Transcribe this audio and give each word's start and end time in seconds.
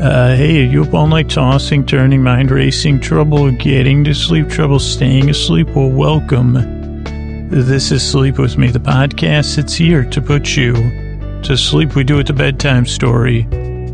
Uh, 0.00 0.34
hey, 0.34 0.62
are 0.62 0.66
you 0.66 0.82
up 0.82 0.94
all 0.94 1.06
night 1.06 1.28
tossing, 1.28 1.84
turning, 1.84 2.22
mind 2.22 2.50
racing, 2.50 2.98
trouble 2.98 3.50
getting 3.50 4.02
to 4.02 4.14
sleep, 4.14 4.48
trouble 4.48 4.78
staying 4.78 5.28
asleep? 5.28 5.68
Well, 5.68 5.90
welcome. 5.90 6.54
This 7.50 7.92
is 7.92 8.02
Sleep 8.02 8.38
With 8.38 8.56
Me, 8.56 8.68
the 8.68 8.78
podcast. 8.78 9.58
It's 9.58 9.74
here 9.74 10.06
to 10.06 10.22
put 10.22 10.56
you 10.56 10.72
to 11.42 11.54
sleep. 11.54 11.94
We 11.94 12.04
do 12.04 12.18
it 12.18 12.28
the 12.28 12.32
bedtime 12.32 12.86
story. 12.86 13.46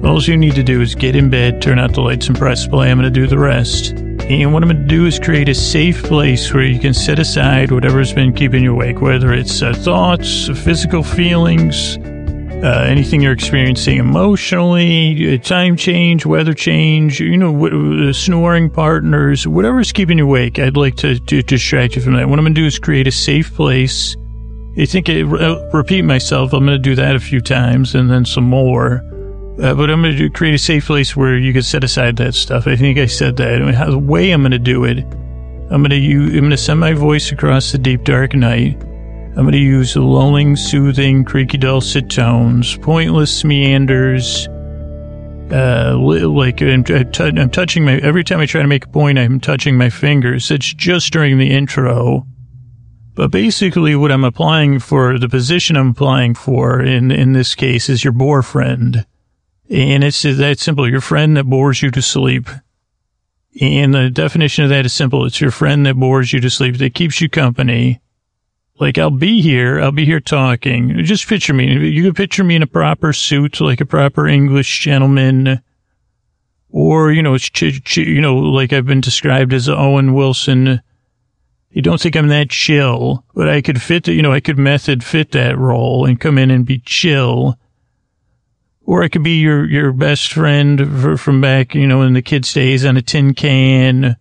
All 0.05 0.23
you 0.23 0.37
need 0.37 0.55
to 0.55 0.63
do 0.63 0.81
is 0.81 0.95
get 0.95 1.17
in 1.17 1.29
bed, 1.29 1.61
turn 1.61 1.81
out 1.81 1.95
the 1.95 2.03
lights, 2.03 2.29
and 2.29 2.39
press 2.39 2.69
play. 2.69 2.89
I'm 2.89 3.01
going 3.01 3.13
to 3.13 3.21
do 3.21 3.27
the 3.27 3.41
rest. 3.41 3.91
And 3.91 4.55
what 4.55 4.63
I'm 4.63 4.69
going 4.69 4.83
to 4.83 4.89
do 4.89 5.07
is 5.07 5.19
create 5.19 5.49
a 5.49 5.55
safe 5.57 6.05
place 6.05 6.55
where 6.55 6.63
you 6.63 6.79
can 6.79 6.95
set 6.95 7.19
aside 7.19 7.73
whatever's 7.73 8.13
been 8.13 8.33
keeping 8.33 8.63
you 8.63 8.75
awake, 8.75 9.01
whether 9.01 9.33
it's 9.33 9.61
uh, 9.61 9.75
thoughts, 9.75 10.47
physical 10.63 11.03
feelings, 11.03 11.99
uh, 12.67 12.83
anything 12.83 13.21
you're 13.21 13.33
experiencing 13.33 13.99
emotionally, 13.99 15.35
uh, 15.35 15.39
time 15.39 15.77
change, 15.77 16.27
weather 16.27 16.53
change, 16.53 17.21
you 17.21 17.37
know, 17.37 17.53
w- 17.53 18.09
uh, 18.09 18.13
snoring 18.13 18.69
partners, 18.69 19.47
whatever's 19.47 19.93
keeping 19.93 20.19
you 20.19 20.25
awake. 20.25 20.59
I'd 20.59 20.77
like 20.77 20.97
to, 20.97 21.21
to 21.21 21.43
distract 21.43 21.95
you 21.95 22.03
from 22.03 22.15
that. 22.15 22.29
What 22.29 22.41
I'm 22.41 22.45
going 22.45 22.57
to 22.57 22.61
do 22.61 22.67
is 22.67 22.81
create 22.81 23.07
a 23.07 23.13
safe 23.13 23.55
place. 23.55 24.17
I 24.77 24.85
think 24.85 25.09
I 25.09 25.23
uh, 25.23 25.71
repeat 25.73 26.03
myself. 26.03 26.53
I'm 26.53 26.67
going 26.67 26.77
to 26.77 26.83
do 26.83 26.97
that 26.97 27.15
a 27.15 27.21
few 27.21 27.41
times 27.41 27.95
and 27.95 28.11
then 28.11 28.25
some 28.25 28.45
more. 28.45 28.97
Uh, 29.63 29.73
but 29.73 29.89
I'm 29.89 30.03
going 30.03 30.17
to 30.17 30.29
create 30.31 30.55
a 30.55 30.59
safe 30.59 30.87
place 30.87 31.15
where 31.15 31.39
you 31.39 31.53
can 31.53 31.63
set 31.63 31.85
aside 31.85 32.17
that 32.17 32.35
stuff. 32.35 32.67
I 32.67 32.75
think 32.75 32.99
I 32.99 33.07
said 33.07 33.37
that. 33.37 33.63
I 33.63 33.65
mean, 33.65 33.75
how, 33.75 33.91
the 33.93 33.97
way 33.97 34.33
I'm 34.33 34.43
going 34.43 34.51
to 34.51 34.59
do 34.59 34.83
it, 34.83 34.99
I'm 35.71 35.85
going 35.85 35.91
to 35.91 35.97
I'm 35.97 36.31
going 36.41 36.51
to 36.51 36.57
send 36.57 36.81
my 36.81 36.95
voice 36.95 37.31
across 37.31 37.71
the 37.71 37.79
deep 37.79 38.03
dark 38.03 38.35
night. 38.35 38.77
I'm 39.37 39.43
going 39.43 39.53
to 39.53 39.59
use 39.59 39.95
lulling, 39.95 40.57
soothing, 40.57 41.23
creaky 41.23 41.59
dulcet 41.59 42.09
tones, 42.09 42.79
pointless 42.79 43.45
meanders. 43.45 44.49
Uh, 45.53 45.95
like 45.99 46.63
I'm, 46.63 46.83
I'm 46.89 47.51
touching 47.51 47.85
my 47.85 47.99
every 47.99 48.25
time 48.25 48.41
I 48.41 48.47
try 48.47 48.63
to 48.63 48.67
make 48.67 48.87
a 48.87 48.89
point, 48.89 49.19
I'm 49.19 49.39
touching 49.39 49.77
my 49.77 49.91
fingers. 49.91 50.51
It's 50.51 50.73
just 50.73 51.13
during 51.13 51.37
the 51.37 51.51
intro. 51.51 52.27
But 53.15 53.31
basically, 53.31 53.95
what 53.95 54.11
I'm 54.11 54.25
applying 54.25 54.79
for, 54.79 55.19
the 55.19 55.29
position 55.29 55.77
I'm 55.77 55.91
applying 55.91 56.35
for 56.35 56.81
in 56.81 57.11
in 57.11 57.35
this 57.35 57.55
case 57.55 57.91
is 57.91 58.03
your 58.03 58.15
bore 58.15 58.43
friend, 58.43 59.05
and 59.69 60.03
it's 60.03 60.23
that 60.23 60.61
simple. 60.61 60.89
Your 60.89 61.03
friend 61.03 61.37
that 61.37 61.45
bores 61.45 61.83
you 61.83 61.91
to 61.91 62.01
sleep. 62.01 62.49
And 63.61 63.93
the 63.93 64.09
definition 64.09 64.65
of 64.65 64.71
that 64.71 64.87
is 64.87 64.95
simple. 64.95 65.27
It's 65.27 65.43
your 65.43 65.51
friend 65.51 65.85
that 65.85 65.97
bores 65.97 66.33
you 66.33 66.41
to 66.41 66.49
sleep, 66.49 66.79
that 66.79 66.95
keeps 66.95 67.21
you 67.21 67.29
company 67.29 68.01
like 68.79 68.99
I'll 68.99 69.11
be 69.11 69.41
here, 69.41 69.81
I'll 69.81 69.93
be 69.93 70.05
here 70.05 70.21
talking. 70.21 71.03
Just 71.05 71.27
picture 71.27 71.55
me. 71.55 71.89
You 71.89 72.03
can 72.03 72.15
picture 72.15 72.45
me 72.45 72.57
in 72.57 72.63
a 72.63 72.67
proper 72.67 73.13
suit, 73.13 73.61
like 73.61 73.81
a 73.81 73.87
proper 73.87 74.27
English 74.27 74.81
gentleman, 74.81 75.63
or 76.71 77.11
you 77.11 77.23
know, 77.23 77.39
ch- 77.39 77.83
ch- 77.83 77.97
you 77.99 78.21
know, 78.21 78.37
like 78.37 78.73
I've 78.73 78.87
been 78.87 79.01
described 79.01 79.53
as 79.53 79.69
Owen 79.69 80.15
Wilson. 80.15 80.83
You 81.71 81.83
don't 81.83 82.01
think 82.01 82.17
I'm 82.17 82.29
that 82.29 82.51
chill, 82.51 83.25
but 83.35 83.49
I 83.49 83.61
could 83.61 83.83
fit, 83.83 84.09
you 84.09 84.23
know, 84.23 84.33
I 84.33 84.41
could 84.41 84.59
method 84.59 85.05
fit 85.05 85.33
that 85.33 85.59
role 85.59 86.07
and 86.07 86.19
come 86.19 86.39
in 86.39 86.51
and 86.51 86.65
be 86.65 86.79
chill. 86.79 87.59
Or 88.83 89.03
I 89.03 89.09
could 89.09 89.25
be 89.25 89.41
your, 89.41 89.67
your 89.67 89.93
best 89.93 90.33
friend 90.33 90.81
for, 91.03 91.17
from 91.19 91.41
back, 91.41 91.75
you 91.75 91.87
know, 91.87 92.03
in 92.03 92.15
the 92.15 92.23
kids' 92.23 92.55
days 92.55 92.87
on 92.87 92.97
a 92.97 93.03
tin 93.03 93.35
can 93.35 94.17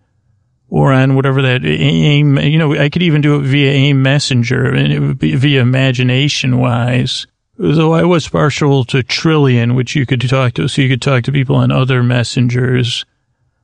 or 0.76 0.92
on 0.92 1.16
whatever 1.16 1.42
that 1.42 1.64
aim, 1.64 2.38
you 2.38 2.58
know, 2.58 2.76
I 2.76 2.90
could 2.90 3.02
even 3.02 3.22
do 3.22 3.40
it 3.40 3.44
via 3.44 3.72
AIM 3.72 4.02
Messenger 4.02 4.74
and 4.74 4.92
it 4.92 5.00
would 5.00 5.18
be 5.18 5.34
via 5.34 5.62
imagination 5.62 6.60
wise. 6.60 7.28
Though 7.58 7.94
I 7.94 8.04
was 8.04 8.28
partial 8.28 8.84
to 8.86 8.98
Trillian, 8.98 9.74
which 9.74 9.96
you 9.96 10.06
could 10.06 10.20
talk 10.30 10.56
to, 10.56 10.68
so 10.68 10.82
you 10.82 10.90
could 10.90 11.02
talk 11.02 11.24
to 11.24 11.32
people 11.32 11.56
on 11.56 11.72
other 11.72 12.04
messengers 12.04 13.06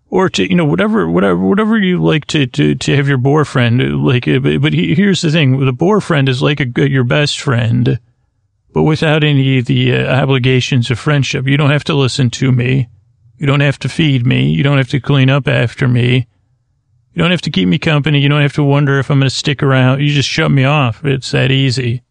or 0.10 0.30
to, 0.30 0.50
you 0.50 0.56
know, 0.56 0.64
whatever, 0.64 1.10
whatever, 1.10 1.38
whatever 1.38 1.78
you 1.78 2.02
like 2.02 2.28
to, 2.28 2.48
to, 2.48 2.76
to 2.76 2.96
have 2.96 3.10
your 3.10 3.18
boyfriend. 3.18 4.06
Like, 4.06 4.24
but, 4.24 4.62
but 4.62 4.72
here's 4.72 5.22
the 5.22 5.32
thing. 5.32 5.66
The 5.66 5.74
boyfriend 5.74 6.30
is 6.30 6.42
like 6.42 6.62
a, 6.62 6.90
your 6.90 7.04
best 7.04 7.42
friend, 7.42 8.00
but 8.72 8.84
without 8.84 9.26
any 9.26 9.58
of 9.60 9.66
the 9.66 9.98
uh, 9.98 10.22
obligations 10.22 10.90
of 10.90 10.98
friendship. 10.98 11.46
You 11.46 11.58
don't 11.58 11.72
have 11.72 11.84
to 11.86 11.94
listen 11.94 12.30
to 12.30 12.54
me. 12.54 12.88
You 13.38 13.48
don't 13.48 13.60
have 13.60 13.80
to 13.80 13.90
feed 13.90 14.26
me. 14.26 14.50
You 14.50 14.64
don't 14.64 14.78
have 14.78 14.92
to 14.92 15.02
clean 15.02 15.30
up 15.30 15.50
after 15.50 15.90
me. 15.90 16.28
You 17.14 17.22
don't 17.22 17.32
have 17.32 17.42
to 17.42 17.52
keep 17.52 17.68
me 17.68 17.78
company. 17.78 18.20
You 18.20 18.30
don't 18.30 18.42
have 18.42 18.54
to 18.54 18.64
wonder 18.64 18.98
if 18.98 19.10
I'm 19.10 19.20
going 19.20 19.30
to 19.30 19.36
stick 19.36 19.62
around. 19.62 20.02
You 20.02 20.14
just 20.14 20.30
shut 20.30 20.50
me 20.50 20.64
off. 20.64 21.04
It's 21.04 21.32
that 21.32 21.52
easy. 21.52 22.04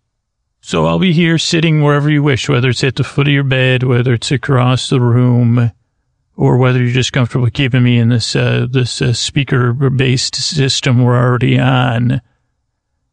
So 0.61 0.85
I'll 0.87 0.99
be 0.99 1.15
here 1.15 1.39
sitting 1.39 1.83
wherever 1.83 2.11
you 2.11 2.23
wish, 2.23 2.49
whether 2.49 2.69
it's 2.69 2.85
at 2.85 2.97
the 2.97 3.05
foot 3.05 3.27
of 3.27 3.33
your 3.33 3.45
bed, 3.45 3.83
whether 3.83 4.13
it's 4.13 4.31
across 4.31 4.91
the 4.91 5.01
room, 5.01 5.73
or 6.37 6.59
whether 6.59 6.83
you're 6.83 6.93
just 6.93 7.15
comfortable 7.15 7.49
keeping 7.49 7.83
me 7.83 7.99
in 7.99 8.11
this, 8.11 8.37
uh, 8.37 8.67
this 8.71 9.01
uh, 9.01 9.15
speaker 9.15 9.73
based 9.73 10.35
system 10.35 11.03
we're 11.03 11.17
already 11.17 11.59
on. 11.59 12.21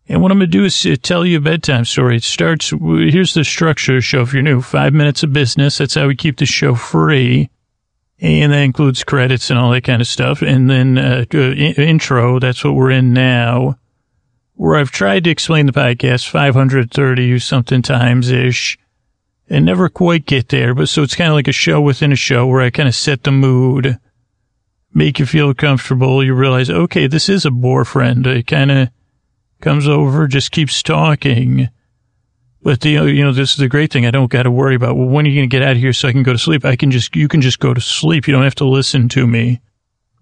And 0.09 0.21
what 0.21 0.31
I'm 0.31 0.39
going 0.39 0.51
to 0.51 0.57
do 0.57 0.65
is 0.65 0.85
uh, 0.85 0.97
tell 1.01 1.25
you 1.25 1.37
a 1.37 1.41
bedtime 1.41 1.85
story. 1.85 2.17
It 2.17 2.23
starts, 2.23 2.69
here's 2.69 3.33
the 3.33 3.45
structure 3.45 3.93
of 3.93 3.97
the 3.97 4.01
show 4.01 4.21
if 4.21 4.33
you're 4.33 4.43
new. 4.43 4.61
Five 4.61 4.93
minutes 4.93 5.23
of 5.23 5.31
business. 5.31 5.77
That's 5.77 5.95
how 5.95 6.07
we 6.07 6.15
keep 6.15 6.37
the 6.37 6.45
show 6.45 6.75
free 6.75 7.49
and 8.19 8.51
that 8.51 8.61
includes 8.61 9.03
credits 9.03 9.49
and 9.49 9.59
all 9.59 9.71
that 9.71 9.83
kind 9.83 10.01
of 10.01 10.07
stuff. 10.07 10.41
And 10.41 10.69
then 10.69 10.97
uh, 10.97 11.25
intro, 11.31 12.39
that's 12.39 12.63
what 12.63 12.73
we're 12.73 12.91
in 12.91 13.13
now, 13.13 13.77
where 14.55 14.77
I've 14.77 14.91
tried 14.91 15.23
to 15.25 15.29
explain 15.29 15.67
the 15.67 15.71
podcast 15.71 16.27
530 16.29 17.39
something 17.39 17.81
times 17.81 18.31
ish 18.31 18.77
and 19.49 19.65
never 19.65 19.87
quite 19.87 20.25
get 20.25 20.49
there. 20.49 20.73
But 20.73 20.89
so 20.89 21.03
it's 21.03 21.15
kind 21.15 21.29
of 21.29 21.35
like 21.35 21.47
a 21.47 21.53
show 21.53 21.79
within 21.79 22.11
a 22.11 22.17
show 22.17 22.47
where 22.47 22.61
I 22.61 22.69
kind 22.69 22.89
of 22.89 22.95
set 22.95 23.23
the 23.23 23.31
mood, 23.31 23.99
make 24.93 25.19
you 25.19 25.25
feel 25.25 25.53
comfortable. 25.53 26.23
You 26.23 26.33
realize, 26.33 26.69
okay, 26.69 27.07
this 27.07 27.29
is 27.29 27.45
a 27.45 27.51
bore 27.51 27.85
friend. 27.85 28.25
It 28.25 28.47
kind 28.47 28.71
of 28.71 28.89
comes 29.61 29.87
over, 29.87 30.27
just 30.27 30.51
keeps 30.51 30.81
talking 30.81 31.69
but 32.67 32.81
the, 32.81 32.89
you 32.89 33.23
know, 33.23 33.31
this 33.31 33.51
is 33.51 33.55
the 33.55 33.69
great 33.69 33.93
thing. 33.93 34.05
I 34.05 34.11
don't 34.11 34.29
got 34.29 34.43
to 34.43 34.51
worry 34.51 34.75
about, 34.75 34.97
well, 34.97 35.07
when 35.07 35.25
are 35.25 35.29
you 35.29 35.39
going 35.39 35.49
to 35.49 35.55
get 35.55 35.65
out 35.65 35.77
of 35.77 35.77
here 35.77 35.93
so 35.93 36.09
I 36.09 36.11
can 36.11 36.21
go 36.21 36.33
to 36.33 36.37
sleep? 36.37 36.65
I 36.65 36.75
can 36.75 36.91
just, 36.91 37.15
you 37.15 37.29
can 37.29 37.39
just 37.39 37.59
go 37.59 37.73
to 37.73 37.79
sleep. 37.79 38.27
You 38.27 38.33
don't 38.33 38.43
have 38.43 38.55
to 38.55 38.65
listen 38.65 39.07
to 39.07 39.25
me. 39.25 39.61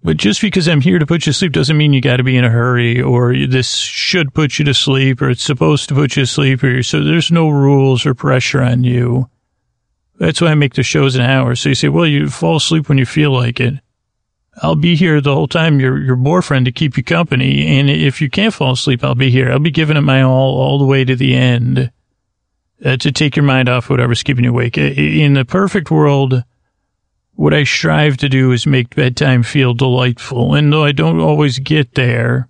But 0.04 0.16
just 0.16 0.40
because 0.40 0.68
I'm 0.68 0.80
here 0.80 1.00
to 1.00 1.06
put 1.06 1.26
you 1.26 1.32
to 1.32 1.36
sleep 1.36 1.50
doesn't 1.50 1.76
mean 1.76 1.92
you 1.92 2.00
got 2.00 2.18
to 2.18 2.22
be 2.22 2.36
in 2.36 2.44
a 2.44 2.48
hurry 2.48 3.02
or 3.02 3.34
this 3.34 3.74
should 3.74 4.32
put 4.32 4.60
you 4.60 4.64
to 4.64 4.74
sleep 4.74 5.20
or 5.20 5.30
it's 5.30 5.42
supposed 5.42 5.88
to 5.88 5.96
put 5.96 6.14
you 6.14 6.22
to 6.22 6.26
sleep 6.28 6.62
or 6.62 6.84
so 6.84 7.02
there's 7.02 7.32
no 7.32 7.48
rules 7.48 8.06
or 8.06 8.14
pressure 8.14 8.62
on 8.62 8.84
you. 8.84 9.28
That's 10.20 10.40
why 10.40 10.52
I 10.52 10.54
make 10.54 10.74
the 10.74 10.84
shows 10.84 11.16
an 11.16 11.22
hour. 11.22 11.56
So 11.56 11.70
you 11.70 11.74
say, 11.74 11.88
well, 11.88 12.06
you 12.06 12.30
fall 12.30 12.58
asleep 12.58 12.88
when 12.88 12.96
you 12.96 13.06
feel 13.06 13.32
like 13.32 13.58
it. 13.58 13.74
I'll 14.62 14.76
be 14.76 14.94
here 14.94 15.20
the 15.20 15.34
whole 15.34 15.48
time, 15.48 15.80
your, 15.80 15.98
your 15.98 16.14
boyfriend 16.14 16.66
to 16.66 16.70
keep 16.70 16.96
you 16.96 17.02
company. 17.02 17.76
And 17.76 17.90
if 17.90 18.20
you 18.20 18.30
can't 18.30 18.54
fall 18.54 18.74
asleep, 18.74 19.02
I'll 19.02 19.16
be 19.16 19.32
here. 19.32 19.50
I'll 19.50 19.58
be 19.58 19.72
giving 19.72 19.96
it 19.96 20.02
my 20.02 20.22
all, 20.22 20.60
all 20.60 20.78
the 20.78 20.86
way 20.86 21.04
to 21.04 21.16
the 21.16 21.34
end 21.34 21.90
uh, 22.84 22.96
to 22.96 23.12
take 23.12 23.36
your 23.36 23.44
mind 23.44 23.68
off 23.68 23.88
whatever's 23.88 24.22
keeping 24.22 24.44
you 24.44 24.50
awake. 24.50 24.76
In 24.76 25.34
the 25.34 25.44
perfect 25.44 25.90
world, 25.90 26.44
what 27.34 27.54
I 27.54 27.64
strive 27.64 28.16
to 28.18 28.28
do 28.28 28.52
is 28.52 28.66
make 28.66 28.94
bedtime 28.94 29.42
feel 29.42 29.74
delightful. 29.74 30.54
And 30.54 30.72
though 30.72 30.84
I 30.84 30.92
don't 30.92 31.20
always 31.20 31.58
get 31.58 31.94
there, 31.94 32.48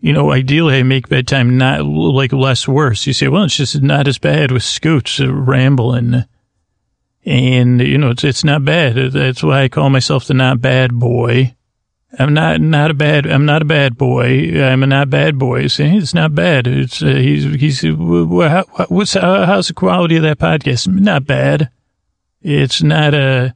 you 0.00 0.12
know, 0.12 0.32
ideally 0.32 0.78
I 0.78 0.82
make 0.82 1.08
bedtime 1.08 1.56
not 1.56 1.84
like 1.84 2.32
less 2.32 2.68
worse. 2.68 3.06
You 3.06 3.12
say, 3.12 3.28
well, 3.28 3.44
it's 3.44 3.56
just 3.56 3.80
not 3.80 4.06
as 4.06 4.18
bad 4.18 4.50
with 4.50 4.62
Scoots 4.62 5.20
rambling. 5.20 6.24
And, 7.24 7.80
you 7.80 7.96
know, 7.96 8.10
it's, 8.10 8.24
it's 8.24 8.44
not 8.44 8.64
bad. 8.66 9.12
That's 9.12 9.42
why 9.42 9.62
I 9.62 9.68
call 9.70 9.88
myself 9.88 10.26
the 10.26 10.34
not 10.34 10.60
bad 10.60 10.92
boy. 10.92 11.54
I'm 12.18 12.34
not 12.34 12.60
not 12.60 12.90
a 12.90 12.94
bad. 12.94 13.26
I'm 13.26 13.44
not 13.44 13.62
a 13.62 13.64
bad 13.64 13.96
boy. 13.96 14.62
I'm 14.62 14.82
a 14.82 14.86
not 14.86 15.10
bad 15.10 15.38
boy. 15.38 15.66
See, 15.66 15.96
it's 15.96 16.14
not 16.14 16.34
bad. 16.34 16.66
It's 16.66 17.02
uh, 17.02 17.06
he's 17.06 17.44
he's. 17.44 17.84
Uh, 17.84 18.64
what's 18.88 19.16
uh, 19.16 19.46
how's 19.46 19.68
the 19.68 19.74
quality 19.74 20.16
of 20.16 20.22
that 20.22 20.38
podcast? 20.38 20.88
Not 20.88 21.26
bad. 21.26 21.70
It's 22.42 22.82
not 22.82 23.14
a. 23.14 23.54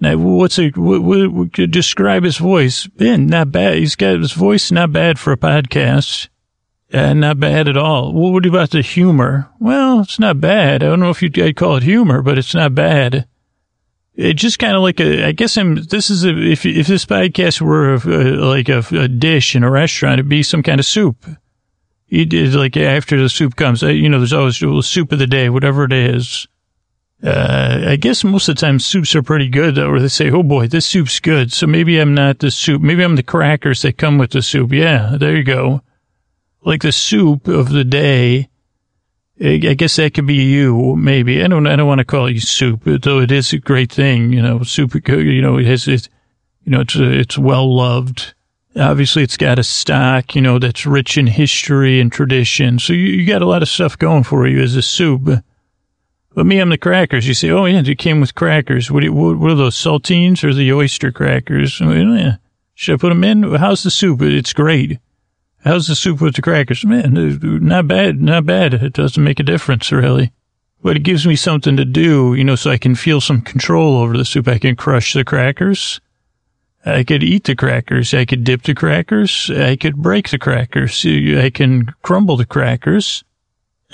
Not, 0.00 0.18
what's 0.18 0.58
a 0.58 0.70
what, 0.70 1.02
what, 1.02 1.52
describe 1.52 2.24
his 2.24 2.38
voice? 2.38 2.86
Ben, 2.86 3.26
not 3.26 3.52
bad. 3.52 3.76
He's 3.76 3.96
got 3.96 4.18
his 4.18 4.32
voice 4.32 4.70
not 4.70 4.92
bad 4.92 5.18
for 5.18 5.32
a 5.32 5.36
podcast. 5.36 6.28
Uh, 6.92 7.12
not 7.12 7.40
bad 7.40 7.68
at 7.68 7.76
all. 7.76 8.12
Well, 8.12 8.32
what 8.32 8.46
about 8.46 8.70
the 8.70 8.82
humor? 8.82 9.50
Well, 9.58 10.00
it's 10.00 10.18
not 10.18 10.40
bad. 10.40 10.82
I 10.82 10.86
don't 10.86 11.00
know 11.00 11.10
if 11.10 11.22
you'd 11.22 11.38
I'd 11.38 11.56
call 11.56 11.76
it 11.76 11.82
humor, 11.82 12.22
but 12.22 12.38
it's 12.38 12.54
not 12.54 12.74
bad. 12.74 13.26
It 14.16 14.34
just 14.34 14.60
kind 14.60 14.76
of 14.76 14.82
like 14.82 15.00
a, 15.00 15.26
I 15.26 15.32
guess 15.32 15.56
I'm, 15.56 15.74
this 15.74 16.08
is 16.08 16.24
a, 16.24 16.30
if, 16.30 16.64
if 16.64 16.86
this 16.86 17.04
podcast 17.04 17.60
were 17.60 17.94
a, 17.94 17.98
like 18.46 18.68
a, 18.68 18.84
a, 18.92 19.08
dish 19.08 19.56
in 19.56 19.64
a 19.64 19.70
restaurant, 19.70 20.14
it'd 20.14 20.28
be 20.28 20.44
some 20.44 20.62
kind 20.62 20.78
of 20.78 20.86
soup. 20.86 21.26
You 22.06 22.24
did 22.24 22.54
like 22.54 22.76
after 22.76 23.20
the 23.20 23.28
soup 23.28 23.56
comes, 23.56 23.82
uh, 23.82 23.88
you 23.88 24.08
know, 24.08 24.18
there's 24.18 24.32
always 24.32 24.62
a 24.62 24.82
soup 24.82 25.10
of 25.10 25.18
the 25.18 25.26
day, 25.26 25.48
whatever 25.48 25.84
it 25.84 25.92
is. 25.92 26.46
Uh, 27.24 27.86
I 27.88 27.96
guess 27.96 28.22
most 28.22 28.48
of 28.48 28.54
the 28.54 28.60
time 28.60 28.78
soups 28.78 29.16
are 29.16 29.22
pretty 29.22 29.48
good 29.48 29.74
though, 29.74 29.90
or 29.90 29.98
they 29.98 30.08
say, 30.08 30.30
oh 30.30 30.42
boy, 30.42 30.68
this 30.68 30.86
soup's 30.86 31.18
good. 31.18 31.52
So 31.52 31.66
maybe 31.66 31.98
I'm 31.98 32.14
not 32.14 32.38
the 32.38 32.50
soup. 32.50 32.82
Maybe 32.82 33.02
I'm 33.02 33.16
the 33.16 33.22
crackers 33.22 33.82
that 33.82 33.98
come 33.98 34.18
with 34.18 34.30
the 34.30 34.42
soup. 34.42 34.72
Yeah, 34.72 35.16
there 35.18 35.36
you 35.36 35.42
go. 35.42 35.80
Like 36.62 36.82
the 36.82 36.92
soup 36.92 37.48
of 37.48 37.70
the 37.70 37.84
day 37.84 38.48
I 39.40 39.56
guess 39.56 39.96
that 39.96 40.14
could 40.14 40.26
be 40.26 40.34
you, 40.34 40.94
maybe. 40.96 41.42
I 41.42 41.48
don't, 41.48 41.66
I 41.66 41.74
don't 41.74 41.88
want 41.88 41.98
to 41.98 42.04
call 42.04 42.30
you 42.30 42.40
soup, 42.40 42.82
though 42.84 43.18
it 43.18 43.32
is 43.32 43.52
a 43.52 43.58
great 43.58 43.90
thing, 43.90 44.32
you 44.32 44.40
know, 44.40 44.62
soup, 44.62 44.94
you 45.08 45.42
know, 45.42 45.58
it 45.58 45.66
has, 45.66 45.88
it, 45.88 46.08
you 46.64 46.70
know, 46.70 46.82
it's, 46.82 46.94
it's 46.94 47.36
well 47.36 47.74
loved. 47.74 48.34
Obviously, 48.76 49.22
it's 49.24 49.36
got 49.36 49.58
a 49.58 49.64
stock, 49.64 50.36
you 50.36 50.40
know, 50.40 50.58
that's 50.58 50.86
rich 50.86 51.18
in 51.18 51.26
history 51.26 52.00
and 52.00 52.12
tradition. 52.12 52.78
So 52.78 52.92
you, 52.92 53.06
you 53.06 53.26
got 53.26 53.42
a 53.42 53.46
lot 53.46 53.62
of 53.62 53.68
stuff 53.68 53.98
going 53.98 54.22
for 54.22 54.46
you 54.46 54.60
as 54.60 54.76
a 54.76 54.82
soup. 54.82 55.42
But 56.34 56.46
me, 56.46 56.58
I'm 56.58 56.70
the 56.70 56.78
crackers. 56.78 57.26
You 57.26 57.34
say, 57.34 57.50
oh, 57.50 57.64
yeah, 57.66 57.82
it 57.84 57.98
came 57.98 58.20
with 58.20 58.34
crackers. 58.34 58.90
What, 58.90 59.08
what, 59.10 59.38
what 59.38 59.50
are 59.50 59.56
those, 59.56 59.76
saltines 59.76 60.42
or 60.42 60.52
the 60.52 60.72
oyster 60.72 61.12
crackers? 61.12 61.80
Oh, 61.80 61.92
yeah. 61.92 62.36
Should 62.74 62.94
I 62.94 62.98
put 62.98 63.10
them 63.10 63.22
in? 63.22 63.54
How's 63.54 63.84
the 63.84 63.90
soup? 63.90 64.22
It's 64.22 64.52
great. 64.52 64.98
How's 65.64 65.88
the 65.88 65.94
soup 65.94 66.20
with 66.20 66.36
the 66.36 66.42
crackers? 66.42 66.84
Man, 66.84 67.14
not 67.66 67.88
bad, 67.88 68.20
not 68.20 68.44
bad. 68.44 68.74
It 68.74 68.92
doesn't 68.92 69.24
make 69.24 69.40
a 69.40 69.44
difference, 69.44 69.90
really. 69.90 70.30
But 70.82 70.96
it 70.96 71.02
gives 71.02 71.26
me 71.26 71.36
something 71.36 71.78
to 71.78 71.86
do, 71.86 72.34
you 72.34 72.44
know, 72.44 72.54
so 72.54 72.70
I 72.70 72.76
can 72.76 72.94
feel 72.94 73.22
some 73.22 73.40
control 73.40 73.96
over 73.96 74.14
the 74.14 74.26
soup. 74.26 74.46
I 74.46 74.58
can 74.58 74.76
crush 74.76 75.14
the 75.14 75.24
crackers. 75.24 76.02
I 76.84 77.02
could 77.02 77.22
eat 77.22 77.44
the 77.44 77.56
crackers. 77.56 78.12
I 78.12 78.26
could 78.26 78.44
dip 78.44 78.64
the 78.64 78.74
crackers. 78.74 79.50
I 79.50 79.76
could 79.76 79.96
break 79.96 80.28
the 80.28 80.38
crackers. 80.38 81.02
I 81.06 81.48
can 81.48 81.94
crumble 82.02 82.36
the 82.36 82.44
crackers. 82.44 83.24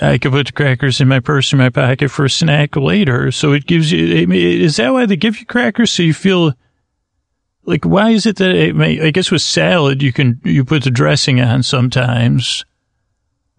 I 0.01 0.17
could 0.17 0.33
put 0.33 0.47
the 0.47 0.51
crackers 0.51 0.99
in 0.99 1.07
my 1.07 1.21
purse 1.21 1.53
in 1.53 1.59
my 1.59 1.69
pocket 1.69 2.11
for 2.11 2.25
a 2.25 2.29
snack 2.29 2.75
later. 2.75 3.31
So 3.31 3.53
it 3.53 3.65
gives 3.65 3.93
you, 3.93 4.29
is 4.29 4.75
that 4.75 4.91
why 4.91 5.05
they 5.05 5.15
give 5.15 5.39
you 5.39 5.45
crackers? 5.45 5.91
So 5.91 6.03
you 6.03 6.13
feel 6.13 6.51
like, 7.65 7.85
why 7.85 8.09
is 8.09 8.25
it 8.25 8.37
that 8.37 8.55
it 8.55 8.75
may, 8.75 9.01
I 9.01 9.11
guess 9.11 9.31
with 9.31 9.41
salad, 9.41 10.01
you 10.01 10.11
can, 10.11 10.41
you 10.43 10.65
put 10.65 10.83
the 10.83 10.91
dressing 10.91 11.39
on 11.41 11.63
sometimes, 11.63 12.65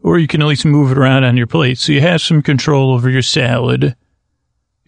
or 0.02 0.18
you 0.18 0.26
can 0.26 0.42
at 0.42 0.48
least 0.48 0.64
move 0.64 0.92
it 0.92 0.98
around 0.98 1.24
on 1.24 1.36
your 1.36 1.46
plate. 1.46 1.78
So 1.78 1.92
you 1.92 2.00
have 2.00 2.20
some 2.20 2.42
control 2.42 2.92
over 2.92 3.08
your 3.08 3.22
salad 3.22 3.96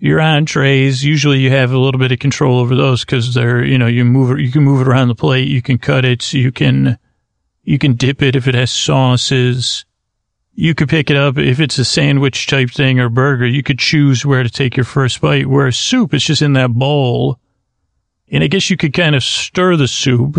your 0.05 0.21
entrees, 0.21 1.03
usually 1.03 1.39
you 1.39 1.51
have 1.51 1.73
a 1.73 1.79
little 1.79 1.99
bit 1.99 2.13
of 2.13 2.19
control 2.19 2.59
over 2.59 2.75
those 2.75 3.07
because 3.07 3.33
they're, 3.33 3.65
you 3.65 3.79
know, 3.79 3.87
you 3.87 4.05
move 4.05 4.33
it, 4.33 4.43
you 4.43 4.51
can 4.51 4.63
move 4.63 4.83
it 4.83 4.89
around 4.89 5.09
the 5.09 5.15
plate, 5.15 5.49
you 5.49 5.63
can 5.63 5.79
cut 5.79 6.05
it, 6.05 6.33
you 6.35 6.53
can, 6.53 6.99
you 7.63 7.79
can 7.79 7.95
dip 7.95 8.21
it 8.21 8.37
if 8.37 8.47
it 8.47 8.55
has 8.55 8.71
sauces. 8.71 9.87
You 10.53 10.75
could 10.75 10.91
pick 10.91 11.11
it 11.11 11.17
up 11.17 11.39
if 11.39 11.59
it's 11.59 11.79
a 11.79 11.87
sandwich 11.87 12.47
type 12.47 12.71
thing 12.71 13.01
or 13.01 13.09
burger. 13.09 13.47
You 13.47 13.63
could 13.63 13.79
choose 13.79 14.27
where 14.27 14.43
to 14.43 14.51
take 14.51 14.77
your 14.77 14.85
first 14.85 15.23
bite. 15.23 15.47
Whereas 15.47 15.77
soup, 15.77 16.13
it's 16.13 16.25
just 16.25 16.43
in 16.43 16.53
that 16.53 16.75
bowl. 16.75 17.41
And 18.31 18.43
I 18.43 18.47
guess 18.47 18.71
you 18.71 18.77
could 18.77 18.93
kind 18.93 19.15
of 19.15 19.23
stir 19.23 19.77
the 19.77 19.89
soup 19.89 20.39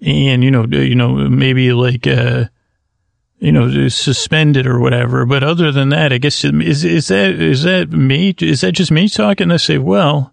and, 0.00 0.44
you 0.44 0.50
know, 0.50 0.64
you 0.66 0.94
know, 0.94 1.14
maybe 1.14 1.72
like, 1.72 2.06
uh, 2.06 2.46
you 3.38 3.52
know, 3.52 3.88
suspended 3.88 4.66
or 4.66 4.78
whatever. 4.78 5.26
But 5.26 5.44
other 5.44 5.70
than 5.70 5.90
that, 5.90 6.12
I 6.12 6.18
guess 6.18 6.44
is 6.44 6.84
is 6.84 7.08
that 7.08 7.30
is 7.30 7.62
that 7.64 7.90
me? 7.90 8.34
Is 8.40 8.62
that 8.62 8.72
just 8.72 8.90
me 8.90 9.08
talking? 9.08 9.50
I 9.50 9.58
say, 9.58 9.78
well, 9.78 10.32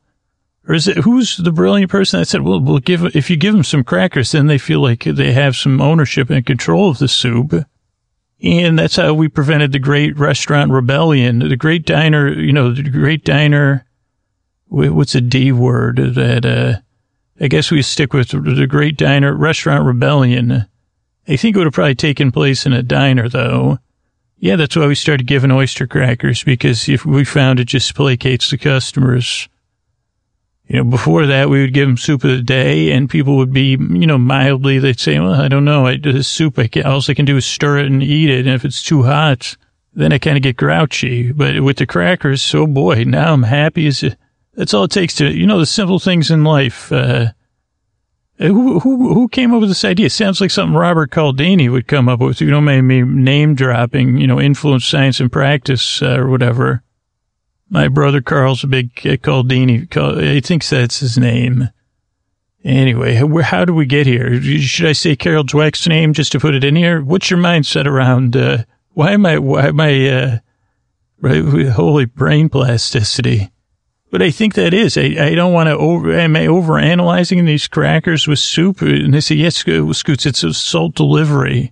or 0.67 0.75
is 0.75 0.87
it 0.87 0.97
who's 0.97 1.37
the 1.37 1.51
brilliant 1.51 1.91
person 1.91 2.19
that 2.19 2.27
said, 2.27 2.41
well, 2.41 2.61
we'll 2.61 2.79
give 2.79 3.03
if 3.15 3.29
you 3.29 3.35
give 3.35 3.53
them 3.53 3.63
some 3.63 3.83
crackers, 3.83 4.31
then 4.31 4.47
they 4.47 4.57
feel 4.57 4.79
like 4.79 5.03
they 5.03 5.33
have 5.33 5.55
some 5.55 5.81
ownership 5.81 6.29
and 6.29 6.45
control 6.45 6.89
of 6.89 6.99
the 6.99 7.07
soup. 7.07 7.53
And 8.43 8.79
that's 8.79 8.95
how 8.95 9.13
we 9.13 9.27
prevented 9.27 9.71
the 9.71 9.79
great 9.79 10.17
restaurant 10.17 10.71
rebellion, 10.71 11.39
the 11.39 11.57
great 11.57 11.85
diner, 11.85 12.31
you 12.31 12.53
know, 12.53 12.73
the 12.73 12.83
great 12.83 13.23
diner. 13.23 13.85
What's 14.71 15.15
a 15.15 15.21
D 15.21 15.51
word 15.51 15.97
that, 15.97 16.45
uh, 16.45 16.81
I 17.43 17.47
guess 17.47 17.71
we 17.71 17.81
stick 17.81 18.13
with 18.13 18.29
the 18.29 18.67
great 18.67 18.97
diner 18.97 19.35
restaurant 19.35 19.85
rebellion 19.85 20.67
I 21.27 21.37
think 21.37 21.55
it 21.55 21.59
would 21.59 21.67
have 21.67 21.73
probably 21.73 21.95
taken 21.95 22.31
place 22.31 22.65
in 22.65 22.73
a 22.73 22.83
diner, 22.83 23.29
though. 23.29 23.79
Yeah, 24.37 24.55
that's 24.55 24.75
why 24.75 24.87
we 24.87 24.95
started 24.95 25.27
giving 25.27 25.51
oyster 25.51 25.85
crackers, 25.85 26.43
because 26.43 26.89
if 26.89 27.05
we 27.05 27.23
found 27.23 27.59
it 27.59 27.65
just 27.65 27.95
placates 27.95 28.49
the 28.49 28.57
customers. 28.57 29.47
You 30.67 30.77
know, 30.77 30.83
before 30.83 31.27
that, 31.27 31.49
we 31.49 31.61
would 31.61 31.73
give 31.73 31.87
them 31.87 31.97
soup 31.97 32.23
of 32.23 32.31
the 32.31 32.41
day, 32.41 32.91
and 32.91 33.09
people 33.09 33.37
would 33.37 33.53
be, 33.53 33.71
you 33.71 34.07
know, 34.07 34.17
mildly, 34.17 34.79
they'd 34.79 34.99
say, 34.99 35.19
well, 35.19 35.33
I 35.33 35.47
don't 35.47 35.65
know, 35.65 35.85
I 35.85 35.97
this 35.97 36.27
soup, 36.27 36.57
I 36.57 36.67
can, 36.67 36.85
all 36.85 37.01
I 37.07 37.13
can 37.13 37.25
do 37.25 37.37
is 37.37 37.45
stir 37.45 37.79
it 37.79 37.87
and 37.87 38.01
eat 38.01 38.29
it, 38.29 38.45
and 38.45 38.55
if 38.55 38.65
it's 38.65 38.81
too 38.81 39.03
hot, 39.03 39.57
then 39.93 40.11
I 40.13 40.17
kind 40.17 40.37
of 40.37 40.43
get 40.43 40.57
grouchy. 40.57 41.31
But 41.31 41.61
with 41.61 41.77
the 41.77 41.85
crackers, 41.85 42.55
oh 42.55 42.67
boy, 42.67 43.03
now 43.03 43.33
I'm 43.33 43.43
happy 43.43 43.85
as 43.85 44.01
it, 44.01 44.17
that's 44.53 44.73
all 44.73 44.83
it 44.83 44.91
takes 44.91 45.15
to, 45.15 45.31
you 45.31 45.47
know, 45.47 45.59
the 45.59 45.65
simple 45.65 45.99
things 45.99 46.29
in 46.29 46.43
life, 46.43 46.91
uh, 46.91 47.27
uh, 48.39 48.47
who, 48.47 48.79
who, 48.79 49.13
who 49.13 49.27
came 49.27 49.53
up 49.53 49.61
with 49.61 49.69
this 49.69 49.85
idea? 49.85 50.07
It 50.07 50.11
sounds 50.11 50.41
like 50.41 50.51
something 50.51 50.75
Robert 50.75 51.11
Cialdini 51.11 51.69
would 51.69 51.87
come 51.87 52.09
up 52.09 52.19
with, 52.19 52.41
you 52.41 52.49
know, 52.49 52.61
maybe 52.61 53.01
name 53.03 53.55
dropping, 53.55 54.17
you 54.17 54.27
know, 54.27 54.41
influence 54.41 54.85
science 54.85 55.19
and 55.19 55.31
practice 55.31 56.01
uh, 56.01 56.17
or 56.17 56.27
whatever. 56.29 56.83
My 57.69 57.87
brother 57.87 58.19
Carl's 58.19 58.63
a 58.63 58.67
big 58.67 58.91
uh, 59.05 59.17
Cialdini. 59.17 59.87
He 59.93 60.41
thinks 60.41 60.69
that's 60.69 60.99
his 60.99 61.17
name. 61.17 61.69
Anyway, 62.63 63.15
how, 63.15 63.37
how 63.39 63.65
do 63.65 63.73
we 63.73 63.85
get 63.85 64.05
here? 64.05 64.41
Should 64.41 64.87
I 64.87 64.93
say 64.93 65.15
Carol 65.15 65.43
Dweck's 65.43 65.87
name 65.87 66.13
just 66.13 66.31
to 66.33 66.39
put 66.39 66.53
it 66.53 66.63
in 66.63 66.75
here? 66.75 67.01
What's 67.01 67.29
your 67.29 67.39
mindset 67.39 67.85
around, 67.85 68.35
uh, 68.35 68.65
why 68.91 69.11
am 69.11 69.25
I, 69.25 69.39
why 69.39 69.67
am 69.67 69.79
I, 69.79 70.09
uh, 70.09 71.71
holy 71.71 72.05
brain 72.05 72.49
plasticity? 72.49 73.51
But 74.11 74.21
I 74.21 74.29
think 74.29 74.55
that 74.55 74.73
is. 74.73 74.97
I, 74.97 75.15
I 75.17 75.35
don't 75.35 75.53
want 75.53 75.67
to 75.67 75.77
over, 75.77 76.11
am 76.11 76.35
I 76.35 76.45
over 76.45 76.77
analyzing 76.77 77.45
these 77.45 77.69
crackers 77.69 78.27
with 78.27 78.39
soup? 78.39 78.81
And 78.81 79.13
they 79.13 79.21
say, 79.21 79.35
yes, 79.35 79.55
Scoots, 79.55 80.25
it's 80.25 80.43
a 80.43 80.53
salt 80.53 80.95
delivery. 80.95 81.71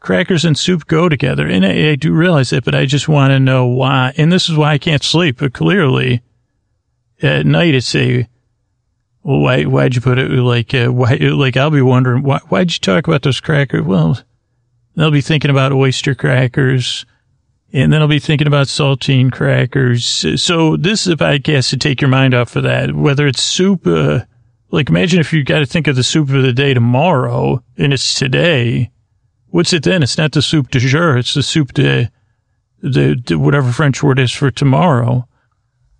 Crackers 0.00 0.44
and 0.44 0.56
soup 0.58 0.86
go 0.86 1.08
together. 1.08 1.46
And 1.46 1.64
I, 1.64 1.92
I 1.92 1.94
do 1.94 2.12
realize 2.12 2.50
that, 2.50 2.64
but 2.64 2.74
I 2.74 2.84
just 2.84 3.08
want 3.08 3.30
to 3.30 3.40
know 3.40 3.66
why. 3.66 4.12
And 4.18 4.30
this 4.30 4.50
is 4.50 4.56
why 4.56 4.72
I 4.72 4.78
can't 4.78 5.02
sleep. 5.02 5.38
But 5.38 5.54
clearly 5.54 6.22
at 7.22 7.46
night 7.46 7.74
it's 7.74 7.94
a, 7.94 8.28
well, 9.22 9.40
why, 9.40 9.64
why'd 9.64 9.94
you 9.94 10.02
put 10.02 10.18
it 10.18 10.28
like, 10.30 10.74
uh, 10.74 10.88
why, 10.88 11.14
like 11.14 11.56
I'll 11.56 11.70
be 11.70 11.80
wondering, 11.80 12.22
why, 12.22 12.40
why'd 12.48 12.70
you 12.70 12.78
talk 12.80 13.06
about 13.06 13.22
those 13.22 13.40
crackers? 13.40 13.82
Well, 13.82 14.20
they'll 14.94 15.10
be 15.10 15.22
thinking 15.22 15.50
about 15.50 15.72
oyster 15.72 16.14
crackers 16.14 17.06
and 17.72 17.92
then 17.92 18.02
I'll 18.02 18.08
be 18.08 18.18
thinking 18.18 18.46
about 18.46 18.66
saltine 18.66 19.30
crackers. 19.30 20.04
So 20.42 20.76
this 20.76 21.06
is 21.06 21.12
a 21.12 21.16
podcast 21.16 21.70
to 21.70 21.76
take 21.76 22.00
your 22.00 22.10
mind 22.10 22.34
off 22.34 22.56
of 22.56 22.64
that. 22.64 22.94
Whether 22.94 23.26
it's 23.26 23.42
soup, 23.42 23.86
uh, 23.86 24.20
like 24.70 24.88
imagine 24.88 25.20
if 25.20 25.32
you 25.32 25.44
got 25.44 25.60
to 25.60 25.66
think 25.66 25.86
of 25.86 25.96
the 25.96 26.02
soup 26.02 26.30
of 26.30 26.42
the 26.42 26.52
day 26.52 26.74
tomorrow 26.74 27.62
and 27.76 27.92
it's 27.92 28.14
today. 28.18 28.90
What's 29.48 29.72
it 29.72 29.84
then? 29.84 30.02
It's 30.02 30.18
not 30.18 30.32
the 30.32 30.42
soup 30.42 30.70
du 30.70 30.80
jour. 30.80 31.16
It's 31.16 31.34
the 31.34 31.42
soup 31.42 31.72
de, 31.72 32.10
the, 32.82 33.36
whatever 33.38 33.72
French 33.72 34.02
word 34.02 34.18
is 34.18 34.32
for 34.32 34.50
tomorrow. 34.50 35.26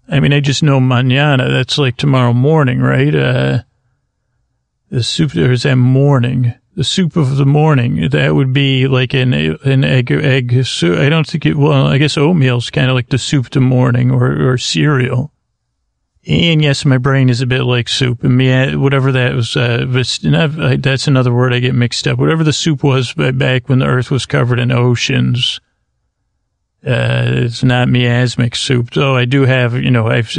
I 0.08 0.18
mean, 0.18 0.32
I 0.32 0.40
just 0.40 0.62
know 0.62 0.80
mañana. 0.80 1.48
That's 1.48 1.78
like 1.78 1.96
tomorrow 1.96 2.32
morning, 2.32 2.80
right? 2.80 3.14
Uh, 3.14 3.62
the 4.90 5.04
soup 5.04 5.32
there 5.32 5.52
is 5.52 5.62
that 5.62 5.76
morning 5.76 6.54
the 6.74 6.84
soup 6.84 7.16
of 7.16 7.36
the 7.36 7.46
morning. 7.46 8.08
That 8.08 8.34
would 8.34 8.52
be 8.52 8.86
like 8.86 9.14
an 9.14 9.32
an 9.32 9.84
egg 9.84 10.10
egg 10.10 10.64
soup. 10.64 10.98
I 10.98 11.08
don't 11.08 11.26
think 11.26 11.46
it. 11.46 11.56
Well, 11.56 11.86
I 11.86 11.98
guess 11.98 12.16
oatmeal's 12.16 12.70
kind 12.70 12.88
of 12.88 12.94
like 12.94 13.08
the 13.08 13.18
soup 13.18 13.48
to 13.50 13.60
morning 13.60 14.10
or 14.10 14.50
or 14.50 14.58
cereal. 14.58 15.32
And 16.26 16.62
yes, 16.62 16.84
my 16.84 16.98
brain 16.98 17.30
is 17.30 17.40
a 17.40 17.46
bit 17.46 17.62
like 17.62 17.88
soup. 17.88 18.22
And 18.22 18.36
me, 18.36 18.76
whatever 18.76 19.10
that 19.10 19.34
was, 19.34 19.56
uh, 19.56 19.86
that's 19.88 21.06
another 21.06 21.32
word 21.32 21.54
I 21.54 21.60
get 21.60 21.74
mixed 21.74 22.06
up. 22.06 22.18
Whatever 22.18 22.44
the 22.44 22.52
soup 22.52 22.82
was 22.82 23.14
back 23.14 23.68
when 23.68 23.78
the 23.78 23.86
earth 23.86 24.10
was 24.10 24.26
covered 24.26 24.58
in 24.58 24.70
oceans, 24.70 25.60
uh, 26.86 27.24
it's 27.26 27.64
not 27.64 27.88
miasmic 27.88 28.54
soup. 28.54 28.90
Though 28.90 29.16
I 29.16 29.24
do 29.24 29.46
have, 29.46 29.74
you 29.74 29.90
know, 29.90 30.08
I've, 30.08 30.30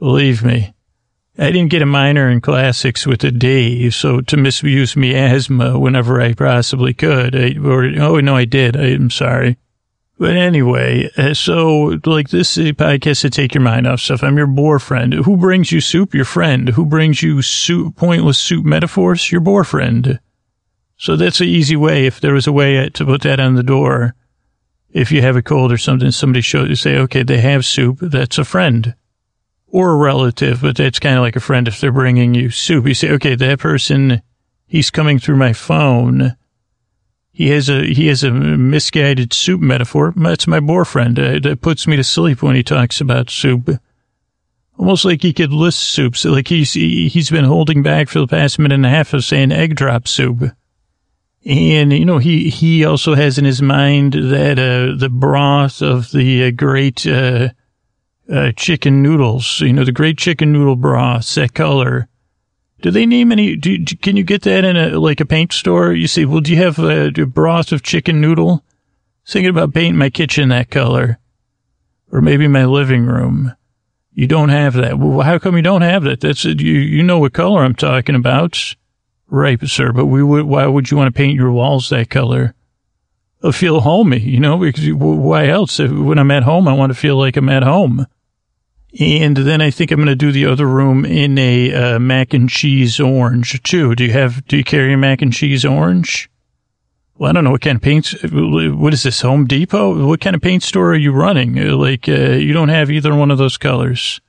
believe 0.00 0.44
me, 0.44 0.74
I 1.38 1.50
didn't 1.50 1.70
get 1.70 1.82
a 1.82 1.86
minor 1.86 2.30
in 2.30 2.40
classics 2.40 3.06
with 3.06 3.22
a 3.22 3.30
D, 3.30 3.90
so 3.90 4.22
to 4.22 4.36
misuse 4.38 4.96
miasma 4.96 5.78
whenever 5.78 6.18
I 6.20 6.32
possibly 6.32 6.94
could, 6.94 7.36
I, 7.36 7.56
or, 7.62 7.84
oh, 7.84 8.20
no, 8.20 8.34
I 8.36 8.46
did. 8.46 8.74
I, 8.74 8.86
am 8.92 9.10
sorry. 9.10 9.58
But 10.18 10.34
anyway, 10.34 11.10
uh, 11.18 11.34
so 11.34 11.98
like 12.06 12.30
this 12.30 12.56
podcast 12.56 13.20
to 13.20 13.30
take 13.30 13.54
your 13.54 13.62
mind 13.62 13.86
off 13.86 14.00
stuff. 14.00 14.22
I'm 14.22 14.38
your 14.38 14.46
bore 14.46 14.78
friend. 14.78 15.12
Who 15.12 15.36
brings 15.36 15.70
you 15.70 15.82
soup? 15.82 16.14
Your 16.14 16.24
friend. 16.24 16.70
Who 16.70 16.86
brings 16.86 17.22
you 17.22 17.42
soup, 17.42 17.96
pointless 17.96 18.38
soup 18.38 18.64
metaphors? 18.64 19.30
Your 19.30 19.42
bore 19.42 19.64
friend. 19.64 20.18
So 20.96 21.16
that's 21.16 21.42
an 21.42 21.48
easy 21.48 21.76
way. 21.76 22.06
If 22.06 22.18
there 22.20 22.32
was 22.32 22.46
a 22.46 22.52
way 22.52 22.88
to 22.88 23.04
put 23.04 23.20
that 23.22 23.40
on 23.40 23.56
the 23.56 23.62
door, 23.62 24.14
if 24.90 25.12
you 25.12 25.20
have 25.20 25.36
a 25.36 25.42
cold 25.42 25.70
or 25.70 25.76
something, 25.76 26.10
somebody 26.10 26.40
shows 26.40 26.70
you 26.70 26.76
say, 26.76 26.96
okay, 26.96 27.22
they 27.22 27.42
have 27.42 27.66
soup. 27.66 27.98
That's 28.00 28.38
a 28.38 28.44
friend 28.46 28.94
or 29.68 29.92
a 29.92 29.96
relative, 29.96 30.62
but 30.62 30.76
that's 30.76 30.98
kind 30.98 31.16
of 31.16 31.22
like 31.22 31.36
a 31.36 31.40
friend 31.40 31.68
if 31.68 31.80
they're 31.80 31.92
bringing 31.92 32.34
you 32.34 32.50
soup. 32.50 32.86
You 32.86 32.94
say, 32.94 33.10
okay, 33.12 33.34
that 33.34 33.58
person, 33.58 34.22
he's 34.66 34.90
coming 34.90 35.18
through 35.18 35.36
my 35.36 35.52
phone. 35.52 36.36
He 37.32 37.48
has 37.50 37.68
a 37.68 37.84
he 37.84 38.06
has 38.06 38.24
a 38.24 38.30
misguided 38.30 39.32
soup 39.32 39.60
metaphor. 39.60 40.14
That's 40.16 40.46
my 40.46 40.60
boyfriend. 40.60 41.16
That 41.16 41.60
puts 41.60 41.86
me 41.86 41.96
to 41.96 42.04
sleep 42.04 42.42
when 42.42 42.56
he 42.56 42.62
talks 42.62 43.00
about 43.00 43.28
soup. 43.28 43.68
Almost 44.78 45.04
like 45.04 45.22
he 45.22 45.32
could 45.32 45.52
list 45.52 45.80
soups. 45.80 46.24
Like 46.24 46.48
he's 46.48 46.72
he's 46.72 47.30
been 47.30 47.44
holding 47.44 47.82
back 47.82 48.08
for 48.08 48.20
the 48.20 48.26
past 48.26 48.58
minute 48.58 48.76
and 48.76 48.86
a 48.86 48.90
half 48.90 49.12
of 49.12 49.24
saying 49.24 49.52
egg 49.52 49.74
drop 49.74 50.08
soup. 50.08 50.50
And, 51.46 51.92
you 51.92 52.04
know, 52.04 52.18
he, 52.18 52.50
he 52.50 52.84
also 52.84 53.14
has 53.14 53.38
in 53.38 53.44
his 53.44 53.62
mind 53.62 54.14
that, 54.14 54.58
uh, 54.58 54.98
the 54.98 55.08
broth 55.08 55.80
of 55.80 56.10
the 56.10 56.46
uh, 56.46 56.50
great, 56.50 57.06
uh, 57.06 57.50
uh, 58.30 58.52
chicken 58.52 59.02
noodles, 59.02 59.60
you 59.60 59.72
know, 59.72 59.84
the 59.84 59.92
great 59.92 60.18
chicken 60.18 60.52
noodle 60.52 60.76
broth, 60.76 61.34
that 61.34 61.54
color. 61.54 62.08
Do 62.82 62.90
they 62.90 63.06
name 63.06 63.32
any, 63.32 63.56
do, 63.56 63.84
can 63.84 64.16
you 64.16 64.24
get 64.24 64.42
that 64.42 64.64
in 64.64 64.76
a, 64.76 65.00
like 65.00 65.20
a 65.20 65.26
paint 65.26 65.52
store? 65.52 65.92
You 65.92 66.06
say, 66.06 66.24
well, 66.24 66.40
do 66.40 66.52
you 66.52 66.58
have 66.58 66.78
a, 66.78 67.06
a 67.08 67.26
broth 67.26 67.72
of 67.72 67.82
chicken 67.82 68.20
noodle? 68.20 68.64
Thinking 69.26 69.50
about 69.50 69.74
painting 69.74 69.96
my 69.96 70.10
kitchen 70.10 70.50
that 70.50 70.70
color. 70.70 71.18
Or 72.12 72.20
maybe 72.20 72.46
my 72.48 72.64
living 72.64 73.06
room. 73.06 73.56
You 74.12 74.26
don't 74.26 74.50
have 74.50 74.74
that. 74.74 74.98
Well, 74.98 75.22
how 75.22 75.38
come 75.38 75.56
you 75.56 75.62
don't 75.62 75.82
have 75.82 76.04
that? 76.04 76.20
That's, 76.20 76.44
you, 76.44 76.54
you 76.54 77.02
know 77.02 77.18
what 77.18 77.32
color 77.32 77.62
I'm 77.62 77.74
talking 77.74 78.14
about. 78.14 78.74
Right, 79.28 79.60
sir, 79.66 79.92
but 79.92 80.06
we 80.06 80.22
would, 80.22 80.44
why 80.44 80.66
would 80.66 80.90
you 80.90 80.96
want 80.96 81.12
to 81.12 81.18
paint 81.18 81.34
your 81.34 81.50
walls 81.50 81.88
that 81.88 82.10
color? 82.10 82.54
I 83.42 83.50
feel 83.50 83.80
homey, 83.80 84.20
you 84.20 84.40
know, 84.40 84.58
because 84.58 84.88
why 84.92 85.48
else? 85.48 85.78
When 85.78 86.18
I'm 86.18 86.30
at 86.30 86.44
home, 86.44 86.68
I 86.68 86.72
want 86.72 86.90
to 86.90 86.98
feel 86.98 87.16
like 87.16 87.36
I'm 87.36 87.48
at 87.48 87.62
home. 87.62 88.06
And 88.98 89.36
then 89.36 89.60
I 89.60 89.70
think 89.70 89.90
I'm 89.90 89.98
going 89.98 90.06
to 90.06 90.16
do 90.16 90.32
the 90.32 90.46
other 90.46 90.66
room 90.66 91.04
in 91.04 91.36
a 91.36 91.74
uh, 91.74 91.98
mac 91.98 92.32
and 92.32 92.48
cheese 92.48 92.98
orange 92.98 93.62
too. 93.62 93.94
Do 93.94 94.04
you 94.04 94.12
have, 94.12 94.46
do 94.46 94.56
you 94.56 94.64
carry 94.64 94.92
a 94.92 94.96
mac 94.96 95.20
and 95.20 95.32
cheese 95.32 95.64
orange? 95.64 96.30
Well, 97.18 97.30
I 97.30 97.32
don't 97.32 97.44
know 97.44 97.50
what 97.50 97.62
kind 97.62 97.76
of 97.76 97.82
paint. 97.82 98.14
What 98.30 98.94
is 98.94 99.02
this, 99.02 99.20
Home 99.22 99.46
Depot? 99.46 100.06
What 100.06 100.20
kind 100.20 100.36
of 100.36 100.42
paint 100.42 100.62
store 100.62 100.92
are 100.92 100.96
you 100.96 101.12
running? 101.12 101.56
Like, 101.56 102.08
uh, 102.08 102.32
you 102.32 102.52
don't 102.52 102.68
have 102.68 102.90
either 102.90 103.14
one 103.14 103.30
of 103.30 103.38
those 103.38 103.58
colors. 103.58 104.20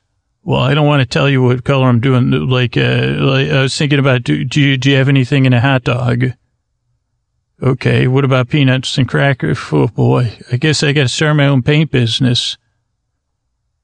Well, 0.44 0.62
I 0.62 0.74
don't 0.74 0.88
want 0.88 1.02
to 1.02 1.06
tell 1.06 1.30
you 1.30 1.44
what 1.44 1.66
color 1.66 1.88
I'm 1.88 2.00
doing. 2.00 2.32
Like, 2.32 2.78
uh, 2.78 3.16
like 3.20 3.50
I 3.50 3.62
was 3.62 3.78
thinking 3.78 4.00
about, 4.00 4.24
do, 4.24 4.46
do 4.46 4.62
you, 4.62 4.78
do 4.78 4.90
you 4.90 4.98
have 4.98 5.10
anything 5.10 5.46
in 5.46 5.54
a 5.54 5.60
hot 5.60 5.84
dog? 5.84 6.26
Okay. 7.62 8.08
What 8.08 8.24
about 8.24 8.50
peanuts 8.50 8.98
and 8.98 9.08
crackers? 9.08 9.60
Oh 9.72 9.88
boy. 9.88 10.38
I 10.52 10.58
guess 10.58 10.84
I 10.84 10.94
got 10.94 11.04
to 11.04 11.10
start 11.10 11.36
my 11.36 11.48
own 11.48 11.64
paint 11.64 11.92
business. 11.92 12.58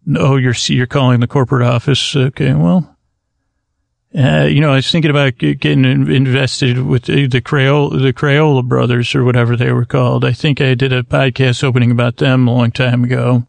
No, 0.06 0.36
you're, 0.36 0.56
you're 0.68 0.88
calling 0.88 1.20
the 1.20 1.28
corporate 1.28 1.66
office. 1.66 2.16
Okay. 2.16 2.54
Well, 2.54 2.94
uh, 4.16 4.46
you 4.50 4.62
know, 4.62 4.72
I 4.72 4.76
was 4.76 4.92
thinking 4.92 5.10
about 5.10 5.38
getting 5.40 5.86
invested 5.86 6.86
with 6.86 7.06
the 7.06 7.28
Crayola, 7.28 8.00
the 8.00 8.14
Crayola 8.14 8.64
brothers 8.64 9.16
or 9.16 9.24
whatever 9.24 9.56
they 9.56 9.72
were 9.72 9.86
called. 9.86 10.24
I 10.24 10.34
think 10.34 10.62
I 10.62 10.76
did 10.76 10.94
a 10.94 11.02
podcast 11.02 11.64
opening 11.64 11.90
about 11.90 12.18
them 12.18 12.48
a 12.48 12.54
long 12.54 12.72
time 12.72 13.04
ago. 13.04 13.48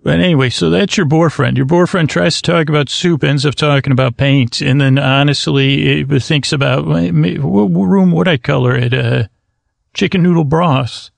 But 0.00 0.20
anyway, 0.20 0.50
so 0.50 0.70
that's 0.70 0.96
your 0.96 1.06
boyfriend. 1.06 1.56
Your 1.56 1.66
boyfriend 1.66 2.08
tries 2.08 2.40
to 2.40 2.42
talk 2.42 2.68
about 2.68 2.88
soup, 2.88 3.24
ends 3.24 3.44
up 3.44 3.56
talking 3.56 3.92
about 3.92 4.16
paint, 4.16 4.60
and 4.60 4.80
then 4.80 4.96
honestly 4.96 6.00
it 6.00 6.22
thinks 6.22 6.52
about 6.52 6.86
what 6.86 7.88
room 7.88 8.12
would 8.12 8.28
I 8.28 8.36
color 8.36 8.76
it? 8.76 8.94
Uh, 8.94 9.24
chicken 9.94 10.22
noodle 10.22 10.44
broth. 10.44 11.10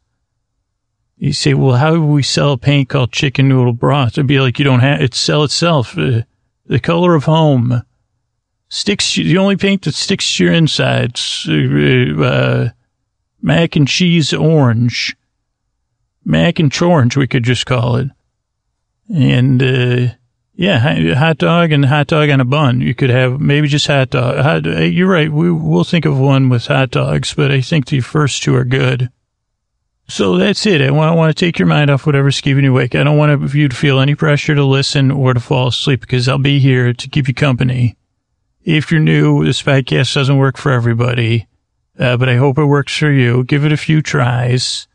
You 1.21 1.35
say, 1.35 1.53
well, 1.53 1.77
how 1.77 1.93
do 1.93 2.03
we 2.03 2.23
sell 2.23 2.53
a 2.53 2.57
paint 2.57 2.89
called 2.89 3.13
chicken 3.13 3.47
noodle 3.47 3.75
broth? 3.75 4.15
It'd 4.15 4.27
be 4.27 4.41
like 4.41 4.59
you 4.59 4.65
don't 4.65 4.81
have 4.81 5.03
it 5.03 5.15
sell 5.15 5.45
itself. 5.45 5.97
Uh, 5.97 6.23
the 6.65 6.81
color 6.81 7.15
of 7.15 7.25
home 7.25 7.83
sticks. 8.71 9.17
The 9.17 9.37
only 9.37 9.57
paint 9.57 9.83
that 9.83 9.95
sticks 9.95 10.37
to 10.37 10.45
your 10.45 10.55
insides. 10.55 11.47
Uh, 11.47 12.23
uh, 12.25 12.69
mac 13.43 13.77
and 13.77 13.87
cheese 13.87 14.33
orange. 14.33 15.15
Mac 16.25 16.59
and 16.59 16.75
orange, 16.81 17.19
we 17.19 17.27
could 17.27 17.43
just 17.43 17.67
call 17.67 17.97
it. 17.97 18.09
And, 19.15 19.63
uh, 19.63 20.15
yeah, 20.55 20.79
hot 21.15 21.37
dog 21.37 21.71
and 21.71 21.85
hot 21.85 22.07
dog 22.07 22.31
on 22.31 22.41
a 22.41 22.47
bun. 22.47 22.81
You 22.81 22.95
could 22.95 23.11
have 23.11 23.39
maybe 23.39 23.69
just 23.69 23.89
hot 23.89 24.09
dog. 24.09 24.39
Hot, 24.39 24.65
you're 24.65 25.07
right. 25.07 25.31
We, 25.31 25.53
we'll 25.53 25.85
think 25.85 26.07
of 26.07 26.19
one 26.19 26.49
with 26.49 26.69
hot 26.69 26.91
dogs, 26.91 27.35
but 27.35 27.51
I 27.51 27.61
think 27.61 27.89
the 27.89 28.01
first 28.01 28.43
two 28.43 28.55
are 28.55 28.65
good. 28.65 29.11
So 30.11 30.37
that's 30.39 30.67
it. 30.67 30.83
I 30.83 30.91
want, 30.91 31.13
I 31.13 31.15
want 31.15 31.37
to 31.37 31.45
take 31.45 31.59
your 31.59 31.69
mind 31.69 31.89
off 31.89 32.05
whatever's 32.05 32.41
keeping 32.41 32.65
you 32.65 32.73
awake. 32.73 32.97
I 32.97 33.05
don't 33.05 33.17
want 33.17 33.55
you 33.55 33.69
to 33.69 33.77
feel 33.77 34.01
any 34.01 34.17
pressure 34.17 34.57
to 34.57 34.65
listen 34.65 35.13
or 35.13 35.35
to 35.35 35.41
fall 35.41 35.69
asleep 35.69 36.01
because 36.01 36.29
I'll 36.29 36.39
be 36.39 36.59
here 36.59 36.93
to 36.93 37.09
keep 37.09 37.29
you 37.29 37.35
company. 37.35 37.97
If 38.65 38.91
you're 38.91 39.01
new, 39.01 39.45
this 39.45 39.63
podcast 39.63 40.13
doesn't 40.13 40.37
work 40.37 40.57
for 40.57 40.73
everybody, 40.73 41.47
uh, 41.97 42.17
but 42.17 42.29
I 42.29 42.37
hope 42.37 42.59
it 42.59 42.65
works 42.65 42.97
for 42.97 43.11
you. 43.11 43.45
Give 43.45 43.65
it 43.65 43.73
a 43.73 43.77
few 43.77 44.03
tries. 44.03 44.89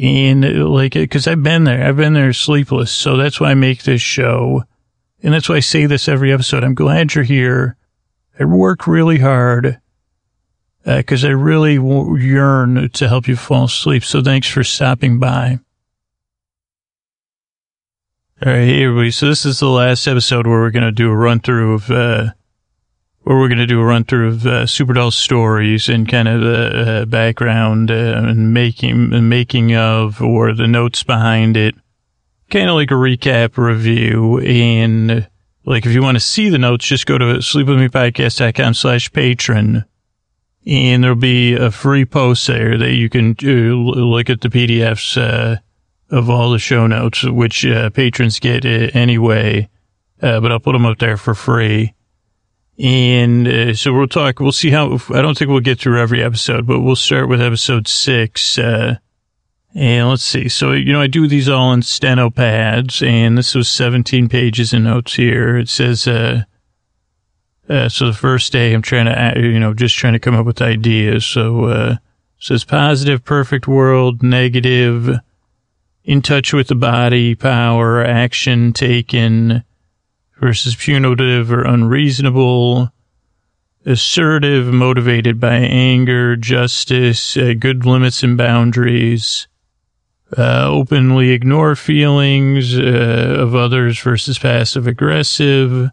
And 0.00 0.44
like, 0.64 0.92
cause 1.10 1.26
I've 1.26 1.42
been 1.42 1.64
there. 1.64 1.84
I've 1.84 1.96
been 1.96 2.14
there 2.14 2.32
sleepless. 2.32 2.92
So 2.92 3.16
that's 3.16 3.40
why 3.40 3.50
I 3.50 3.54
make 3.54 3.82
this 3.82 4.00
show. 4.00 4.62
And 5.24 5.34
that's 5.34 5.48
why 5.48 5.56
I 5.56 5.60
say 5.60 5.86
this 5.86 6.08
every 6.08 6.32
episode. 6.32 6.62
I'm 6.62 6.74
glad 6.74 7.14
you're 7.14 7.24
here. 7.24 7.76
I 8.38 8.44
work 8.44 8.86
really 8.86 9.18
hard. 9.18 9.80
Uh, 10.86 11.02
cause 11.02 11.24
I 11.24 11.30
really 11.30 11.74
yearn 11.74 12.88
to 12.90 13.08
help 13.08 13.26
you 13.26 13.34
fall 13.34 13.64
asleep. 13.64 14.04
So 14.04 14.22
thanks 14.22 14.46
for 14.46 14.62
stopping 14.62 15.18
by. 15.18 15.58
All 18.44 18.52
right, 18.52 18.66
hey 18.66 18.84
everybody. 18.84 19.10
So 19.10 19.26
this 19.26 19.44
is 19.44 19.58
the 19.58 19.68
last 19.68 20.06
episode 20.06 20.46
where 20.46 20.60
we're 20.60 20.70
going 20.70 20.84
to 20.84 20.92
do 20.92 21.10
a 21.10 21.16
run 21.16 21.40
through 21.40 21.74
of, 21.74 21.90
uh, 21.90 22.26
where 23.22 23.36
we're 23.36 23.48
going 23.48 23.58
to 23.58 23.66
do 23.66 23.80
a 23.80 23.84
run 23.84 24.04
through 24.04 24.28
of 24.28 24.46
uh, 24.46 24.66
Superdull 24.66 25.12
stories 25.12 25.88
and 25.88 26.08
kind 26.08 26.28
of 26.28 26.42
the 26.42 27.02
uh, 27.02 27.04
background 27.06 27.90
uh, 27.90 27.94
and 27.94 28.54
making 28.54 29.12
and 29.12 29.28
making 29.28 29.74
of 29.74 30.22
or 30.22 30.52
the 30.52 30.68
notes 30.68 31.02
behind 31.02 31.56
it, 31.56 31.74
kind 32.50 32.68
of 32.68 32.76
like 32.76 32.92
a 32.92 32.94
recap 32.94 33.56
review. 33.56 34.38
And 34.38 35.28
like 35.64 35.84
if 35.84 35.92
you 35.92 36.02
want 36.02 36.16
to 36.16 36.20
see 36.20 36.48
the 36.48 36.58
notes, 36.58 36.84
just 36.84 37.06
go 37.06 37.18
to 37.18 37.24
sleepwithmepodcast.com 37.24 38.74
slash 38.74 39.10
patron. 39.12 39.84
And 40.66 41.04
there'll 41.04 41.16
be 41.16 41.54
a 41.54 41.70
free 41.70 42.04
post 42.04 42.46
there 42.48 42.76
that 42.76 42.92
you 42.94 43.08
can 43.08 43.36
uh, 43.42 43.46
look 43.46 44.28
at 44.28 44.40
the 44.40 44.48
PDFs 44.48 45.16
uh, 45.16 45.58
of 46.10 46.28
all 46.28 46.50
the 46.50 46.58
show 46.58 46.88
notes, 46.88 47.22
which 47.22 47.64
uh, 47.64 47.90
patrons 47.90 48.40
get 48.40 48.64
anyway. 48.64 49.68
but 50.20 50.50
I'll 50.50 50.58
put 50.58 50.72
them 50.72 50.86
up 50.86 50.98
there 50.98 51.16
for 51.16 51.34
free. 51.34 51.94
And 52.78 53.48
uh, 53.48 53.74
so 53.74 53.92
we'll 53.92 54.08
talk, 54.08 54.40
we'll 54.40 54.52
see 54.52 54.70
how, 54.70 54.98
I 55.14 55.22
don't 55.22 55.38
think 55.38 55.50
we'll 55.50 55.60
get 55.60 55.80
through 55.80 56.00
every 56.00 56.22
episode, 56.22 56.66
but 56.66 56.80
we'll 56.80 56.96
start 56.96 57.28
with 57.28 57.40
episode 57.40 57.88
six. 57.88 58.58
Uh, 58.58 58.96
and 59.74 60.08
let's 60.08 60.24
see. 60.24 60.48
So, 60.48 60.72
you 60.72 60.92
know, 60.92 61.00
I 61.00 61.06
do 61.06 61.26
these 61.28 61.48
all 61.48 61.72
in 61.72 61.82
steno 61.82 62.28
pads 62.28 63.02
and 63.02 63.38
this 63.38 63.54
was 63.54 63.68
17 63.68 64.28
pages 64.28 64.72
of 64.72 64.82
notes 64.82 65.14
here. 65.14 65.56
It 65.56 65.68
says, 65.68 66.06
uh, 67.68 67.72
uh, 67.72 67.88
so 67.88 68.06
the 68.06 68.12
first 68.12 68.52
day 68.52 68.72
I'm 68.72 68.82
trying 68.82 69.06
to, 69.06 69.40
you 69.40 69.60
know, 69.60 69.74
just 69.74 69.96
trying 69.96 70.12
to 70.12 70.18
come 70.18 70.34
up 70.34 70.46
with 70.46 70.62
ideas. 70.62 71.24
So, 71.24 71.64
uh, 71.64 71.96
says 72.38 72.64
positive, 72.64 73.24
perfect 73.24 73.66
world, 73.66 74.22
negative, 74.22 75.18
in 76.04 76.22
touch 76.22 76.52
with 76.52 76.68
the 76.68 76.74
body, 76.74 77.34
power, 77.34 78.04
action 78.04 78.72
taken, 78.72 79.64
versus 80.38 80.76
punitive 80.76 81.50
or 81.50 81.62
unreasonable, 81.62 82.92
assertive, 83.84 84.66
motivated 84.66 85.40
by 85.40 85.54
anger, 85.54 86.36
justice, 86.36 87.36
uh, 87.36 87.54
good 87.58 87.86
limits 87.86 88.22
and 88.22 88.36
boundaries, 88.36 89.48
uh, 90.36 90.66
openly 90.68 91.30
ignore 91.30 91.74
feelings 91.74 92.76
uh, 92.78 93.36
of 93.38 93.54
others 93.54 93.98
versus 94.00 94.38
passive 94.38 94.86
aggressive, 94.86 95.90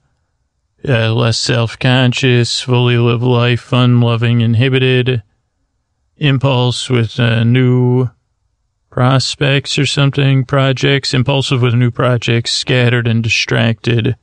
uh, 0.87 1.13
less 1.13 1.37
self-conscious, 1.37 2.61
fully 2.61 2.97
live 2.97 3.23
life, 3.23 3.61
fun-loving, 3.61 4.41
inhibited, 4.41 5.23
impulse 6.17 6.89
with 6.89 7.19
uh, 7.19 7.43
new 7.43 8.09
prospects 8.89 9.79
or 9.79 9.85
something, 9.85 10.45
projects, 10.45 11.13
impulsive 11.13 11.61
with 11.61 11.73
new 11.73 11.91
projects, 11.91 12.51
scattered 12.51 13.07
and 13.07 13.23
distracted, 13.23 14.15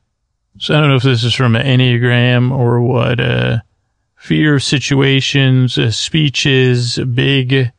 so 0.58 0.74
I 0.74 0.80
don't 0.80 0.90
know 0.90 0.96
if 0.96 1.02
this 1.02 1.24
is 1.24 1.34
from 1.34 1.56
an 1.56 1.64
Enneagram 1.64 2.50
or 2.50 2.82
what. 2.82 3.20
Uh, 3.20 3.60
fear 4.16 4.56
of 4.56 4.62
situations, 4.62 5.78
uh, 5.78 5.90
speeches, 5.90 6.98
big, 6.98 7.72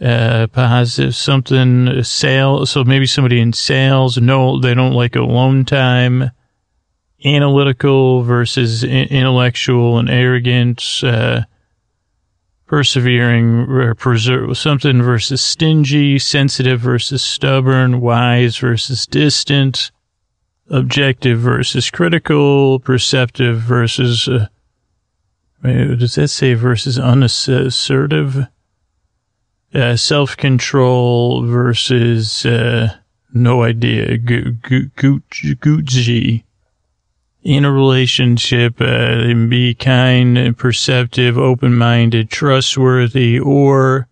uh, 0.00 0.46
positive 0.46 1.14
something, 1.14 2.02
sale. 2.04 2.64
So 2.64 2.84
maybe 2.84 3.06
somebody 3.06 3.38
in 3.38 3.52
sales. 3.52 4.16
No, 4.16 4.60
they 4.60 4.72
don't 4.72 4.94
like 4.94 5.14
alone 5.14 5.64
time. 5.64 6.30
Analytical 7.24 8.22
versus 8.22 8.84
intellectual 8.84 9.98
and 9.98 10.10
arrogance. 10.10 11.02
Uh, 11.04 11.44
persevering, 12.72 13.94
preserve 13.98 14.56
something 14.56 15.02
versus 15.02 15.42
stingy, 15.42 16.18
sensitive 16.18 16.80
versus 16.80 17.22
stubborn, 17.22 18.00
wise 18.00 18.56
versus 18.56 19.04
distant 19.04 19.90
objective 20.70 21.38
versus 21.38 21.90
critical, 21.90 22.80
perceptive 22.80 23.58
versus, 23.60 24.26
uh, 24.26 24.46
does 25.62 26.14
that 26.14 26.28
say 26.28 26.54
versus 26.54 26.98
unassertive? 26.98 28.46
Uh, 29.74 29.94
self-control 29.94 31.44
versus, 31.44 32.46
uh, 32.46 32.88
no 33.34 33.62
idea, 33.64 34.16
Gucci. 34.16 35.24
In 37.42 37.64
a 37.64 37.72
relationship 37.72 38.80
uh, 38.80 38.84
and 38.84 39.50
be 39.50 39.74
kind, 39.74 40.38
and 40.38 40.56
perceptive, 40.56 41.36
open-minded, 41.36 42.30
trustworthy, 42.30 43.38
or 43.38 44.06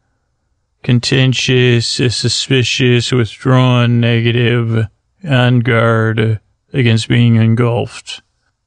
contentious, 0.83 1.87
suspicious, 1.87 3.13
withdrawn, 3.13 4.01
negative, 4.01 4.87
on 5.29 5.61
guard 5.61 6.41
against 6.73 7.09
being 7.09 7.37
engulfed. 7.37 8.23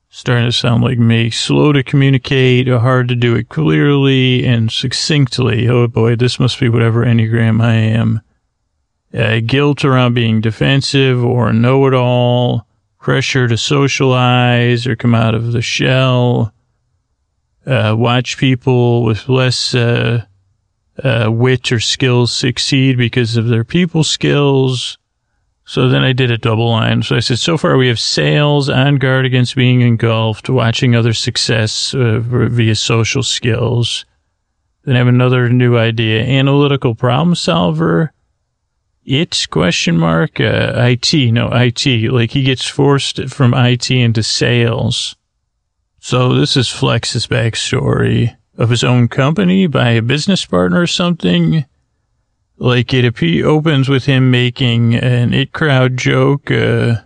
Starting 0.10 0.46
to 0.46 0.52
sound 0.52 0.84
like 0.84 1.00
me. 1.00 1.32
Slow 1.32 1.72
to 1.74 1.82
communicate, 1.82 2.68
hard 2.68 3.08
to 3.08 3.16
do 3.16 3.36
it 3.36 3.50
clearly 3.50 4.46
and 4.46 4.72
succinctly. 4.72 5.68
Oh 5.68 5.88
boy, 5.88 6.16
this 6.16 6.40
must 6.40 6.60
be 6.60 6.70
whatever 6.70 7.04
Enneagram 7.04 7.60
I 7.62 7.74
am. 7.74 8.22
Uh, 9.12 9.40
guilt 9.44 9.84
around 9.84 10.14
being 10.14 10.40
defensive 10.40 11.24
or 11.24 11.52
know-it-all, 11.52 12.68
pressure 13.04 13.50
to 13.50 13.58
socialize 13.58 14.88
or 14.88 14.96
come 14.96 15.14
out 15.14 15.36
of 15.36 15.52
the 15.52 15.62
shell, 15.62 16.54
uh, 17.66 17.94
watch 17.96 18.38
people 18.38 19.04
with 19.04 19.28
less, 19.28 19.76
uh, 19.76 20.24
uh, 21.04 21.28
wit 21.30 21.70
or 21.72 21.82
skills 21.82 22.32
succeed 22.32 22.98
because 22.98 23.36
of 23.36 23.50
their 23.50 23.66
people 23.66 24.06
skills. 24.06 24.98
So 25.66 25.90
then 25.90 26.02
I 26.02 26.14
did 26.14 26.32
a 26.32 26.38
double 26.38 26.70
line. 26.70 27.04
So 27.04 27.18
I 27.18 27.20
said, 27.20 27.40
so 27.40 27.58
far 27.58 27.76
we 27.76 27.90
have 27.90 28.00
sales 28.00 28.70
on 28.70 28.96
guard 28.96 29.26
against 29.26 29.56
being 29.56 29.82
engulfed, 29.82 30.50
watching 30.50 30.96
other 30.96 31.14
success 31.14 31.94
uh, 31.94 32.20
via 32.22 32.76
social 32.76 33.24
skills. 33.24 34.06
Then 34.86 34.96
I 34.96 35.00
have 35.00 35.08
another 35.08 35.50
new 35.50 35.78
idea, 35.78 36.24
analytical 36.24 36.96
problem 36.96 37.36
solver. 37.36 38.14
It 39.06 39.48
question 39.50 39.98
mark, 39.98 40.40
uh, 40.40 40.74
IT, 40.76 41.14
no, 41.34 41.50
IT, 41.52 42.12
like 42.12 42.32
he 42.32 42.44
gets 42.44 42.66
forced 42.66 43.30
from 43.30 43.54
IT 43.54 43.92
into 43.92 44.24
sales. 44.24 45.16
So 46.00 46.36
this 46.36 46.56
is 46.56 46.70
Flex's 46.70 47.28
backstory 47.28 48.36
of 48.58 48.70
his 48.70 48.84
own 48.84 49.08
company 49.08 49.68
by 49.68 49.90
a 49.90 50.02
business 50.02 50.46
partner 50.46 50.82
or 50.82 50.88
something. 50.88 51.66
Like 52.58 52.94
it 52.94 53.44
opens 53.44 53.90
with 53.90 54.06
him 54.06 54.32
making 54.32 54.96
an 54.96 55.34
IT 55.34 55.52
Crowd 55.52 55.98
joke, 55.98 56.50
uh, 56.50 56.98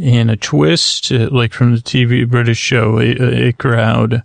and 0.00 0.30
a 0.30 0.36
twist, 0.36 1.10
uh, 1.10 1.28
like 1.30 1.52
from 1.52 1.74
the 1.74 1.80
TV 1.80 2.28
British 2.28 2.58
show, 2.58 2.98
it, 2.98 3.20
IT 3.20 3.58
Crowd, 3.58 4.22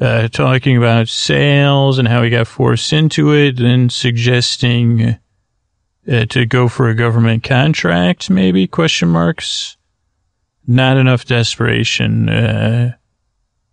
uh, 0.00 0.28
talking 0.28 0.76
about 0.76 1.08
sales 1.08 1.98
and 1.98 2.08
how 2.08 2.22
he 2.22 2.30
got 2.30 2.46
forced 2.46 2.92
into 2.92 3.32
it 3.32 3.60
and 3.60 3.92
suggesting, 3.92 5.18
uh, 6.10 6.24
to 6.26 6.46
go 6.46 6.68
for 6.68 6.88
a 6.88 6.94
government 6.94 7.44
contract, 7.44 8.30
maybe 8.30 8.66
question 8.66 9.08
marks. 9.08 9.76
Not 10.66 10.96
enough 10.96 11.24
desperation, 11.24 12.28
uh, 12.28 12.94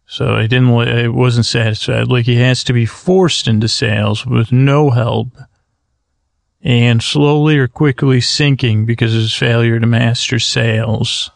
so 0.07 0.33
I 0.35 0.47
didn't, 0.47 0.71
I 0.71 1.07
wasn't 1.07 1.45
satisfied. 1.45 2.07
Like 2.07 2.25
he 2.25 2.37
has 2.37 2.63
to 2.63 2.73
be 2.73 2.87
forced 2.87 3.47
into 3.47 3.67
sales 3.67 4.25
with 4.25 4.51
no 4.51 4.89
help 4.89 5.37
and 6.61 7.01
slowly 7.01 7.57
or 7.57 7.67
quickly 7.67 8.21
sinking 8.21 8.85
because 8.87 9.13
of 9.13 9.21
his 9.21 9.35
failure 9.35 9.79
to 9.79 9.85
master 9.85 10.39
sales. 10.39 11.29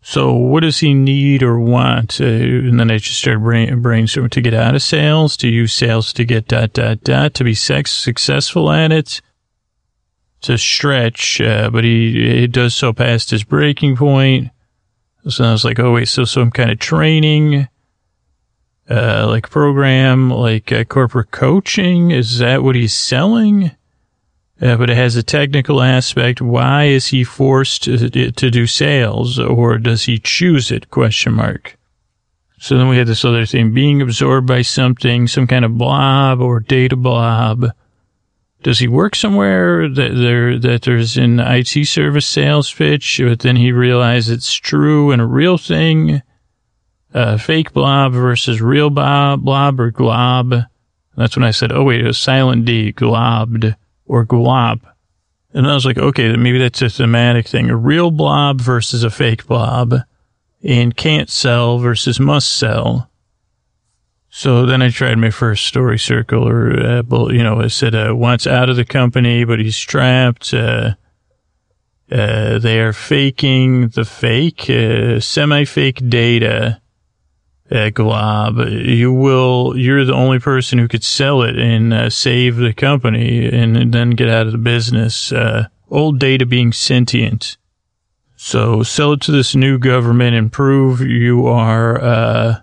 So 0.00 0.32
what 0.32 0.60
does 0.60 0.78
he 0.78 0.94
need 0.94 1.42
or 1.42 1.58
want? 1.58 2.20
Uh, 2.20 2.24
and 2.24 2.78
then 2.78 2.90
I 2.90 2.98
just 2.98 3.18
started 3.18 3.40
brain, 3.40 3.82
brainstorming 3.82 4.30
to 4.30 4.40
get 4.40 4.54
out 4.54 4.74
of 4.74 4.82
sales, 4.82 5.36
to 5.38 5.48
use 5.48 5.72
sales 5.72 6.12
to 6.14 6.24
get 6.24 6.48
dot, 6.48 6.72
dot, 6.72 7.02
dot, 7.02 7.34
to 7.34 7.44
be 7.44 7.54
sex, 7.54 7.92
successful 7.92 8.70
at 8.70 8.90
it, 8.90 9.20
to 10.42 10.58
stretch, 10.58 11.40
uh, 11.40 11.70
but 11.70 11.84
he, 11.84 12.40
he 12.40 12.46
does 12.46 12.74
so 12.74 12.92
past 12.92 13.30
his 13.30 13.44
breaking 13.44 13.96
point. 13.96 14.50
So 15.28 15.44
I 15.44 15.52
was 15.52 15.64
like, 15.64 15.78
oh 15.78 15.92
wait, 15.92 16.08
so 16.08 16.24
some 16.24 16.50
kind 16.50 16.70
of 16.70 16.78
training, 16.78 17.68
uh, 18.90 19.26
like 19.28 19.50
program, 19.50 20.30
like 20.30 20.72
uh, 20.72 20.84
corporate 20.84 21.30
coaching. 21.30 22.10
Is 22.10 22.38
that 22.38 22.62
what 22.62 22.74
he's 22.74 22.94
selling? 22.94 23.70
Uh, 24.60 24.76
but 24.76 24.90
it 24.90 24.96
has 24.96 25.16
a 25.16 25.22
technical 25.22 25.82
aspect. 25.82 26.40
Why 26.40 26.84
is 26.84 27.08
he 27.08 27.24
forced 27.24 27.84
to, 27.84 28.10
to 28.30 28.50
do 28.50 28.66
sales 28.66 29.38
or 29.38 29.78
does 29.78 30.04
he 30.04 30.18
choose 30.18 30.70
it? 30.70 30.90
Question 30.90 31.32
mark. 31.32 31.76
So 32.58 32.78
then 32.78 32.86
we 32.86 32.96
had 32.96 33.08
this 33.08 33.24
other 33.24 33.44
thing, 33.44 33.74
being 33.74 34.00
absorbed 34.00 34.46
by 34.46 34.62
something, 34.62 35.26
some 35.26 35.48
kind 35.48 35.64
of 35.64 35.76
blob 35.76 36.40
or 36.40 36.60
data 36.60 36.94
blob. 36.94 37.72
Does 38.62 38.78
he 38.78 38.86
work 38.86 39.16
somewhere 39.16 39.88
that 39.88 40.14
there, 40.14 40.58
that 40.58 40.82
there's 40.82 41.16
an 41.16 41.40
IT 41.40 41.86
service 41.86 42.26
sales 42.26 42.72
pitch, 42.72 43.20
but 43.22 43.40
then 43.40 43.56
he 43.56 43.72
realizes 43.72 44.30
it's 44.30 44.54
true 44.54 45.10
and 45.10 45.20
a 45.20 45.26
real 45.26 45.58
thing? 45.58 46.22
Uh, 47.12 47.36
fake 47.36 47.72
blob 47.72 48.12
versus 48.12 48.62
real 48.62 48.88
blob, 48.88 49.44
blob 49.44 49.80
or 49.80 49.90
glob. 49.90 50.54
That's 51.16 51.36
when 51.36 51.44
I 51.44 51.50
said, 51.50 51.72
oh 51.72 51.82
wait, 51.82 52.06
a 52.06 52.14
silent 52.14 52.64
D, 52.64 52.92
globbed 52.92 53.76
or 54.06 54.24
glob. 54.24 54.80
And 55.52 55.66
I 55.66 55.74
was 55.74 55.84
like, 55.84 55.98
okay, 55.98 56.34
maybe 56.36 56.58
that's 56.58 56.80
a 56.80 56.88
thematic 56.88 57.46
thing. 57.46 57.68
A 57.68 57.76
real 57.76 58.10
blob 58.10 58.60
versus 58.60 59.04
a 59.04 59.10
fake 59.10 59.46
blob 59.46 59.94
and 60.62 60.96
can't 60.96 61.28
sell 61.28 61.78
versus 61.78 62.18
must 62.18 62.48
sell. 62.48 63.10
So 64.34 64.64
then 64.64 64.80
I 64.80 64.88
tried 64.88 65.18
my 65.18 65.28
first 65.28 65.66
story 65.66 65.98
circle 65.98 66.48
or, 66.48 66.72
uh, 66.72 67.02
you 67.28 67.42
know, 67.42 67.60
I 67.60 67.66
said, 67.66 67.94
uh, 67.94 68.16
wants 68.16 68.46
out 68.46 68.70
of 68.70 68.76
the 68.76 68.84
company, 68.84 69.44
but 69.44 69.58
he's 69.58 69.78
trapped. 69.78 70.54
Uh, 70.54 70.94
uh, 72.10 72.58
they 72.58 72.80
are 72.80 72.94
faking 72.94 73.88
the 73.88 74.06
fake, 74.06 74.70
uh, 74.70 75.20
semi-fake 75.20 76.08
data 76.08 76.80
uh, 77.70 77.90
glob, 77.90 78.58
you 78.70 79.12
will, 79.12 79.76
you're 79.76 80.06
the 80.06 80.14
only 80.14 80.38
person 80.38 80.78
who 80.78 80.88
could 80.88 81.04
sell 81.04 81.42
it 81.42 81.58
and 81.58 82.10
save 82.10 82.56
the 82.56 82.72
company 82.72 83.46
and, 83.46 83.76
and, 83.76 83.92
then 83.92 84.10
get 84.10 84.30
out 84.30 84.46
of 84.46 84.52
the 84.52 84.58
business. 84.58 85.30
Uh, 85.30 85.66
old 85.90 86.18
data 86.18 86.46
being 86.46 86.72
sentient. 86.72 87.58
So 88.36 88.82
sell 88.82 89.12
it 89.12 89.20
to 89.22 89.30
this 89.30 89.54
new 89.54 89.78
government 89.78 90.34
and 90.36 90.50
prove 90.50 91.02
you 91.02 91.46
are 91.46 92.62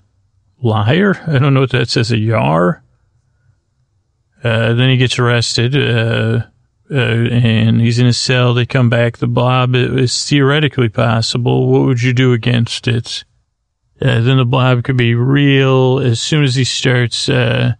liar. 0.61 1.21
I 1.27 1.39
don't 1.39 1.53
know 1.53 1.61
what 1.61 1.71
that 1.71 1.89
says, 1.89 2.11
a 2.11 2.17
yar. 2.17 2.83
Uh, 4.43 4.73
then 4.73 4.89
he 4.89 4.97
gets 4.97 5.19
arrested, 5.19 5.75
uh, 5.75 6.45
uh, 6.91 6.95
and 6.95 7.81
he's 7.81 7.99
in 7.99 8.07
a 8.07 8.13
cell. 8.13 8.53
They 8.53 8.65
come 8.65 8.89
back. 8.89 9.17
The 9.17 9.27
blob 9.27 9.75
is 9.75 10.25
theoretically 10.25 10.89
possible. 10.89 11.67
What 11.67 11.81
would 11.81 12.01
you 12.01 12.13
do 12.13 12.31
against 12.33 12.87
it? 12.87 13.25
Uh, 14.01 14.21
then 14.21 14.37
the 14.37 14.45
blob 14.45 14.85
could 14.85 14.95
be 14.95 15.13
real. 15.13 15.99
As 15.99 16.21
soon 16.21 16.45
as 16.45 16.55
he 16.55 16.63
starts 16.63 17.27
uh, 17.27 17.73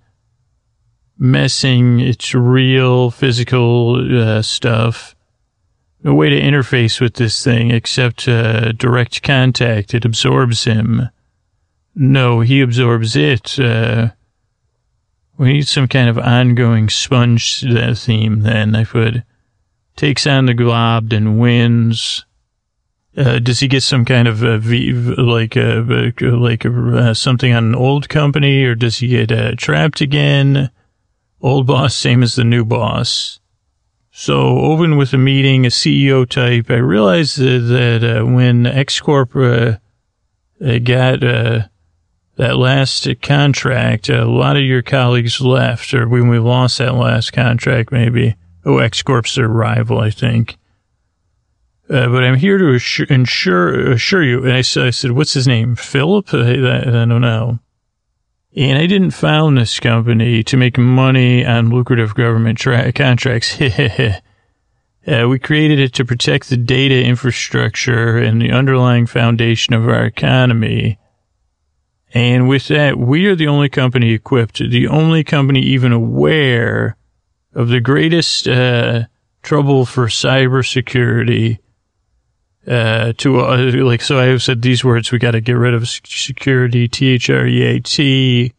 messing, 1.18 2.02
it's 2.02 2.36
real 2.36 3.10
physical 3.10 4.20
uh, 4.20 4.42
stuff. 4.42 5.16
No 6.04 6.14
way 6.14 6.30
to 6.30 6.40
interface 6.40 7.00
with 7.00 7.16
this 7.16 7.42
thing 7.42 7.72
except 7.72 8.26
direct 8.26 9.22
contact. 9.22 9.94
It 9.94 10.06
absorbs 10.06 10.66
him. 10.66 11.10
No, 12.02 12.40
he 12.40 12.62
absorbs 12.62 13.18
it. 13.18 13.60
Uh, 13.60 14.12
we 15.38 15.52
need 15.52 15.68
some 15.68 15.90
kind 15.90 16.08
of 16.08 16.18
ongoing 16.18 16.88
sponge 16.88 17.66
uh, 17.66 17.94
theme 17.94 18.40
then. 18.40 18.74
I 18.74 18.86
put 18.86 19.16
takes 19.98 20.26
on 20.26 20.46
the 20.46 20.54
glob 20.54 21.12
and 21.12 21.42
wins. 21.42 22.24
Uh, 23.18 23.40
does 23.40 23.60
he 23.60 23.68
get 23.68 23.84
some 23.84 24.06
kind 24.06 24.30
of 24.30 24.46
uh, 24.46 24.60
v, 24.60 24.94
like 24.94 25.58
uh, 25.58 25.84
like 26.22 26.66
uh, 26.66 27.14
something 27.14 27.54
on 27.54 27.66
an 27.66 27.76
old 27.76 28.08
company, 28.08 28.64
or 28.64 28.76
does 28.76 29.00
he 29.00 29.10
get 29.10 29.30
uh, 29.30 29.56
trapped 29.58 30.00
again? 30.00 30.72
Old 31.42 31.68
boss, 31.68 31.94
same 31.94 32.24
as 32.24 32.36
the 32.36 32.46
new 32.46 32.64
boss. 32.64 33.42
So, 34.10 34.60
open 34.60 34.96
with 34.96 35.12
a 35.12 35.18
meeting, 35.18 35.66
a 35.66 35.70
CEO 35.70 36.26
type. 36.26 36.72
I 36.72 36.76
realized 36.76 37.40
that 37.40 38.22
uh, 38.22 38.26
when 38.26 38.66
X 38.66 39.02
Corp 39.02 39.34
got 39.34 39.82
that 42.40 42.56
last 42.56 43.06
contract, 43.22 44.08
a 44.08 44.24
lot 44.24 44.56
of 44.56 44.64
your 44.64 44.82
colleagues 44.82 45.42
left, 45.42 45.94
or 45.94 46.08
when 46.08 46.30
we 46.30 46.40
lost 46.40 46.78
that 46.78 46.96
last 46.96 47.34
contract, 47.34 47.92
maybe. 47.92 48.34
Oh, 48.64 48.78
X 48.78 49.04
Corp's 49.04 49.36
their 49.36 49.50
rival, 49.50 50.00
I 50.00 50.10
think. 50.10 50.58
Uh, 51.90 52.08
but 52.08 52.24
I'm 52.24 52.38
here 52.38 52.58
to 52.58 52.74
assure, 52.76 53.08
ensure, 53.08 53.92
assure 53.92 54.24
you. 54.24 54.46
And 54.46 54.54
I, 54.54 54.60
I 54.60 54.62
said, 54.62 55.12
what's 55.12 55.34
his 55.34 55.50
name? 55.50 55.76
Philip? 55.76 56.34
I, 56.34 56.52
I, 56.52 57.06
don't 57.06 57.20
know. 57.20 57.60
And 58.56 58.78
I 58.78 58.88
didn't 58.88 59.12
found 59.12 59.58
this 59.58 59.78
company 59.78 60.42
to 60.44 60.56
make 60.56 60.78
money 60.78 61.46
on 61.46 61.70
lucrative 61.70 62.16
government 62.16 62.58
tra- 62.58 62.94
contracts. 62.94 63.60
uh, 63.62 64.20
we 65.28 65.40
created 65.40 65.80
it 65.80 65.92
to 65.96 66.06
protect 66.06 66.48
the 66.48 66.58
data 66.58 67.04
infrastructure 67.04 68.18
and 68.18 68.42
the 68.42 68.52
underlying 68.52 69.08
foundation 69.08 69.74
of 69.74 69.90
our 69.90 70.06
economy. 70.06 70.98
And 72.14 72.50
with 72.50 72.68
that, 72.70 72.98
we 72.98 73.28
are 73.28 73.36
the 73.36 73.48
only 73.48 73.70
company 73.70 74.14
equipped, 74.14 74.58
the 74.58 74.88
only 74.88 75.24
company 75.24 75.62
even 75.62 75.92
aware 75.92 76.98
of 77.54 77.70
the 77.70 77.80
greatest 77.80 78.48
uh, 78.48 79.04
trouble 79.44 79.86
for 79.86 80.08
cybersecurity 80.08 81.60
uh, 82.68 83.14
to 83.18 83.40
uh, 83.40 83.72
like 83.84 84.02
so. 84.02 84.20
I 84.20 84.26
have 84.26 84.44
said 84.44 84.62
these 84.62 84.84
words. 84.84 85.12
We 85.12 85.20
got 85.20 85.32
to 85.32 85.42
get 85.42 85.54
rid 85.54 85.74
of 85.74 85.88
security. 85.88 86.88
T 86.88 87.10
H 87.10 87.30
R 87.30 87.46
E 87.46 87.64
A 87.64 87.80
T. 87.80 88.54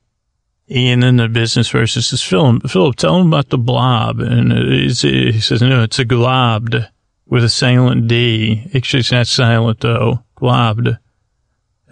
And 0.68 1.02
then 1.02 1.16
the 1.16 1.28
business 1.28 1.68
versus 1.70 2.06
says, 2.06 2.22
film. 2.22 2.60
Philip, 2.60 2.94
tell 2.94 3.20
him 3.20 3.26
about 3.26 3.48
the 3.48 3.58
blob. 3.58 4.20
And 4.20 4.52
it's, 4.52 5.02
he 5.02 5.40
says, 5.40 5.60
no, 5.60 5.82
it's 5.82 5.98
a 5.98 6.04
globed 6.04 6.88
with 7.26 7.42
a 7.42 7.48
silent 7.48 8.06
D. 8.06 8.70
Actually, 8.72 9.00
it's 9.00 9.10
not 9.10 9.26
silent 9.26 9.80
though. 9.80 10.20
Globed. 10.36 10.96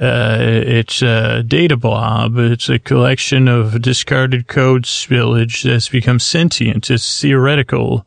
Uh, 0.00 0.38
it's 0.40 1.02
a 1.02 1.42
data 1.42 1.76
blob. 1.76 2.38
It's 2.38 2.68
a 2.68 2.78
collection 2.78 3.48
of 3.48 3.82
discarded 3.82 4.46
code 4.46 4.84
spillage 4.84 5.64
that's 5.64 5.88
become 5.88 6.20
sentient. 6.20 6.88
It's 6.88 7.20
theoretical. 7.20 8.06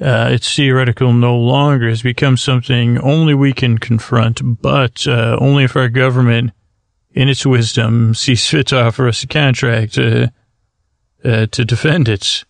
Uh, 0.00 0.30
it's 0.32 0.54
theoretical 0.54 1.12
no 1.12 1.36
longer. 1.36 1.88
It's 1.88 2.02
become 2.02 2.36
something 2.36 2.98
only 2.98 3.34
we 3.34 3.52
can 3.52 3.78
confront, 3.78 4.60
but 4.60 5.06
uh, 5.06 5.38
only 5.40 5.64
if 5.64 5.76
our 5.76 5.88
government, 5.88 6.50
in 7.12 7.28
its 7.28 7.46
wisdom, 7.46 8.12
sees 8.14 8.46
fit 8.48 8.66
to 8.68 8.82
offer 8.82 9.06
us 9.06 9.22
a 9.22 9.28
contract 9.28 9.98
uh, 9.98 10.28
uh 11.24 11.46
to 11.46 11.64
defend 11.64 12.08
it. 12.08 12.44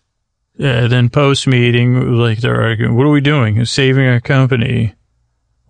Uh, 0.59 0.87
then 0.87 1.09
post 1.09 1.45
meeting, 1.45 2.13
like 2.13 2.39
they're 2.39 2.59
arguing, 2.59 2.95
what 2.95 3.05
are 3.05 3.11
we 3.11 3.21
doing? 3.21 3.63
Saving 3.65 4.07
our 4.07 4.19
company. 4.19 4.95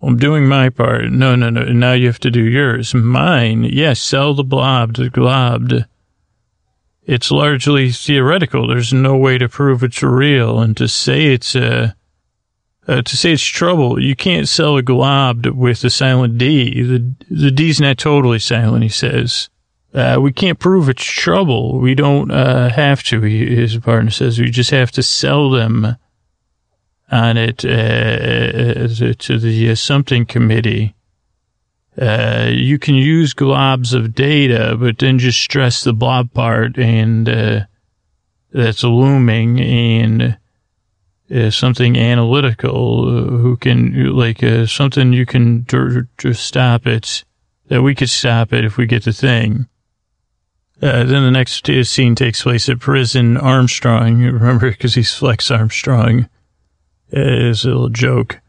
I'm 0.01 0.17
doing 0.17 0.47
my 0.47 0.69
part. 0.69 1.09
No, 1.11 1.35
no, 1.35 1.49
no. 1.49 1.63
Now 1.63 1.93
you 1.93 2.07
have 2.07 2.19
to 2.19 2.31
do 2.31 2.43
yours. 2.43 2.93
Mine. 2.93 3.63
Yes, 3.63 3.99
sell 3.99 4.33
the 4.33 4.43
blob 4.43 4.93
to 4.95 5.09
globbed. 5.09 5.85
It's 7.05 7.31
largely 7.31 7.91
theoretical. 7.91 8.67
There's 8.67 8.93
no 8.93 9.17
way 9.17 9.37
to 9.37 9.49
prove 9.49 9.81
it's 9.81 10.03
real. 10.03 10.59
And 10.59 10.77
to 10.77 10.87
say 10.87 11.27
it's, 11.27 11.55
uh, 11.55 11.93
uh, 12.87 13.01
to 13.01 13.17
say 13.17 13.33
it's 13.33 13.43
trouble, 13.43 14.01
you 14.01 14.15
can't 14.15 14.47
sell 14.47 14.77
a 14.77 14.83
globbed 14.83 15.55
with 15.55 15.83
a 15.83 15.89
silent 15.89 16.37
D. 16.37 16.83
The, 16.83 17.15
the 17.29 17.51
D's 17.51 17.81
not 17.81 17.97
totally 17.97 18.39
silent, 18.39 18.83
he 18.83 18.89
says. 18.89 19.49
Uh, 19.93 20.19
we 20.21 20.31
can't 20.31 20.59
prove 20.59 20.89
it's 20.89 21.03
trouble. 21.03 21.79
We 21.79 21.95
don't, 21.95 22.29
uh, 22.29 22.69
have 22.69 23.03
to, 23.03 23.21
his 23.21 23.77
partner 23.77 24.11
says. 24.11 24.37
We 24.37 24.51
just 24.51 24.71
have 24.71 24.91
to 24.91 25.01
sell 25.01 25.49
them 25.49 25.95
on 27.11 27.37
it 27.37 27.63
uh, 27.63 27.69
uh, 27.69 29.13
to 29.17 29.37
the 29.37 29.71
uh, 29.71 29.75
something 29.75 30.25
committee. 30.25 30.93
Uh, 31.99 32.49
you 32.51 32.77
can 32.77 32.95
use 32.95 33.33
globs 33.33 33.93
of 33.93 34.13
data, 34.13 34.75
but 34.79 34.99
then 34.99 35.17
just 35.17 35.39
stress 35.39 35.83
the 35.83 35.93
blob 35.93 36.31
part 36.33 36.77
and 36.77 37.27
uh, 37.27 37.61
that's 38.51 38.83
looming 38.83 39.59
and 39.59 40.37
uh, 41.33 41.49
something 41.49 41.97
analytical 41.97 43.09
who 43.09 43.57
can 43.57 44.15
like 44.15 44.43
something 44.67 45.11
you 45.11 45.25
can 45.25 45.65
just 46.17 46.45
stop 46.45 46.85
it 46.85 47.23
that 47.67 47.81
we 47.81 47.95
could 47.95 48.09
stop 48.09 48.53
it 48.53 48.63
if 48.63 48.77
we 48.77 48.85
get 48.85 49.03
the 49.03 49.11
thing. 49.11 49.67
then 50.79 51.07
the 51.07 51.31
next 51.31 51.67
scene 51.85 52.15
takes 52.15 52.43
place 52.43 52.69
at 52.69 52.79
prison. 52.79 53.37
Armstrong, 53.37 54.21
remember, 54.21 54.69
because 54.69 54.93
he's 54.93 55.13
Flex 55.13 55.49
Armstrong 55.49 56.29
is 57.11 57.65
a 57.65 57.69
little 57.69 57.89
joke. 57.89 58.39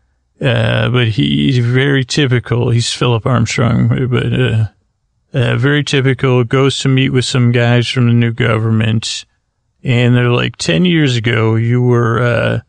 Uh, 0.41 0.89
but 0.91 1.09
he's 1.09 1.59
very 1.59 2.05
typical. 2.05 2.71
He's 2.71 2.93
Philip 2.93 3.27
Armstrong, 3.27 4.09
but, 4.09 4.33
uh, 4.33 4.67
uh, 5.35 5.57
very 5.57 5.83
typical. 5.83 6.45
Goes 6.45 6.79
to 6.81 6.89
meet 6.89 7.11
with 7.11 7.25
some 7.25 7.51
guys 7.51 7.89
from 7.89 8.07
the 8.07 8.13
new 8.13 8.33
government 8.33 9.25
and 9.83 10.15
they're 10.15 10.31
like, 10.31 10.57
10 10.57 10.85
years 10.85 11.17
ago, 11.17 11.55
you 11.55 11.83
were, 11.83 12.21
uh, 12.21 12.61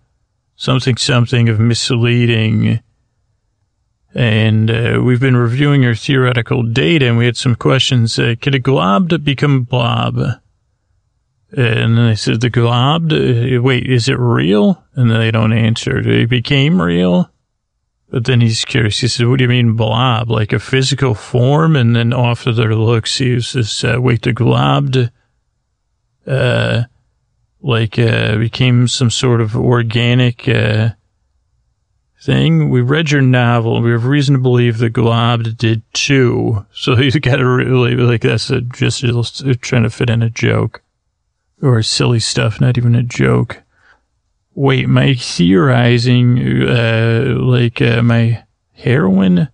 something, 0.56 0.98
something 0.98 1.50
of 1.50 1.60
misleading. 1.60 2.80
And, 4.14 4.70
uh, 4.72 5.02
we've 5.04 5.20
been 5.20 5.38
reviewing 5.38 5.84
your 5.84 5.96
theoretical 5.96 6.64
data 6.64 7.08
and 7.08 7.18
we 7.18 7.26
had 7.26 7.38
some 7.38 7.56
questions. 7.56 8.18
Uh, 8.18 8.36
could 8.42 8.56
a 8.56 8.60
glob 8.60 9.24
become 9.24 9.64
blob? 9.64 10.20
And 11.52 11.98
then 11.98 12.08
they 12.08 12.16
said, 12.16 12.42
the 12.42 12.50
glob, 12.50 13.12
uh, 13.12 13.62
wait, 13.62 13.88
is 13.88 14.08
it 14.08 14.20
real? 14.20 14.84
And 14.94 15.10
they 15.10 15.32
don't 15.32 15.54
answer. 15.54 15.98
It 15.98 16.30
became 16.30 16.80
real. 16.80 17.32
But 18.12 18.26
then 18.26 18.42
he's 18.42 18.66
curious. 18.66 19.00
He 19.00 19.08
said, 19.08 19.28
what 19.28 19.40
do 19.40 19.46
you 19.46 19.50
mean 19.50 19.74
blob? 19.74 20.30
Like 20.30 20.54
a 20.54 20.60
physical 20.60 21.16
form? 21.16 21.76
And 21.76 21.96
then 21.96 22.14
off 22.14 22.46
of 22.46 22.56
their 22.56 22.76
looks, 22.76 23.18
he 23.18 23.42
says, 23.42 23.84
uh, 23.84 24.00
wait, 24.00 24.22
the 24.22 24.34
globed, 24.34 25.12
uh, 26.28 26.84
like, 27.62 27.98
uh, 27.98 28.38
became 28.38 28.88
some 28.88 29.10
sort 29.10 29.42
of 29.42 29.56
organic, 29.56 30.48
uh, 30.48 30.90
thing. 32.22 32.70
We 32.70 32.82
read 32.82 33.12
your 33.12 33.22
novel. 33.22 33.82
We 33.82 33.92
have 33.92 34.06
reason 34.06 34.36
to 34.36 34.42
believe 34.42 34.78
the 34.78 34.90
globed 34.90 35.58
did 35.58 35.82
too. 35.94 36.66
So 36.72 36.98
you 37.00 37.20
got 37.20 37.38
to 37.38 37.48
really, 37.48 37.96
like, 37.96 38.22
that's 38.22 38.52
a, 38.52 38.62
just 38.62 39.04
trying 39.62 39.84
to 39.84 39.90
fit 39.90 40.12
in 40.12 40.22
a 40.22 40.30
joke 40.30 40.84
or 41.62 41.82
silly 41.84 42.20
stuff, 42.20 42.62
not 42.62 42.78
even 42.78 42.96
a 42.96 43.04
joke. 43.04 43.64
Wait, 44.56 44.90
my 44.90 45.14
theorizing, 45.14 46.68
uh, 46.68 47.36
like, 47.40 47.82
uh, 47.82 48.02
my 48.02 48.44
heroin 48.74 49.50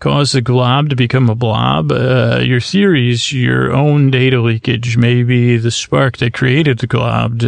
caused 0.00 0.34
the 0.34 0.40
glob 0.40 0.90
to 0.90 0.96
become 0.96 1.30
a 1.30 1.34
blob. 1.34 1.90
Uh, 1.90 2.40
your 2.42 2.60
theories, 2.60 3.32
your 3.32 3.72
own 3.72 4.10
data 4.10 4.40
leakage 4.40 4.96
may 4.96 5.22
be 5.22 5.56
the 5.56 5.70
spark 5.70 6.18
that 6.18 6.34
created 6.34 6.78
the 6.78 6.86
glob 6.86 7.40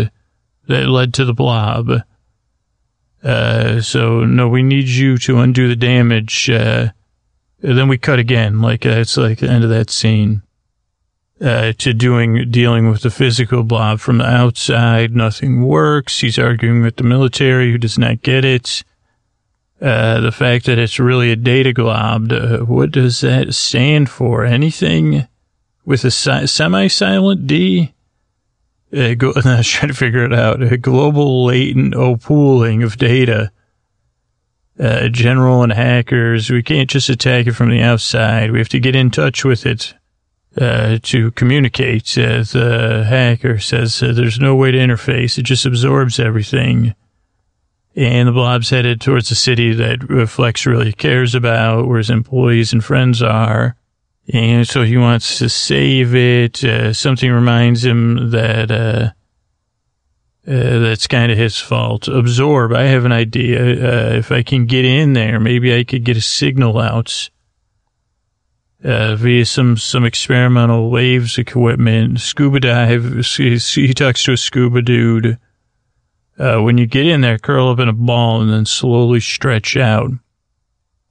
that 0.68 0.88
led 0.88 1.12
to 1.14 1.24
the 1.24 1.34
blob. 1.34 1.90
Uh, 3.22 3.80
so 3.80 4.24
no, 4.24 4.48
we 4.48 4.62
need 4.62 4.86
you 4.86 5.18
to 5.18 5.38
undo 5.38 5.68
the 5.68 5.76
damage. 5.76 6.48
Uh, 6.48 6.88
then 7.60 7.88
we 7.88 7.98
cut 7.98 8.18
again, 8.18 8.60
like, 8.60 8.86
uh, 8.86 8.90
it's 8.90 9.16
like 9.16 9.38
the 9.38 9.50
end 9.50 9.64
of 9.64 9.70
that 9.70 9.90
scene 9.90 10.42
uh, 11.40 11.72
to 11.78 11.92
doing 11.92 12.50
dealing 12.50 12.90
with 12.90 13.02
the 13.02 13.10
physical 13.10 13.62
blob 13.62 14.00
from 14.00 14.18
the 14.18 14.26
outside. 14.26 15.14
Nothing 15.14 15.62
works. 15.62 16.20
He's 16.20 16.38
arguing 16.38 16.82
with 16.82 16.96
the 16.96 17.04
military 17.04 17.70
who 17.70 17.78
does 17.78 17.98
not 17.98 18.22
get 18.22 18.44
it. 18.44 18.82
Uh, 19.80 20.20
the 20.20 20.32
fact 20.32 20.64
that 20.64 20.78
it's 20.78 20.98
really 20.98 21.30
a 21.30 21.36
data 21.36 21.72
glob, 21.72 22.32
uh, 22.32 22.58
what 22.60 22.90
does 22.90 23.20
that 23.20 23.54
stand 23.54 24.08
for? 24.08 24.44
Anything 24.44 25.28
with 25.84 26.02
a 26.04 26.10
si- 26.10 26.46
semi-silent 26.46 27.46
D? 27.46 27.92
Uh, 28.96 29.12
go, 29.14 29.34
I 29.44 29.58
was 29.58 29.68
trying 29.68 29.88
to 29.92 29.96
figure 29.96 30.24
it 30.24 30.32
out. 30.32 30.62
A 30.62 30.78
global 30.78 31.44
latent 31.44 31.94
pooling 32.22 32.82
of 32.82 32.96
data. 32.96 33.52
Uh, 34.78 35.08
general 35.08 35.62
and 35.62 35.72
hackers. 35.72 36.50
We 36.50 36.62
can't 36.62 36.88
just 36.88 37.08
attack 37.08 37.46
it 37.46 37.52
from 37.52 37.70
the 37.70 37.80
outside. 37.80 38.50
We 38.50 38.58
have 38.58 38.68
to 38.70 38.80
get 38.80 38.96
in 38.96 39.10
touch 39.10 39.44
with 39.44 39.64
it 39.66 39.94
uh, 40.60 40.98
to 41.02 41.30
communicate. 41.32 42.16
Uh, 42.16 42.42
the 42.42 43.04
hacker 43.06 43.58
says 43.58 44.02
uh, 44.02 44.12
there's 44.12 44.40
no 44.40 44.54
way 44.54 44.70
to 44.70 44.78
interface. 44.78 45.38
It 45.38 45.42
just 45.42 45.66
absorbs 45.66 46.18
everything. 46.18 46.94
And 47.94 48.28
the 48.28 48.32
blob's 48.32 48.70
headed 48.70 49.00
towards 49.00 49.28
the 49.28 49.34
city 49.34 49.72
that 49.74 50.26
Flex 50.28 50.66
really 50.66 50.92
cares 50.92 51.34
about, 51.34 51.86
where 51.86 51.98
his 51.98 52.10
employees 52.10 52.72
and 52.72 52.84
friends 52.84 53.22
are. 53.22 53.76
And 54.32 54.66
so 54.66 54.82
he 54.82 54.96
wants 54.96 55.38
to 55.38 55.48
save 55.48 56.14
it. 56.14 56.62
Uh, 56.62 56.92
something 56.92 57.30
reminds 57.30 57.84
him 57.84 58.30
that, 58.30 58.70
uh, 58.70 59.10
that's 60.44 61.06
kind 61.06 61.32
of 61.32 61.38
his 61.38 61.58
fault. 61.58 62.06
Absorb. 62.08 62.72
I 62.72 62.84
have 62.84 63.04
an 63.04 63.12
idea. 63.12 64.16
If 64.16 64.30
I 64.30 64.42
can 64.42 64.66
get 64.66 64.84
in 64.84 65.14
there, 65.14 65.40
maybe 65.40 65.74
I 65.78 65.84
could 65.84 66.04
get 66.04 66.16
a 66.16 66.22
signal 66.22 66.78
out 66.78 67.30
uh, 68.84 69.16
via 69.16 69.44
some, 69.44 69.76
some 69.76 70.04
experimental 70.04 70.90
waves 70.90 71.38
equipment, 71.38 72.20
scuba 72.20 72.60
dive. 72.60 73.24
He 73.24 73.94
talks 73.94 74.22
to 74.24 74.32
a 74.32 74.36
scuba 74.36 74.82
dude. 74.82 75.38
Uh, 76.38 76.60
when 76.60 76.76
you 76.76 76.86
get 76.86 77.06
in 77.06 77.22
there, 77.22 77.38
curl 77.38 77.70
up 77.70 77.78
in 77.78 77.88
a 77.88 77.92
ball 77.92 78.42
and 78.42 78.52
then 78.52 78.66
slowly 78.66 79.20
stretch 79.20 79.76
out. 79.76 80.10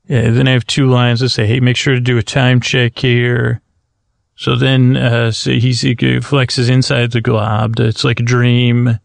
Yeah, 0.08 0.30
then 0.30 0.47
I 0.47 0.51
have 0.51 0.67
two 0.67 0.88
lines 0.88 1.21
that 1.21 1.30
say, 1.30 1.47
Hey, 1.47 1.60
make 1.60 1.78
sure 1.78 1.95
to 1.95 1.99
do 1.99 2.17
a 2.17 2.23
time 2.23 2.62
check 2.62 2.99
here. 2.99 3.62
So 4.36 4.56
then, 4.56 4.97
uh, 4.97 5.32
so 5.32 5.51
he 5.51 5.71
flexes 5.71 6.69
inside 6.69 7.12
the 7.12 7.21
glob. 7.21 7.80
It's 7.80 8.04
like 8.04 8.19
a 8.19 8.23
dream, 8.23 8.99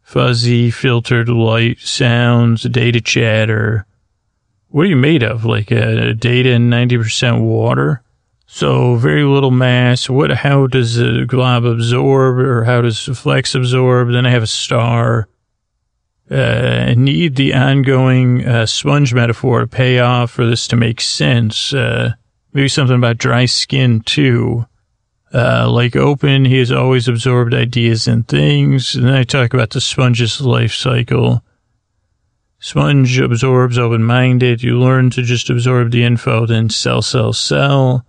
fuzzy, 0.00 0.70
filtered 0.70 1.28
light 1.28 1.80
sounds, 1.80 2.62
data 2.62 3.00
chatter. 3.00 3.84
What 4.70 4.86
are 4.86 4.88
you 4.88 4.96
made 4.96 5.22
of? 5.22 5.44
Like 5.44 5.70
a 5.72 6.14
data 6.14 6.52
and 6.52 6.72
90% 6.72 7.40
water? 7.42 8.02
So 8.46 8.96
very 8.96 9.24
little 9.24 9.50
mass. 9.50 10.08
What, 10.08 10.30
how 10.30 10.66
does 10.66 10.96
the 10.96 11.24
glob 11.26 11.64
absorb 11.64 12.38
or 12.38 12.64
how 12.64 12.80
does 12.80 13.04
flex 13.04 13.54
absorb? 13.54 14.12
Then 14.12 14.26
I 14.26 14.30
have 14.30 14.42
a 14.42 14.48
star. 14.48 15.28
Uh, 16.30 16.94
need 16.96 17.34
the 17.34 17.54
ongoing, 17.54 18.46
uh, 18.46 18.64
sponge 18.64 19.12
metaphor 19.12 19.60
to 19.60 19.66
pay 19.66 19.98
off 19.98 20.30
for 20.30 20.46
this 20.46 20.68
to 20.68 20.76
make 20.76 21.00
sense. 21.00 21.74
Uh, 21.74 22.12
maybe 22.52 22.68
something 22.68 22.96
about 22.96 23.18
dry 23.18 23.46
skin 23.46 24.00
too. 24.00 24.66
Uh, 25.34 25.68
like 25.68 25.96
open, 25.96 26.44
he 26.44 26.58
has 26.58 26.70
always 26.70 27.08
absorbed 27.08 27.54
ideas 27.54 28.06
and 28.06 28.28
things. 28.28 28.94
And 28.94 29.06
then 29.06 29.14
I 29.14 29.24
talk 29.24 29.52
about 29.52 29.70
the 29.70 29.80
sponge's 29.80 30.40
life 30.40 30.72
cycle 30.72 31.42
Sponge 32.62 33.18
absorbs 33.18 33.78
open-minded. 33.78 34.62
You 34.62 34.78
learn 34.78 35.08
to 35.10 35.22
just 35.22 35.48
absorb 35.48 35.90
the 35.90 36.04
info, 36.04 36.44
then 36.44 36.68
sell, 36.68 37.00
sell, 37.00 37.32
sell. 37.32 38.04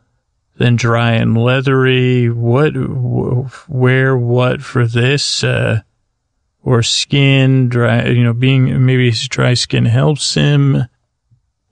Then 0.58 0.76
dry 0.76 1.14
and 1.14 1.38
leathery. 1.38 2.30
What, 2.30 2.74
wh- 2.76 3.70
where, 3.70 4.18
what 4.18 4.62
for 4.62 4.86
this? 4.86 5.42
Uh, 5.44 5.82
or 6.64 6.84
skin, 6.84 7.70
dry, 7.70 8.08
you 8.08 8.24
know, 8.26 8.34
being, 8.34 8.86
maybe 8.86 9.10
his 9.10 9.28
dry 9.30 9.54
skin 9.54 9.86
helps 9.86 10.36
him. 10.36 10.86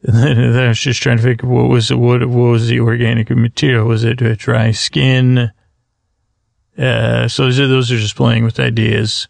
And 0.04 0.58
I 0.58 0.70
was 0.70 0.80
just 0.80 1.04
trying 1.04 1.18
to 1.18 1.24
figure 1.24 1.50
what 1.50 1.70
was 1.70 1.92
what, 1.94 2.26
what 2.26 2.52
was 2.52 2.68
the 2.68 2.80
organic 2.80 3.30
material? 3.30 3.88
Was 3.88 4.06
it 4.06 4.22
a 4.22 4.38
dry 4.38 4.72
skin? 4.72 5.52
Uh, 6.78 7.28
so 7.28 7.52
those 7.52 7.92
are 7.92 7.98
just 7.98 8.16
playing 8.16 8.46
with 8.46 8.58
ideas. 8.58 9.28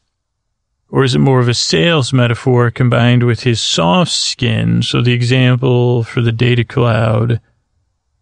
Or 0.92 1.04
is 1.04 1.14
it 1.14 1.20
more 1.20 1.40
of 1.40 1.48
a 1.48 1.54
sales 1.54 2.12
metaphor 2.12 2.72
combined 2.72 3.24
with 3.24 3.44
his 3.44 3.62
soft 3.62 4.12
skin? 4.12 4.82
So 4.82 5.02
the 5.02 5.14
example 5.14 6.04
for 6.04 6.22
the 6.22 6.32
data 6.32 6.64
cloud 6.64 7.40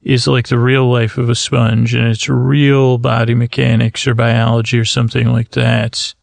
is 0.02 0.28
like 0.28 0.48
the 0.48 0.60
real 0.60 0.90
life 0.90 1.18
of 1.18 1.30
a 1.30 1.36
sponge 1.36 1.94
and 1.94 2.08
it's 2.08 2.30
real 2.30 2.98
body 2.98 3.34
mechanics 3.34 4.08
or 4.08 4.14
biology 4.14 4.78
or 4.78 4.86
something 4.86 5.28
like 5.28 5.52
that. 5.52 6.14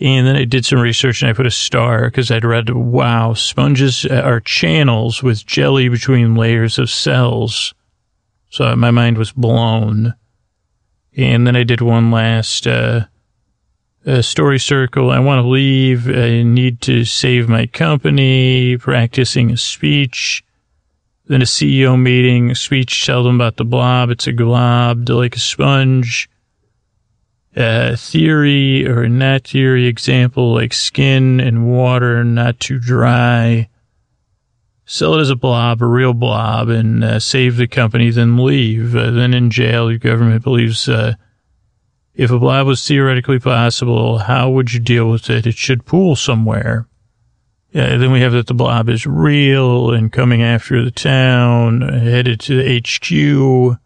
And 0.00 0.26
then 0.26 0.34
I 0.34 0.44
did 0.44 0.64
some 0.64 0.80
research 0.80 1.22
and 1.22 1.30
I 1.30 1.34
put 1.34 1.46
a 1.46 1.50
star 1.50 2.06
because 2.06 2.30
I'd 2.30 2.44
read, 2.44 2.70
wow, 2.70 3.34
sponges 3.34 4.04
are 4.06 4.40
channels 4.40 5.22
with 5.22 5.46
jelly 5.46 5.88
between 5.88 6.34
layers 6.34 6.78
of 6.78 6.90
cells. 6.90 7.74
So 8.50 8.74
my 8.76 8.90
mind 8.90 9.18
was 9.18 9.32
blown. 9.32 10.14
And 11.16 11.46
then 11.46 11.54
I 11.54 11.62
did 11.62 11.80
one 11.80 12.10
last, 12.10 12.66
uh, 12.66 13.06
a 14.04 14.22
story 14.22 14.58
circle. 14.58 15.10
I 15.10 15.18
want 15.18 15.42
to 15.42 15.48
leave. 15.48 16.08
I 16.08 16.42
need 16.42 16.80
to 16.82 17.04
save 17.04 17.48
my 17.48 17.66
company, 17.66 18.76
practicing 18.76 19.50
a 19.50 19.56
speech. 19.56 20.44
Then 21.26 21.40
a 21.40 21.46
CEO 21.46 22.00
meeting, 22.00 22.50
a 22.50 22.54
speech, 22.54 23.06
tell 23.06 23.24
them 23.24 23.36
about 23.36 23.56
the 23.56 23.64
blob. 23.64 24.10
It's 24.10 24.26
a 24.26 24.32
glob, 24.32 25.08
like 25.08 25.36
a 25.36 25.40
sponge. 25.40 26.28
Uh, 27.56 27.94
theory 27.96 28.86
or 28.86 29.08
not 29.08 29.44
theory 29.44 29.86
example, 29.86 30.52
like 30.52 30.72
skin 30.72 31.40
and 31.40 31.66
water, 31.66 32.24
not 32.24 32.58
too 32.60 32.78
dry. 32.78 33.68
Sell 34.86 35.14
it 35.14 35.20
as 35.20 35.30
a 35.30 35.36
blob, 35.36 35.80
a 35.80 35.86
real 35.86 36.12
blob, 36.12 36.68
and 36.68 37.02
uh, 37.02 37.18
save 37.20 37.56
the 37.56 37.68
company, 37.68 38.10
then 38.10 38.36
leave. 38.36 38.94
Uh, 38.94 39.12
then 39.12 39.32
in 39.32 39.50
jail, 39.50 39.88
your 39.88 39.98
government 39.98 40.42
believes 40.42 40.88
uh, 40.88 41.14
if 42.14 42.30
a 42.30 42.38
blob 42.38 42.66
was 42.66 42.86
theoretically 42.86 43.38
possible, 43.38 44.18
how 44.18 44.50
would 44.50 44.72
you 44.72 44.80
deal 44.80 45.10
with 45.10 45.28
it? 45.28 45.46
It 45.46 45.56
should 45.56 45.84
pool 45.84 46.14
somewhere. 46.16 46.86
Yeah, 47.72 47.96
then 47.96 48.12
we 48.12 48.20
have 48.20 48.32
that 48.32 48.46
the 48.46 48.54
blob 48.54 48.88
is 48.88 49.04
real 49.04 49.90
and 49.90 50.12
coming 50.12 50.42
after 50.42 50.84
the 50.84 50.92
town, 50.92 51.80
headed 51.80 52.38
to 52.40 52.62
the 52.62 52.78
HQ, 52.78 53.80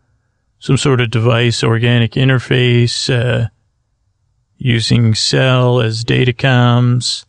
some 0.58 0.76
sort 0.76 1.00
of 1.00 1.10
device, 1.10 1.64
organic 1.64 2.12
interface, 2.12 3.08
uh, 3.08 3.48
using 4.58 5.14
cell 5.14 5.80
as 5.80 6.04
datacoms. 6.04 7.24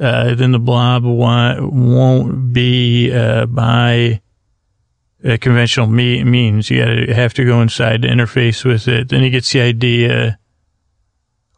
Uh, 0.00 0.34
then 0.34 0.50
the 0.50 0.58
blob 0.58 1.04
won't 1.04 2.52
be, 2.52 3.12
uh, 3.12 3.46
by 3.46 4.20
uh, 5.24 5.36
conventional 5.40 5.86
me- 5.86 6.24
means. 6.24 6.70
You 6.70 6.80
gotta 6.84 7.14
have 7.14 7.34
to 7.34 7.44
go 7.44 7.60
inside 7.60 8.02
to 8.02 8.08
interface 8.08 8.64
with 8.64 8.88
it. 8.88 9.08
Then 9.08 9.22
he 9.22 9.30
gets 9.30 9.52
the 9.52 9.60
idea 9.60 10.38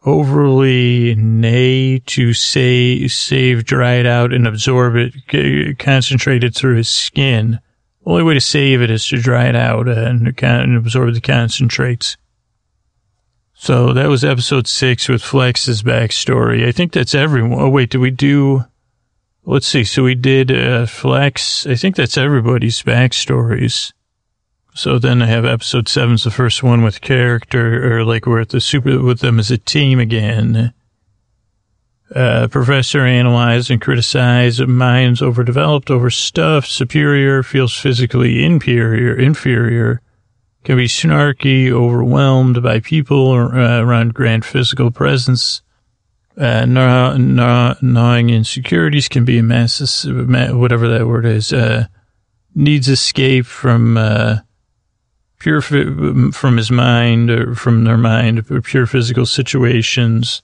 overly 0.05 1.17
nay 1.17 1.99
to 1.99 2.33
say, 2.33 3.09
save, 3.09 3.65
dry 3.65 3.95
it 3.95 4.07
out 4.07 4.33
and 4.33 4.47
absorb 4.47 4.95
it, 4.95 5.13
c- 5.31 5.75
concentrate 5.75 6.45
it 6.45 6.55
through 6.55 6.77
his 6.77 6.89
skin. 6.89 7.59
Only 8.05 8.23
way 8.23 8.35
to 8.35 8.41
save 8.41 8.81
it 8.83 8.91
is 8.91 9.07
to 9.09 9.21
dry 9.21 9.47
it 9.47 9.57
out 9.57 9.89
and, 9.89 10.33
and 10.41 10.77
absorb 10.77 11.13
the 11.13 11.21
concentrates. 11.21 12.17
So 13.55 13.93
that 13.95 14.09
was 14.09 14.23
episode 14.23 14.69
six 14.69 15.09
with 15.09 15.23
Flex's 15.23 15.83
backstory. 15.83 16.69
I 16.69 16.73
think 16.73 16.93
that's 16.93 17.15
everyone. 17.15 17.61
Oh, 17.61 17.69
wait, 17.69 17.91
did 17.91 17.99
we 17.99 18.13
do, 18.13 18.65
let's 19.47 19.67
see. 19.67 19.85
So 19.85 20.03
we 20.03 20.15
did, 20.15 20.53
uh, 20.53 20.87
Flex. 20.87 21.67
I 21.67 21.75
think 21.77 21.97
that's 21.97 22.19
everybody's 22.19 22.83
backstories. 22.83 23.93
So 24.75 24.99
then 24.99 25.23
I 25.23 25.27
have 25.27 25.47
episode 25.47 25.89
seven's 25.89 26.25
the 26.25 26.31
first 26.31 26.63
one 26.63 26.83
with 26.83 27.01
character, 27.01 27.97
or 27.97 28.05
like 28.05 28.27
we're 28.27 28.43
at 28.43 28.51
the 28.51 28.61
super 28.61 29.01
with 29.03 29.21
them 29.21 29.39
as 29.39 29.51
a 29.51 29.57
team 29.57 29.99
again. 29.99 30.75
Uh, 32.15 32.47
professor 32.49 33.01
analyzed 33.01 33.71
and 33.71 33.81
criticized 33.81 34.67
minds 34.67 35.23
overdeveloped, 35.23 35.91
overstuffed, 35.91 36.69
superior, 36.69 37.43
feels 37.43 37.75
physically 37.75 38.45
inferior, 38.45 39.17
inferior, 39.17 40.03
can 40.63 40.77
be 40.77 40.87
snarky, 40.87 41.71
overwhelmed 41.71 42.63
by 42.63 42.79
people 42.79 43.33
uh, 43.33 43.81
around 43.81 44.15
grand 44.15 44.45
physical 44.45 44.91
presence. 44.91 45.63
Uh, 46.39 46.67
gnaw, 46.67 47.17
gnaw, 47.17 47.75
gnawing 47.81 48.29
insecurities 48.29 49.09
can 49.09 49.25
be 49.25 49.39
a 49.39 49.43
mass, 49.43 50.05
whatever 50.05 50.89
that 50.89 51.07
word 51.07 51.25
is, 51.25 51.53
uh, 51.53 51.87
needs 52.55 52.89
escape 52.89 53.47
from, 53.47 53.97
uh, 53.97 54.39
pure 55.39 55.63
from 55.63 56.57
his 56.57 56.71
mind 56.71 57.31
or 57.31 57.55
from 57.55 57.85
their 57.85 57.97
mind, 57.97 58.47
pure 58.65 58.87
physical 58.87 59.25
situations, 59.25 60.43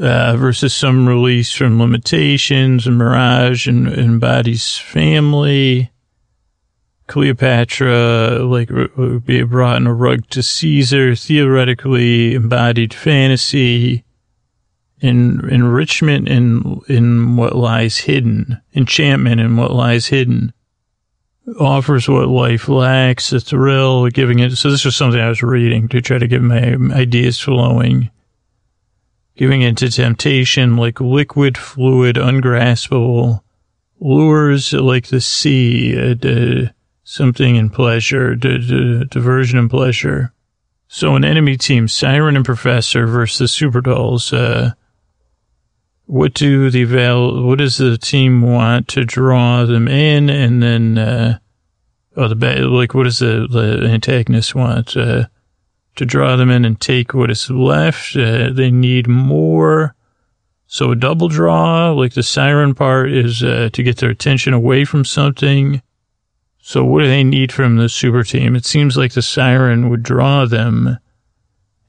uh, 0.00 0.36
versus 0.36 0.74
some 0.74 1.06
release 1.06 1.52
from 1.52 1.78
limitations 1.78 2.86
and 2.86 2.98
mirage 2.98 3.68
and 3.68 3.86
embodies 3.86 4.76
family. 4.78 5.92
Cleopatra, 7.06 8.38
like, 8.44 8.70
would 8.70 9.24
be 9.24 9.42
brought 9.44 9.76
in 9.76 9.86
a 9.86 9.94
rug 9.94 10.28
to 10.30 10.42
Caesar, 10.42 11.14
theoretically 11.14 12.34
embodied 12.34 12.94
fantasy, 12.94 14.04
in, 15.04 15.48
enrichment 15.50 16.28
in, 16.28 16.80
in 16.88 17.36
what 17.36 17.54
lies 17.54 17.98
hidden, 17.98 18.60
enchantment 18.74 19.40
in 19.40 19.56
what 19.56 19.72
lies 19.72 20.06
hidden 20.06 20.52
offers 21.60 22.08
what 22.08 22.28
life 22.28 22.68
lacks, 22.68 23.32
a 23.32 23.40
thrill, 23.40 24.08
giving 24.08 24.38
it. 24.38 24.56
So 24.56 24.70
this 24.70 24.84
was 24.84 24.96
something 24.96 25.20
I 25.20 25.28
was 25.28 25.42
reading 25.42 25.88
to 25.88 26.00
try 26.00 26.18
to 26.18 26.26
get 26.26 26.42
my 26.42 26.76
ideas 26.92 27.38
flowing. 27.38 28.10
Giving 29.36 29.62
into 29.62 29.90
temptation 29.90 30.76
like 30.76 31.00
liquid, 31.00 31.58
fluid, 31.58 32.16
ungraspable, 32.16 33.42
lures 33.98 34.72
like 34.72 35.08
the 35.08 35.20
sea, 35.20 36.12
uh, 36.12 36.68
something 37.02 37.56
in 37.56 37.68
pleasure, 37.68 38.36
d- 38.36 38.58
d- 38.58 39.04
diversion 39.10 39.58
and 39.58 39.68
pleasure. 39.68 40.32
So 40.86 41.16
an 41.16 41.24
enemy 41.24 41.56
team, 41.56 41.88
Siren 41.88 42.36
and 42.36 42.44
Professor 42.44 43.06
versus 43.06 43.50
Superdulls, 43.50 44.32
uh, 44.32 44.74
what 46.06 46.34
do 46.34 46.70
the 46.70 46.84
val 46.84 47.42
what 47.42 47.58
does 47.58 47.78
the 47.78 47.96
team 47.96 48.42
want 48.42 48.88
to 48.88 49.04
draw 49.04 49.64
them 49.64 49.88
in? 49.88 50.28
And 50.30 50.62
then 50.62 50.98
uh 50.98 51.38
oh 52.16 52.28
the 52.28 52.34
like 52.68 52.94
what 52.94 53.04
does 53.04 53.18
the, 53.18 53.46
the 53.50 53.88
antagonist 53.88 54.54
want 54.54 54.96
uh 54.96 55.26
to 55.96 56.04
draw 56.04 56.36
them 56.36 56.50
in 56.50 56.64
and 56.64 56.80
take 56.80 57.14
what 57.14 57.30
is 57.30 57.50
left? 57.50 58.16
Uh, 58.16 58.50
they 58.52 58.70
need 58.70 59.06
more. 59.06 59.94
So 60.66 60.90
a 60.90 60.96
double 60.96 61.28
draw 61.28 61.92
like 61.92 62.14
the 62.14 62.22
siren 62.22 62.74
part 62.74 63.12
is 63.12 63.42
uh, 63.44 63.70
to 63.72 63.82
get 63.82 63.98
their 63.98 64.10
attention 64.10 64.52
away 64.52 64.84
from 64.84 65.04
something. 65.04 65.82
So 66.58 66.84
what 66.84 67.02
do 67.02 67.08
they 67.08 67.22
need 67.22 67.52
from 67.52 67.76
the 67.76 67.88
super 67.88 68.24
team? 68.24 68.56
It 68.56 68.64
seems 68.64 68.96
like 68.96 69.12
the 69.12 69.22
siren 69.22 69.88
would 69.90 70.02
draw 70.02 70.46
them 70.46 70.98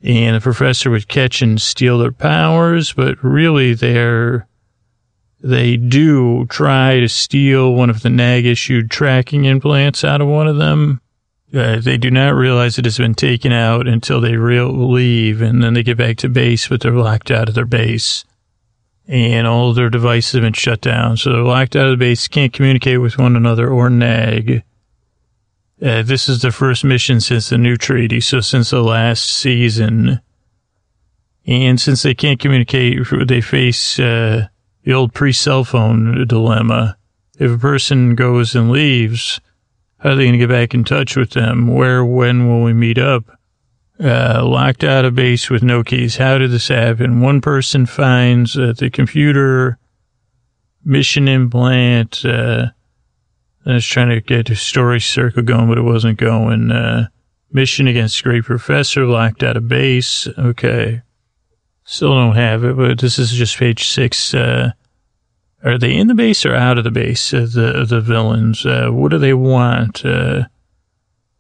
and 0.06 0.36
the 0.36 0.42
professor 0.42 0.92
would 0.92 1.08
catch 1.08 1.42
and 1.42 1.60
steal 1.60 1.98
their 1.98 2.12
powers, 2.12 2.94
but 2.94 3.22
really 3.24 3.74
they're, 3.74 4.48
they 5.42 5.78
do 5.78 6.46
try 6.46 7.00
to 7.00 7.10
steal 7.10 7.74
one 7.74 7.90
of 7.90 8.04
the 8.04 8.10
NAG 8.12 8.46
issued 8.46 8.92
tracking 8.92 9.46
implants 9.46 10.04
out 10.04 10.22
of 10.22 10.28
one 10.28 10.48
of 10.48 10.58
them. 10.58 11.02
Uh, 11.52 11.80
they 11.80 11.98
do 11.98 12.12
not 12.12 12.36
realize 12.36 12.78
it 12.78 12.86
has 12.86 13.00
been 13.00 13.16
taken 13.16 13.52
out 13.52 13.88
until 13.88 14.22
they 14.22 14.36
real 14.36 14.72
leave 14.72 15.42
and 15.42 15.64
then 15.64 15.74
they 15.74 15.82
get 15.82 15.98
back 15.98 16.18
to 16.18 16.30
base, 16.30 16.68
but 16.68 16.82
they're 16.82 16.92
locked 16.92 17.32
out 17.32 17.50
of 17.50 17.56
their 17.56 17.66
base 17.66 18.26
and 19.08 19.48
all 19.48 19.74
their 19.74 19.90
devices 19.90 20.34
have 20.34 20.42
been 20.42 20.54
shut 20.54 20.82
down. 20.82 21.18
So 21.18 21.32
they're 21.32 21.42
locked 21.42 21.76
out 21.76 21.86
of 21.86 21.92
the 21.92 21.98
base, 21.98 22.28
can't 22.28 22.54
communicate 22.54 23.02
with 23.02 23.18
one 23.18 23.36
another 23.36 23.70
or 23.70 23.90
NAG. 23.90 24.64
Uh, 25.82 26.04
this 26.04 26.30
is 26.30 26.42
the 26.42 26.52
first 26.52 26.84
mission 26.84 27.20
since 27.20 27.50
the 27.50 27.58
new 27.58 27.76
treaty, 27.76 28.22
so 28.22 28.40
since 28.40 28.70
the 28.70 28.82
last 28.82 29.26
season. 29.26 30.22
And 31.46 31.80
since 31.80 32.02
they 32.02 32.16
can't 32.16 32.40
communicate, 32.40 33.00
they 33.28 33.42
face 33.42 34.00
uh, 34.00 34.48
the 34.84 34.94
old 34.94 35.14
pre-cell 35.14 35.64
phone 35.64 36.26
dilemma. 36.28 36.98
If 37.38 37.52
a 37.52 37.58
person 37.58 38.16
goes 38.16 38.56
and 38.56 38.72
leaves, 38.72 39.42
how 39.98 40.12
are 40.12 40.16
they 40.16 40.24
going 40.24 40.34
to 40.34 40.38
get 40.40 40.50
back 40.50 40.74
in 40.74 40.86
touch 40.86 41.18
with 41.18 41.32
them? 41.32 41.68
Where, 41.68 42.06
when 42.06 42.48
will 42.48 42.64
we 42.64 42.74
meet 42.74 42.98
up? 42.98 43.26
Uh, 44.00 44.46
locked 44.46 44.84
out 44.84 45.06
of 45.06 45.16
base 45.16 45.50
with 45.50 45.64
no 45.64 45.84
keys. 45.84 46.18
How 46.18 46.38
did 46.38 46.52
this 46.52 46.70
happen? 46.70 47.22
One 47.22 47.42
person 47.42 47.86
finds 47.86 48.54
that 48.54 48.78
the 48.78 48.90
computer 48.90 49.78
mission 50.84 51.28
implant. 51.28 52.24
Uh, 52.24 52.68
I 53.66 53.74
was 53.74 53.86
trying 53.86 54.10
to 54.10 54.22
get 54.22 54.50
a 54.50 54.56
story 54.56 55.00
circle 55.00 55.42
going, 55.42 55.68
but 55.68 55.78
it 55.78 55.84
wasn't 55.84 56.20
going. 56.20 56.72
Uh, 56.72 57.08
mission 57.52 57.88
against 57.88 58.24
Great 58.24 58.44
Professor, 58.44 59.06
locked 59.06 59.42
out 59.42 59.58
of 59.58 59.68
base. 59.68 60.28
Okay. 60.38 61.02
Still 61.84 62.14
don't 62.14 62.36
have 62.36 62.64
it, 62.64 62.76
but 62.78 63.00
this 63.00 63.18
is 63.18 63.32
just 63.32 63.58
page 63.58 63.88
six. 63.88 64.34
Uh, 64.34 64.72
are 65.64 65.78
they 65.78 65.96
in 65.96 66.08
the 66.08 66.14
base 66.14 66.46
or 66.46 66.54
out 66.54 66.78
of 66.78 66.84
the 66.84 66.92
base? 66.92 67.34
Uh, 67.34 67.48
the 67.52 67.86
the 67.88 68.02
villains. 68.02 68.66
Uh, 68.66 68.90
what 68.90 69.12
do 69.12 69.18
they 69.18 69.34
want? 69.34 70.06
Uh, 70.06 70.46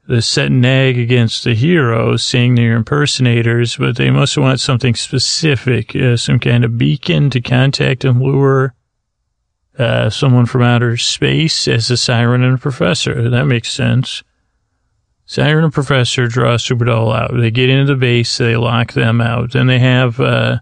the 0.07 0.21
set 0.21 0.51
nag 0.51 0.99
against 0.99 1.43
the 1.43 1.55
heroes, 1.55 2.23
seeing 2.23 2.53
they're 2.53 2.75
impersonators, 2.75 3.75
but 3.75 3.95
they 3.95 4.11
must 4.11 4.37
want 4.37 4.59
something 4.59 4.93
specific, 4.93 5.95
uh, 5.95 6.15
some 6.15 6.39
kind 6.39 6.63
of 6.63 6.77
beacon 6.77 7.31
to 7.31 7.41
contact 7.41 8.05
and 8.05 8.21
lure 8.21 8.75
uh, 9.77 10.09
someone 10.09 10.45
from 10.45 10.61
outer 10.61 10.97
space 10.97 11.67
as 11.67 11.89
a 11.91 11.97
siren 11.97 12.43
and 12.43 12.55
a 12.55 12.57
professor. 12.57 13.29
That 13.29 13.45
makes 13.45 13.71
sense. 13.71 14.23
Siren 15.25 15.63
and 15.63 15.73
professor 15.73 16.27
draw 16.27 16.55
Superdull 16.55 17.15
out. 17.15 17.35
They 17.35 17.51
get 17.51 17.69
into 17.69 17.93
the 17.93 17.99
base, 17.99 18.37
they 18.37 18.55
lock 18.55 18.93
them 18.93 19.19
out. 19.21 19.53
Then 19.53 19.67
they 19.67 19.79
have 19.79 20.19
uh, 20.19 20.59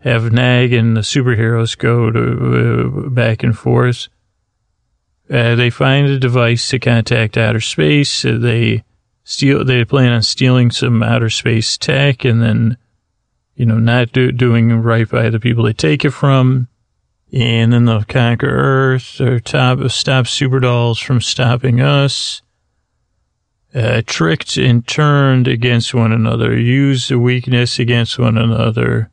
have 0.00 0.30
Nag 0.30 0.72
and 0.72 0.96
the 0.96 1.00
superheroes 1.00 1.76
go 1.76 2.10
to 2.10 3.06
uh, 3.06 3.08
back 3.08 3.42
and 3.42 3.56
forth. 3.56 4.08
Uh, 5.30 5.54
they 5.54 5.70
find 5.70 6.06
a 6.06 6.18
device 6.18 6.68
to 6.68 6.78
contact 6.78 7.38
outer 7.38 7.60
space. 7.60 8.24
Uh, 8.24 8.36
they 8.38 8.84
steal. 9.24 9.64
They 9.64 9.84
plan 9.86 10.12
on 10.12 10.22
stealing 10.22 10.70
some 10.70 11.02
outer 11.02 11.30
space 11.30 11.78
tech, 11.78 12.26
and 12.26 12.42
then, 12.42 12.76
you 13.54 13.64
know, 13.64 13.78
not 13.78 14.12
do, 14.12 14.30
doing 14.30 14.82
right 14.82 15.08
by 15.08 15.30
the 15.30 15.40
people 15.40 15.64
they 15.64 15.72
take 15.72 16.04
it 16.04 16.10
from. 16.10 16.68
And 17.34 17.72
then 17.72 17.84
they'll 17.84 18.04
conquer 18.04 18.46
Earth 18.46 19.20
or 19.20 19.40
top, 19.40 19.90
stop 19.90 20.26
Superdulls 20.26 21.02
from 21.02 21.20
stopping 21.20 21.80
us. 21.80 22.42
Uh, 23.74 24.02
tricked 24.06 24.56
and 24.56 24.86
turned 24.86 25.48
against 25.48 25.92
one 25.92 26.12
another, 26.12 26.56
use 26.56 27.08
the 27.08 27.18
weakness 27.18 27.80
against 27.80 28.20
one 28.20 28.38
another. 28.38 29.10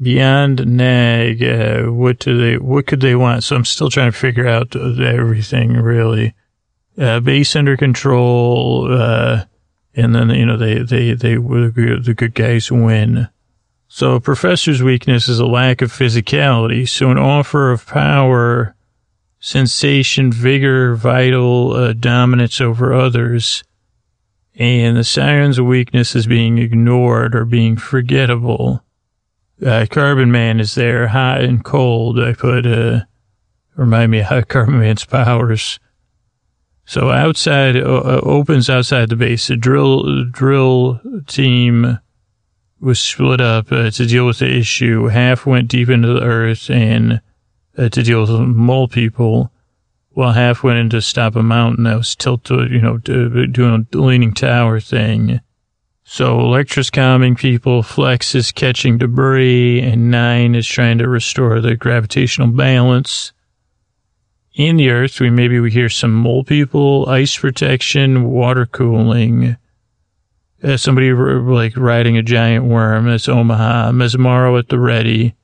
Beyond 0.00 0.66
nag, 0.66 1.42
uh, 1.42 1.82
what 1.92 2.20
do 2.20 2.38
they, 2.38 2.56
what 2.56 2.86
could 2.86 3.02
they 3.02 3.14
want? 3.14 3.44
So 3.44 3.54
I'm 3.54 3.66
still 3.66 3.90
trying 3.90 4.12
to 4.12 4.16
figure 4.16 4.48
out 4.48 4.74
everything 4.74 5.74
really. 5.74 6.34
Uh, 6.96 7.20
base 7.20 7.54
under 7.54 7.76
control, 7.76 8.88
uh, 8.90 9.44
and 9.94 10.14
then, 10.14 10.30
you 10.30 10.46
know, 10.46 10.56
they, 10.56 10.78
they, 10.78 11.12
they, 11.12 11.34
the 11.34 12.14
good 12.16 12.34
guys 12.34 12.72
win. 12.72 13.28
So 13.92 14.14
a 14.14 14.20
professor's 14.20 14.84
weakness 14.84 15.28
is 15.28 15.40
a 15.40 15.46
lack 15.46 15.82
of 15.82 15.92
physicality. 15.92 16.88
So 16.88 17.10
an 17.10 17.18
offer 17.18 17.72
of 17.72 17.88
power, 17.88 18.76
sensation, 19.40 20.30
vigor, 20.30 20.94
vital, 20.94 21.72
uh, 21.72 21.92
dominance 21.94 22.60
over 22.60 22.94
others. 22.94 23.64
And 24.54 24.96
the 24.96 25.02
siren's 25.02 25.58
of 25.58 25.66
weakness 25.66 26.14
is 26.14 26.28
being 26.28 26.58
ignored 26.58 27.34
or 27.34 27.44
being 27.44 27.76
forgettable. 27.76 28.84
Uh, 29.60 29.86
Carbon 29.90 30.30
Man 30.30 30.60
is 30.60 30.76
there, 30.76 31.08
hot 31.08 31.40
and 31.40 31.64
cold. 31.64 32.20
I 32.20 32.34
put, 32.34 32.66
uh, 32.66 33.00
remind 33.74 34.12
me 34.12 34.22
of 34.22 34.46
Carbon 34.48 34.78
Man's 34.78 35.04
powers. 35.04 35.80
So 36.84 37.10
outside, 37.10 37.76
uh, 37.76 37.80
uh, 37.80 38.20
opens 38.22 38.70
outside 38.70 39.08
the 39.08 39.16
base. 39.16 39.48
Drill, 39.58 40.26
drill 40.26 41.00
team 41.26 41.98
was 42.80 42.98
split 42.98 43.40
up 43.40 43.70
uh, 43.70 43.90
to 43.90 44.06
deal 44.06 44.26
with 44.26 44.38
the 44.38 44.50
issue. 44.50 45.06
Half 45.06 45.46
went 45.46 45.68
deep 45.68 45.88
into 45.88 46.08
the 46.08 46.22
earth 46.22 46.70
and 46.70 47.20
uh, 47.76 47.88
to 47.90 48.02
deal 48.02 48.22
with 48.22 48.30
mole 48.30 48.88
people, 48.88 49.52
while 50.10 50.32
half 50.32 50.62
went 50.62 50.78
in 50.78 50.90
to 50.90 51.02
stop 51.02 51.36
a 51.36 51.42
mountain 51.42 51.84
that 51.84 51.96
was 51.96 52.16
tilted, 52.16 52.72
you 52.72 52.80
know, 52.80 52.98
doing 52.98 53.86
a 53.92 53.96
leaning 53.96 54.34
tower 54.34 54.80
thing. 54.80 55.40
So 56.02 56.40
Elektra's 56.40 56.90
calming 56.90 57.36
people, 57.36 57.84
Flex 57.84 58.34
is 58.34 58.50
catching 58.50 58.98
debris, 58.98 59.80
and 59.80 60.10
Nine 60.10 60.56
is 60.56 60.66
trying 60.66 60.98
to 60.98 61.08
restore 61.08 61.60
the 61.60 61.76
gravitational 61.76 62.48
balance. 62.48 63.32
In 64.54 64.76
the 64.76 64.90
Earth, 64.90 65.20
we 65.20 65.30
maybe 65.30 65.60
we 65.60 65.70
hear 65.70 65.88
some 65.88 66.12
mole 66.12 66.42
people, 66.42 67.08
ice 67.08 67.38
protection, 67.38 68.24
water 68.24 68.66
cooling. 68.66 69.56
Uh, 70.62 70.76
somebody 70.76 71.12
like 71.12 71.76
riding 71.76 72.16
a 72.16 72.22
giant 72.22 72.64
worm. 72.64 73.06
That's 73.06 73.28
Omaha. 73.28 73.92
Mesmero 73.92 74.58
at 74.58 74.68
the 74.68 74.78
ready. 74.78 75.34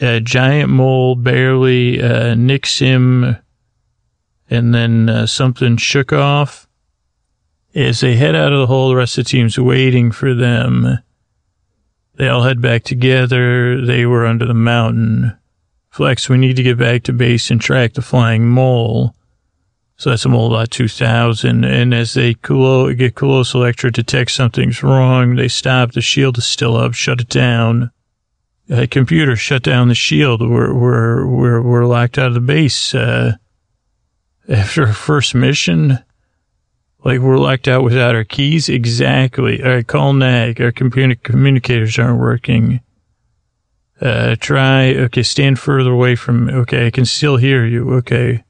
A 0.00 0.20
giant 0.20 0.70
mole 0.70 1.14
barely 1.14 2.02
uh, 2.02 2.34
nicks 2.34 2.78
him, 2.78 3.36
and 4.50 4.74
then 4.74 5.08
uh, 5.08 5.26
something 5.26 5.76
shook 5.78 6.12
off 6.12 6.66
as 7.76 8.00
they 8.00 8.16
head 8.16 8.34
out 8.34 8.52
of 8.52 8.58
the 8.58 8.66
hole, 8.66 8.88
the 8.88 8.96
rest 8.96 9.18
of 9.18 9.24
the 9.24 9.30
team's 9.30 9.58
waiting 9.58 10.10
for 10.10 10.34
them. 10.34 10.98
They 12.14 12.28
all 12.28 12.42
head 12.42 12.62
back 12.62 12.84
together. 12.84 13.84
They 13.84 14.06
were 14.06 14.26
under 14.26 14.46
the 14.46 14.54
mountain. 14.54 15.36
Flex, 15.90 16.28
we 16.28 16.38
need 16.38 16.56
to 16.56 16.62
get 16.62 16.78
back 16.78 17.02
to 17.04 17.12
base 17.14 17.50
and 17.50 17.60
track 17.60 17.94
the 17.94 18.02
flying 18.02 18.48
mole. 18.48 19.15
So 19.98 20.10
that's 20.10 20.26
a 20.26 20.28
mole 20.28 20.50
lot 20.50 20.70
2000. 20.70 21.64
And 21.64 21.94
as 21.94 22.14
they 22.14 22.34
clo- 22.34 22.92
get 22.92 23.14
close, 23.14 23.54
Elektra 23.54 23.90
detects 23.90 24.34
something's 24.34 24.82
wrong. 24.82 25.36
They 25.36 25.48
stop. 25.48 25.92
The 25.92 26.02
shield 26.02 26.36
is 26.38 26.44
still 26.46 26.76
up. 26.76 26.92
Shut 26.94 27.20
it 27.20 27.28
down. 27.28 27.90
Computer, 28.90 29.36
shut 29.36 29.62
down 29.62 29.88
the 29.88 29.94
shield. 29.94 30.40
We're, 30.40 30.74
we're, 30.74 31.26
we're, 31.26 31.62
we're 31.62 31.86
locked 31.86 32.18
out 32.18 32.28
of 32.28 32.34
the 32.34 32.40
base. 32.40 32.94
Uh, 32.94 33.36
after 34.48 34.86
our 34.86 34.92
first 34.92 35.34
mission, 35.34 35.98
like 37.04 37.20
we're 37.20 37.38
locked 37.38 37.68
out 37.68 37.84
without 37.84 38.14
our 38.14 38.24
keys? 38.24 38.68
Exactly. 38.68 39.62
All 39.62 39.70
right, 39.70 39.86
call 39.86 40.12
NAG. 40.12 40.60
Our 40.60 40.72
communi- 40.72 41.22
communicators 41.22 41.98
aren't 41.98 42.20
working. 42.20 42.80
Uh, 44.00 44.36
try, 44.38 44.94
okay, 44.94 45.22
stand 45.22 45.58
further 45.58 45.92
away 45.92 46.16
from, 46.16 46.50
okay, 46.50 46.86
I 46.86 46.90
can 46.90 47.06
still 47.06 47.38
hear 47.38 47.64
you. 47.64 47.94
Okay. 47.94 48.44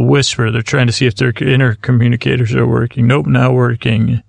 Whisper. 0.00 0.50
They're 0.50 0.62
trying 0.62 0.86
to 0.86 0.92
see 0.92 1.06
if 1.06 1.16
their 1.16 1.32
inner 1.40 1.74
communicators 1.74 2.54
are 2.54 2.66
working. 2.66 3.06
Nope, 3.06 3.26
not 3.26 3.54
working. 3.54 4.22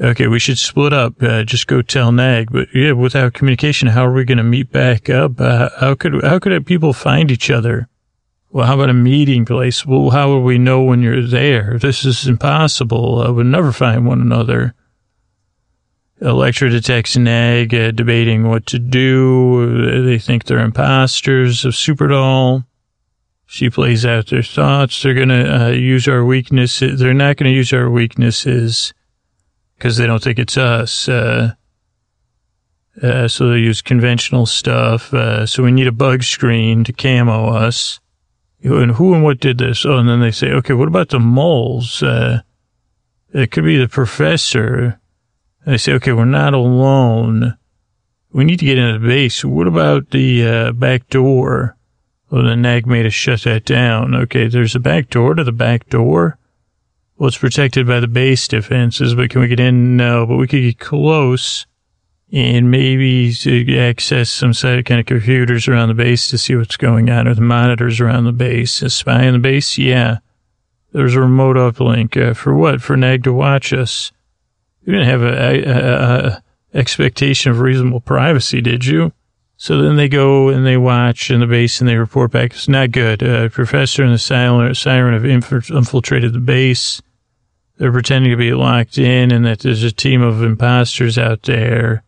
Okay, 0.00 0.26
we 0.26 0.38
should 0.38 0.58
split 0.58 0.92
up. 0.92 1.22
Uh, 1.22 1.42
just 1.42 1.66
go 1.66 1.80
tell 1.80 2.12
Nag. 2.12 2.52
But 2.52 2.68
yeah, 2.74 2.92
without 2.92 3.32
communication, 3.32 3.88
how 3.88 4.04
are 4.06 4.12
we 4.12 4.24
going 4.24 4.38
to 4.38 4.44
meet 4.44 4.70
back 4.70 5.08
up? 5.08 5.40
Uh, 5.40 5.70
how 5.80 5.94
could, 5.94 6.22
how 6.22 6.38
could 6.38 6.66
people 6.66 6.92
find 6.92 7.30
each 7.30 7.50
other? 7.50 7.88
Well, 8.50 8.66
how 8.66 8.74
about 8.74 8.90
a 8.90 8.94
meeting 8.94 9.44
place? 9.44 9.84
Well, 9.84 10.10
how 10.10 10.28
will 10.28 10.42
we 10.42 10.58
know 10.58 10.82
when 10.82 11.02
you're 11.02 11.26
there? 11.26 11.78
This 11.78 12.04
is 12.04 12.26
impossible. 12.26 13.22
I 13.22 13.30
would 13.30 13.46
never 13.46 13.72
find 13.72 14.06
one 14.06 14.20
another. 14.20 14.74
Elektra 16.20 16.70
detects 16.70 17.16
Nag 17.16 17.74
uh, 17.74 17.90
debating 17.90 18.48
what 18.48 18.66
to 18.66 18.78
do. 18.78 20.04
They 20.04 20.18
think 20.18 20.44
they're 20.44 20.58
imposters 20.58 21.64
of 21.64 21.74
Superdull. 21.74 22.64
She 23.46 23.70
plays 23.70 24.04
out 24.04 24.26
their 24.26 24.42
thoughts. 24.42 25.02
They're 25.02 25.14
going 25.14 25.28
to 25.28 25.66
uh, 25.66 25.68
use 25.70 26.08
our 26.08 26.24
weaknesses. 26.24 26.98
They're 26.98 27.14
not 27.14 27.36
going 27.36 27.50
to 27.50 27.56
use 27.56 27.72
our 27.72 27.88
weaknesses 27.88 28.92
because 29.76 29.96
they 29.96 30.06
don't 30.06 30.22
think 30.22 30.38
it's 30.38 30.56
us. 30.56 31.08
Uh, 31.08 31.54
uh, 33.00 33.28
so 33.28 33.50
they 33.50 33.58
use 33.58 33.82
conventional 33.82 34.46
stuff. 34.46 35.14
Uh, 35.14 35.46
so 35.46 35.62
we 35.62 35.70
need 35.70 35.86
a 35.86 35.92
bug 35.92 36.22
screen 36.22 36.82
to 36.84 36.92
camo 36.92 37.50
us 37.50 38.00
and 38.74 38.92
who 38.92 39.14
and 39.14 39.22
what 39.22 39.40
did 39.40 39.58
this? 39.58 39.84
Oh, 39.84 39.98
and 39.98 40.08
then 40.08 40.20
they 40.20 40.30
say, 40.30 40.50
okay, 40.50 40.74
what 40.74 40.88
about 40.88 41.10
the 41.10 41.20
moles? 41.20 42.02
Uh, 42.02 42.40
it 43.32 43.50
could 43.50 43.64
be 43.64 43.76
the 43.76 43.88
professor. 43.88 45.00
And 45.64 45.74
they 45.74 45.78
say, 45.78 45.92
okay, 45.94 46.12
we're 46.12 46.24
not 46.24 46.54
alone. 46.54 47.56
We 48.32 48.44
need 48.44 48.58
to 48.60 48.66
get 48.66 48.78
into 48.78 48.98
the 48.98 49.06
base. 49.06 49.44
What 49.44 49.66
about 49.66 50.10
the 50.10 50.46
uh, 50.46 50.72
back 50.72 51.08
door? 51.08 51.75
Well, 52.30 52.42
the 52.42 52.56
nag 52.56 52.86
made 52.86 53.06
us 53.06 53.12
shut 53.12 53.42
that 53.42 53.64
down. 53.64 54.14
Okay, 54.14 54.48
there's 54.48 54.74
a 54.74 54.80
back 54.80 55.10
door 55.10 55.34
to 55.34 55.44
the 55.44 55.52
back 55.52 55.88
door. 55.88 56.38
Well, 57.16 57.28
it's 57.28 57.38
protected 57.38 57.86
by 57.86 58.00
the 58.00 58.08
base 58.08 58.46
defenses, 58.48 59.14
but 59.14 59.30
can 59.30 59.40
we 59.40 59.48
get 59.48 59.60
in? 59.60 59.96
No, 59.96 60.26
but 60.26 60.36
we 60.36 60.46
could 60.46 60.60
get 60.60 60.78
close 60.78 61.66
and 62.32 62.70
maybe 62.70 63.32
access 63.78 64.28
some 64.30 64.52
kind 64.52 65.00
of 65.00 65.06
computers 65.06 65.68
around 65.68 65.88
the 65.88 65.94
base 65.94 66.28
to 66.28 66.38
see 66.38 66.56
what's 66.56 66.76
going 66.76 67.08
on, 67.08 67.28
or 67.28 67.34
the 67.34 67.40
monitors 67.40 68.00
around 68.00 68.24
the 68.24 68.32
base. 68.32 68.82
A 68.82 68.90
spy 68.90 69.26
on 69.26 69.34
the 69.34 69.38
base? 69.38 69.78
Yeah. 69.78 70.18
There's 70.92 71.14
a 71.14 71.20
remote 71.20 71.56
uplink. 71.56 72.16
Uh, 72.16 72.34
for 72.34 72.54
what? 72.54 72.82
For 72.82 72.96
NAG 72.96 73.24
to 73.24 73.32
watch 73.32 73.72
us. 73.72 74.12
You 74.84 74.92
didn't 74.92 75.08
have 75.08 75.22
a, 75.22 75.62
a, 75.62 76.26
a, 76.26 76.42
expectation 76.74 77.50
of 77.50 77.60
reasonable 77.60 78.00
privacy, 78.00 78.60
did 78.60 78.84
you? 78.84 79.12
So 79.58 79.80
then 79.80 79.96
they 79.96 80.08
go 80.08 80.48
and 80.50 80.66
they 80.66 80.76
watch 80.76 81.30
in 81.30 81.40
the 81.40 81.46
base 81.46 81.80
and 81.80 81.88
they 81.88 81.96
report 81.96 82.30
back. 82.30 82.52
It's 82.52 82.68
not 82.68 82.90
good. 82.90 83.22
Uh, 83.22 83.48
professor 83.48 84.02
and 84.02 84.12
the 84.12 84.18
silent, 84.18 84.76
siren 84.76 85.14
have 85.14 85.24
infiltrated 85.24 86.32
the 86.34 86.40
base. 86.40 87.00
They're 87.78 87.92
pretending 87.92 88.30
to 88.30 88.36
be 88.36 88.52
locked 88.52 88.98
in 88.98 89.32
and 89.32 89.44
that 89.46 89.60
there's 89.60 89.82
a 89.82 89.92
team 89.92 90.22
of 90.22 90.42
imposters 90.42 91.18
out 91.18 91.42
there 91.44 92.04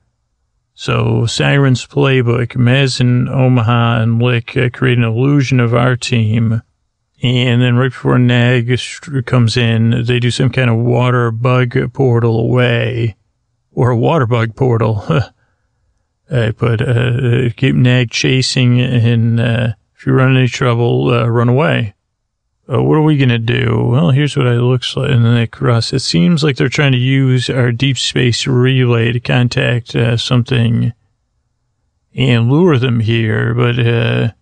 So 0.75 1.27
Siren's 1.27 1.87
playbook, 1.87 2.57
Mez 2.57 3.01
and 3.01 3.29
Omaha 3.29 4.01
and 4.03 4.23
Lick 4.23 4.57
uh, 4.57 4.69
create 4.71 4.97
an 4.97 5.05
illusion 5.05 5.59
of 5.59 5.75
our 5.75 5.97
team. 5.97 6.63
And 7.23 7.61
then 7.61 7.77
right 7.77 7.91
before 7.91 8.19
Nag 8.19 8.79
comes 9.27 9.57
in, 9.57 10.05
they 10.05 10.21
do 10.21 10.31
some 10.31 10.51
kind 10.51 10.71
of 10.71 10.77
water 10.77 11.33
bug 11.33 11.77
portal 11.93 12.39
away 12.39 13.17
or 13.73 13.91
a 13.91 13.97
water 13.97 14.27
bug 14.27 14.55
portal. 14.55 15.05
uh, 16.31 16.53
but 16.59 16.81
uh, 16.81 17.51
keep 17.57 17.75
Nag 17.75 18.11
chasing 18.11 18.81
and 18.81 19.41
uh, 19.41 19.69
if 19.97 20.07
you 20.07 20.13
run 20.13 20.37
into 20.37 20.53
trouble, 20.53 21.13
uh, 21.13 21.27
run 21.27 21.49
away. 21.49 21.95
Uh, 22.71 22.83
what 22.83 22.97
are 22.97 23.03
we 23.03 23.17
going 23.17 23.31
to 23.31 23.39
do? 23.39 23.83
Well, 23.83 24.11
here's 24.11 24.37
what 24.37 24.47
it 24.47 24.61
looks 24.61 24.95
like. 24.97 25.11
And 25.11 25.25
then 25.25 25.35
they 25.35 25.47
cross. 25.47 25.93
It 25.93 26.01
seems 26.01 26.45
like 26.45 26.57
they're 26.57 26.69
trying 26.69 26.93
to 26.93 26.99
use 26.99 27.49
our 27.49 27.73
deep 27.73 27.97
space 27.97 28.47
relay 28.47 29.11
to 29.11 29.21
contact 29.21 29.97
uh, 29.97 30.17
something 30.19 30.93
and 32.15 32.51
lure 32.51 32.79
them 32.79 33.01
here, 33.01 33.55
but 33.55 33.79
uh, 33.79 34.33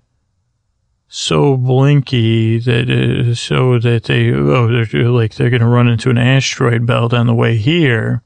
so 1.09 1.57
blinky 1.57 2.59
that 2.59 3.35
so 3.37 3.79
that 3.79 4.05
they 4.05 4.33
oh 4.33 4.67
they're 4.69 5.09
like 5.11 5.35
they're 5.35 5.51
going 5.51 5.61
to 5.61 5.67
run 5.67 5.89
into 5.89 6.11
an 6.11 6.19
asteroid 6.19 6.87
belt 6.87 7.13
on 7.13 7.27
the 7.27 7.35
way 7.35 7.57
here. 7.57 8.23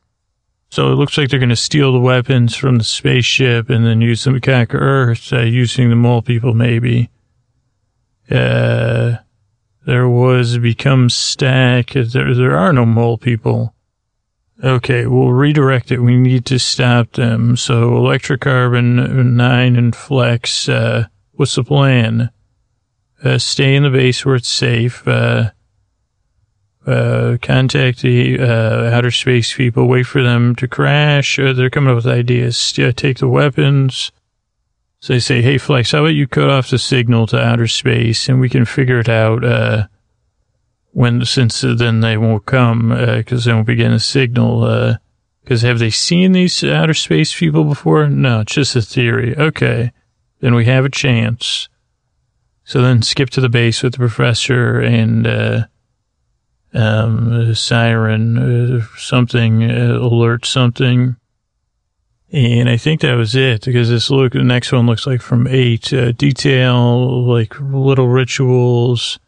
So 0.70 0.92
it 0.92 0.96
looks 0.96 1.18
like 1.18 1.28
they're 1.28 1.38
going 1.38 1.48
to 1.50 1.56
steal 1.56 1.92
the 1.92 2.00
weapons 2.00 2.56
from 2.56 2.78
the 2.78 2.84
spaceship 2.84 3.70
and 3.70 3.84
then 3.84 4.00
use 4.00 4.24
them 4.24 4.34
to 4.34 4.40
conquer 4.40 4.78
Earth, 4.78 5.32
uh, 5.32 5.40
using 5.40 5.90
the 5.90 5.96
mole 5.96 6.22
people 6.22 6.54
maybe. 6.54 7.10
Uh 8.30 9.16
there 9.86 10.08
was 10.08 10.58
become 10.58 11.08
stack. 11.08 11.90
There, 11.90 12.34
there 12.34 12.56
are 12.56 12.72
no 12.72 12.84
mole 12.84 13.18
people. 13.18 13.74
Okay, 14.62 15.06
we'll 15.06 15.32
redirect 15.32 15.90
it. 15.90 16.00
We 16.00 16.16
need 16.16 16.44
to 16.46 16.58
stop 16.58 17.12
them. 17.12 17.56
So 17.56 17.92
electrocarbon, 17.92 19.32
nine 19.32 19.76
and 19.76 19.96
flex, 19.96 20.68
uh, 20.68 21.06
what's 21.32 21.54
the 21.54 21.64
plan? 21.64 22.30
Uh, 23.24 23.38
stay 23.38 23.74
in 23.74 23.84
the 23.84 23.90
base 23.90 24.24
where 24.24 24.36
it's 24.36 24.48
safe. 24.48 25.08
Uh, 25.08 25.50
uh, 26.86 27.36
contact 27.42 28.02
the, 28.02 28.38
uh, 28.40 28.90
outer 28.90 29.10
space 29.10 29.54
people, 29.54 29.86
wait 29.86 30.04
for 30.04 30.22
them 30.22 30.54
to 30.56 30.66
crash. 30.66 31.38
Uh, 31.38 31.52
they're 31.52 31.70
coming 31.70 31.90
up 31.90 31.96
with 31.96 32.06
ideas. 32.06 32.72
Yeah, 32.76 32.90
take 32.90 33.18
the 33.18 33.28
weapons. 33.28 34.12
So 35.00 35.14
they 35.14 35.20
say, 35.20 35.40
hey, 35.40 35.56
Flex, 35.58 35.92
how 35.92 36.00
about 36.00 36.08
you 36.08 36.26
cut 36.26 36.50
off 36.50 36.70
the 36.70 36.78
signal 36.78 37.26
to 37.28 37.40
outer 37.40 37.66
space 37.66 38.28
and 38.28 38.40
we 38.40 38.50
can 38.50 38.64
figure 38.64 39.00
it 39.00 39.08
out, 39.08 39.44
uh, 39.44 39.86
when, 40.92 41.24
since 41.24 41.60
then 41.60 42.00
they 42.00 42.16
won't 42.16 42.46
come, 42.46 42.92
uh, 42.92 43.22
cause 43.26 43.44
they 43.44 43.52
won't 43.52 43.66
be 43.66 43.76
getting 43.76 43.92
a 43.92 44.00
signal, 44.00 44.64
uh, 44.64 44.96
cause 45.46 45.62
have 45.62 45.78
they 45.78 45.90
seen 45.90 46.32
these 46.32 46.62
outer 46.64 46.94
space 46.94 47.38
people 47.38 47.64
before? 47.64 48.08
No, 48.08 48.40
it's 48.40 48.54
just 48.54 48.76
a 48.76 48.82
theory. 48.82 49.36
Okay. 49.36 49.92
Then 50.40 50.54
we 50.54 50.64
have 50.66 50.84
a 50.84 50.90
chance. 50.90 51.68
So 52.64 52.82
then 52.82 53.02
skip 53.02 53.30
to 53.30 53.40
the 53.40 53.48
base 53.48 53.82
with 53.82 53.92
the 53.92 53.98
professor 53.98 54.80
and, 54.80 55.26
uh, 55.26 55.66
um, 56.74 57.54
siren, 57.54 58.38
uh, 58.38 58.86
something, 58.96 59.70
uh, 59.70 59.98
alert 60.00 60.44
something. 60.44 61.16
And 62.32 62.68
I 62.68 62.76
think 62.76 63.00
that 63.00 63.14
was 63.14 63.34
it 63.34 63.64
because 63.64 63.88
this 63.88 64.08
look, 64.08 64.32
the 64.32 64.44
next 64.44 64.70
one 64.70 64.86
looks 64.86 65.06
like 65.06 65.20
from 65.20 65.48
eight, 65.48 65.92
uh, 65.92 66.12
detail, 66.12 67.24
like 67.26 67.58
little 67.60 68.06
rituals, 68.06 69.18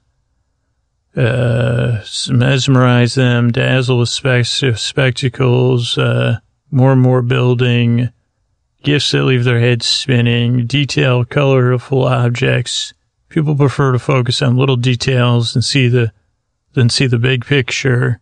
uh, 1.16 2.00
mesmerize 2.30 3.14
them, 3.14 3.50
dazzle 3.50 3.98
with 3.98 4.08
spec- 4.08 4.76
spectacles, 4.76 5.98
uh, 5.98 6.38
more 6.70 6.92
and 6.92 7.00
more 7.00 7.22
building, 7.22 8.10
gifts 8.82 9.10
that 9.10 9.24
leave 9.24 9.44
their 9.44 9.60
heads 9.60 9.84
spinning, 9.84 10.66
detailed, 10.66 11.28
colorful 11.28 12.04
objects. 12.04 12.94
People 13.28 13.56
prefer 13.56 13.92
to 13.92 13.98
focus 13.98 14.42
on 14.42 14.56
little 14.56 14.76
details 14.76 15.54
and 15.54 15.64
see 15.64 15.88
the, 15.88 16.12
than 16.74 16.88
see 16.88 17.06
the 17.06 17.18
big 17.18 17.44
picture. 17.44 18.20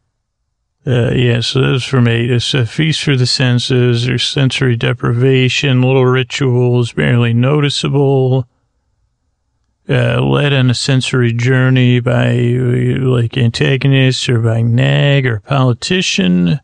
Uh, 0.87 1.11
yeah, 1.11 1.41
so 1.41 1.61
was 1.61 1.85
from 1.85 2.09
eight. 2.09 2.31
It's 2.31 2.55
a 2.55 2.65
feast 2.65 3.03
for 3.03 3.15
the 3.15 3.27
senses. 3.27 4.07
There's 4.07 4.27
sensory 4.27 4.77
deprivation, 4.77 5.83
little 5.83 6.07
rituals, 6.07 6.93
barely 6.93 7.35
noticeable. 7.35 8.49
Uh, 9.89 10.23
led 10.23 10.53
on 10.53 10.71
a 10.71 10.75
sensory 10.75 11.33
journey 11.33 12.01
by 12.01 12.33
like 12.33 13.37
antagonists 13.37 14.29
or 14.29 14.39
by 14.39 14.63
nag 14.63 15.27
or 15.27 15.41
politician. 15.41 16.61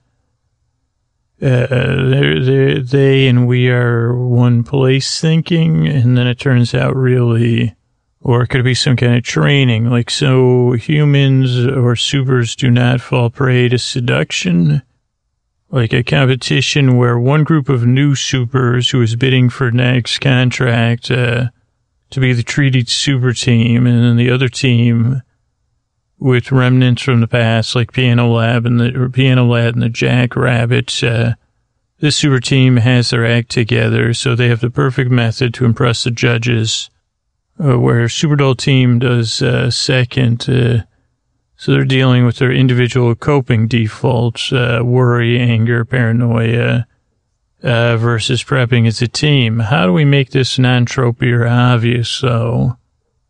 Uh, 1.42 1.66
they're, 1.68 2.42
they're, 2.42 2.80
they 2.80 3.26
and 3.26 3.46
we 3.46 3.68
are 3.68 4.14
one 4.14 4.62
place 4.62 5.20
thinking, 5.20 5.86
and 5.86 6.16
then 6.16 6.26
it 6.26 6.38
turns 6.38 6.72
out 6.72 6.96
really 6.96 7.74
or 8.26 8.42
it 8.42 8.48
could 8.48 8.64
be 8.64 8.74
some 8.74 8.96
kind 8.96 9.14
of 9.14 9.22
training, 9.22 9.88
like 9.88 10.10
so 10.10 10.72
humans 10.72 11.64
or 11.64 11.94
supers 11.94 12.56
do 12.56 12.68
not 12.72 13.00
fall 13.00 13.30
prey 13.30 13.68
to 13.68 13.78
seduction. 13.78 14.82
Like 15.70 15.92
a 15.92 16.02
competition 16.02 16.96
where 16.96 17.16
one 17.16 17.44
group 17.44 17.68
of 17.68 17.86
new 17.86 18.16
supers 18.16 18.90
who 18.90 19.00
is 19.00 19.14
bidding 19.14 19.48
for 19.48 19.70
next 19.70 20.18
contract 20.18 21.08
uh, 21.08 21.50
to 22.10 22.20
be 22.20 22.32
the 22.32 22.42
treated 22.42 22.88
super 22.88 23.32
team, 23.32 23.86
and 23.86 24.02
then 24.02 24.16
the 24.16 24.32
other 24.32 24.48
team 24.48 25.22
with 26.18 26.50
remnants 26.50 27.02
from 27.02 27.20
the 27.20 27.28
past, 27.28 27.76
like 27.76 27.92
Piano 27.92 28.26
Lab 28.26 28.66
and 28.66 28.80
the 28.80 29.08
Piano 29.12 29.46
Lad 29.46 29.74
and 29.74 29.82
the 29.84 29.88
Jackrabbits. 29.88 31.00
Uh, 31.00 31.34
this 32.00 32.16
super 32.16 32.40
team 32.40 32.78
has 32.78 33.10
their 33.10 33.24
act 33.24 33.50
together, 33.50 34.12
so 34.12 34.34
they 34.34 34.48
have 34.48 34.60
the 34.60 34.70
perfect 34.70 35.12
method 35.12 35.54
to 35.54 35.64
impress 35.64 36.02
the 36.02 36.10
judges 36.10 36.90
uh, 37.62 37.78
where 37.78 38.06
Superdull 38.06 38.56
team 38.56 38.98
does 38.98 39.42
uh, 39.42 39.70
second. 39.70 40.48
Uh, 40.48 40.82
so 41.56 41.72
they're 41.72 41.84
dealing 41.84 42.26
with 42.26 42.36
their 42.36 42.52
individual 42.52 43.14
coping 43.14 43.66
defaults, 43.66 44.52
uh, 44.52 44.80
worry, 44.84 45.38
anger, 45.38 45.84
paranoia, 45.84 46.86
uh, 47.62 47.96
versus 47.96 48.44
prepping 48.44 48.86
as 48.86 49.00
a 49.00 49.08
team. 49.08 49.60
How 49.60 49.86
do 49.86 49.92
we 49.92 50.04
make 50.04 50.30
this 50.30 50.58
non-tropey 50.58 51.32
or 51.32 51.46
obvious? 51.46 52.10
So 52.10 52.76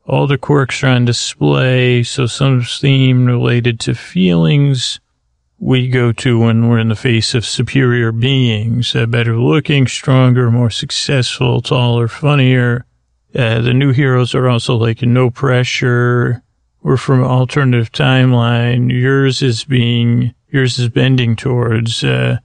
all 0.05 0.27
the 0.27 0.39
quirks 0.39 0.83
are 0.83 0.89
on 0.89 1.05
display. 1.05 2.03
So 2.03 2.27
some 2.27 2.63
theme 2.63 3.27
related 3.27 3.79
to 3.81 3.95
feelings 3.95 5.01
we 5.59 5.89
go 5.89 6.13
to 6.13 6.41
when 6.41 6.69
we're 6.69 6.79
in 6.79 6.89
the 6.89 6.97
face 6.97 7.35
of 7.35 7.47
superior 7.47 8.13
beings, 8.13 8.95
uh, 8.95 9.07
better 9.07 9.39
looking, 9.39 9.87
stronger, 9.87 10.51
more 10.51 10.69
successful, 10.69 11.63
taller, 11.63 12.09
funnier, 12.09 12.85
uh, 13.37 13.61
the 13.61 13.75
new 13.75 13.93
heroes 13.93 14.35
are 14.35 14.49
also 14.49 14.75
like 14.77 15.03
no 15.03 15.31
pressure. 15.31 16.43
We're 16.83 16.97
from 16.97 17.23
alternative 17.23 17.93
timeline. 17.93 18.91
Yours 18.91 19.43
is 19.43 19.65
being, 19.65 20.35
yours 20.49 20.79
is 20.79 20.89
bending 20.89 21.37
towards, 21.37 22.03
uh, 22.03 22.39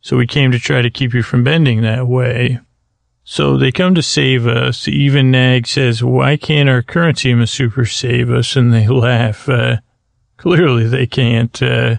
so 0.00 0.16
we 0.16 0.26
came 0.26 0.50
to 0.50 0.58
try 0.58 0.82
to 0.82 0.90
keep 0.90 1.14
you 1.14 1.22
from 1.22 1.44
bending 1.44 1.82
that 1.82 2.08
way. 2.08 2.58
So 3.22 3.56
they 3.56 3.70
come 3.70 3.94
to 3.94 4.02
save 4.02 4.46
us. 4.46 4.88
Even 4.88 5.30
Nag 5.30 5.68
says, 5.68 6.02
why 6.02 6.36
can't 6.36 6.68
our 6.68 6.82
current 6.82 7.18
team 7.18 7.40
of 7.40 7.48
super 7.48 7.84
save 7.84 8.30
us? 8.30 8.56
And 8.56 8.72
they 8.72 8.88
laugh. 8.88 9.48
Uh, 9.48 9.76
clearly 10.38 10.88
they 10.88 11.06
can't, 11.06 11.62
uh, 11.62 11.96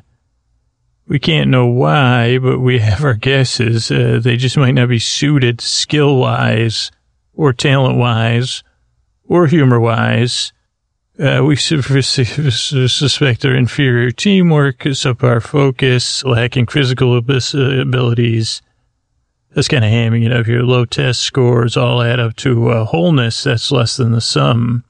we 1.07 1.19
can't 1.19 1.49
know 1.49 1.67
why, 1.67 2.39
but 2.39 2.59
we 2.59 2.79
have 2.79 3.05
our 3.05 3.13
guesses. 3.13 3.89
Uh, 3.89 4.19
they 4.21 4.35
just 4.35 4.57
might 4.57 4.73
not 4.73 4.89
be 4.89 4.99
suited 4.99 5.61
skill 5.61 6.17
wise 6.17 6.91
or 7.41 7.51
talent 7.51 7.97
wise 7.97 8.63
or 9.27 9.47
humor 9.47 9.79
wise. 9.79 10.53
Uh, 11.19 11.43
we 11.43 11.55
suspect 11.55 13.41
their 13.41 13.55
inferior 13.55 14.11
teamwork, 14.11 14.77
subpar 14.77 15.41
focus, 15.41 16.23
lacking 16.23 16.67
physical 16.67 17.17
abilities. 17.17 18.61
That's 19.55 19.67
kind 19.67 19.83
of 19.83 19.89
hamming 19.89 20.23
it 20.23 20.31
up 20.31 20.45
here. 20.45 20.61
Low 20.61 20.85
test 20.85 21.21
scores 21.21 21.75
all 21.75 22.03
add 22.03 22.19
up 22.19 22.35
to 22.37 22.85
wholeness 22.85 23.43
that's 23.43 23.71
less 23.71 23.97
than 23.97 24.11
the 24.11 24.21
sum 24.21 24.83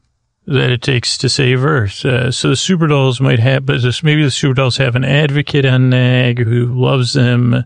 that 0.45 0.71
it 0.71 0.81
takes 0.81 1.17
to 1.19 1.29
save 1.29 1.63
Earth. 1.63 2.03
Uh, 2.03 2.31
so 2.31 2.49
the 2.49 2.55
Superdulls 2.55 3.21
might 3.21 3.39
have, 3.39 3.65
but 3.65 3.81
maybe 4.03 4.23
the 4.23 4.29
Superdulls 4.29 4.77
have 4.77 4.97
an 4.97 5.05
advocate 5.05 5.65
on 5.65 5.89
NAG 5.89 6.39
who 6.39 6.65
loves 6.65 7.13
them 7.13 7.63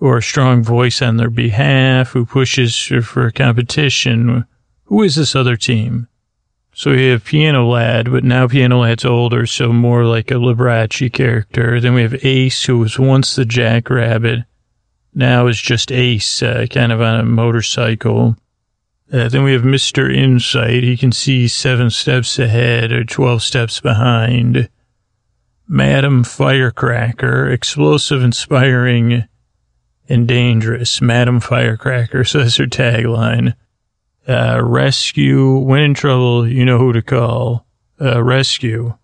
or 0.00 0.18
a 0.18 0.22
strong 0.22 0.62
voice 0.62 1.02
on 1.02 1.16
their 1.16 1.30
behalf 1.30 2.10
who 2.10 2.24
pushes 2.24 2.76
for 3.02 3.30
competition. 3.30 4.44
Who 4.84 5.02
is 5.02 5.16
this 5.16 5.34
other 5.34 5.56
team? 5.56 6.08
So 6.72 6.92
we 6.92 7.08
have 7.08 7.24
Piano 7.24 7.66
Lad, 7.66 8.10
but 8.10 8.22
now 8.22 8.46
Piano 8.46 8.82
Lad's 8.82 9.04
older, 9.04 9.46
so 9.46 9.72
more 9.72 10.04
like 10.04 10.30
a 10.30 10.34
Liberace 10.34 11.12
character. 11.12 11.80
Then 11.80 11.94
we 11.94 12.02
have 12.02 12.24
Ace, 12.24 12.64
who 12.64 12.78
was 12.78 12.98
once 12.98 13.34
the 13.34 13.44
Jackrabbit, 13.44 14.44
now 15.12 15.48
is 15.48 15.60
just 15.60 15.90
Ace, 15.90 16.40
uh, 16.40 16.66
kind 16.70 16.92
of 16.92 17.00
on 17.00 17.18
a 17.18 17.24
motorcycle. 17.24 18.36
Uh, 19.12 19.28
then 19.28 19.42
we 19.42 19.54
have 19.54 19.62
Mr. 19.62 20.14
Insight. 20.14 20.84
He 20.84 20.96
can 20.96 21.10
see 21.10 21.48
seven 21.48 21.90
steps 21.90 22.38
ahead 22.38 22.92
or 22.92 23.04
12 23.04 23.42
steps 23.42 23.80
behind. 23.80 24.68
Madam 25.66 26.22
Firecracker, 26.22 27.50
explosive, 27.50 28.22
inspiring, 28.22 29.24
and 30.08 30.26
dangerous. 30.26 31.00
Madam 31.00 31.40
Firecracker 31.40 32.24
says 32.24 32.56
her 32.56 32.66
tagline. 32.66 33.54
Uh, 34.26 34.60
rescue, 34.62 35.56
when 35.58 35.80
in 35.80 35.94
trouble, 35.94 36.46
you 36.46 36.64
know 36.64 36.78
who 36.78 36.92
to 36.92 37.02
call. 37.02 37.66
Uh, 38.00 38.22
rescue. 38.22 38.94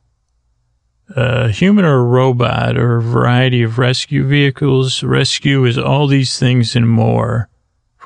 Uh, 1.14 1.48
human 1.48 1.84
or 1.84 2.04
robot 2.04 2.78
or 2.78 2.96
a 2.96 3.02
variety 3.02 3.62
of 3.62 3.78
rescue 3.78 4.26
vehicles. 4.26 5.02
Rescue 5.02 5.64
is 5.64 5.78
all 5.78 6.06
these 6.06 6.38
things 6.38 6.74
and 6.74 6.88
more. 6.88 7.48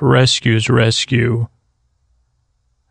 Rescue 0.01 0.55
is 0.55 0.69
rescue. 0.69 1.47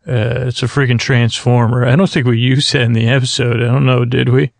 Uh, 0.07 0.47
it's 0.47 0.63
a 0.63 0.67
freaking 0.67 0.99
transformer. 0.99 1.85
I 1.85 1.95
don't 1.95 2.09
think 2.09 2.25
we 2.25 2.39
used 2.39 2.73
that 2.73 2.81
in 2.81 2.93
the 2.93 3.07
episode. 3.07 3.61
I 3.61 3.65
don't 3.65 3.85
know, 3.85 4.05
did 4.05 4.29
we? 4.29 4.51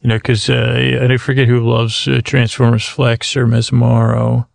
You 0.00 0.08
know, 0.08 0.16
because 0.16 0.48
uh, 0.48 1.08
I 1.10 1.16
forget 1.16 1.48
who 1.48 1.60
loves 1.60 2.06
uh, 2.06 2.20
Transformers 2.24 2.86
Flex 2.86 3.36
or 3.36 3.46
Mesmero. 3.46 4.46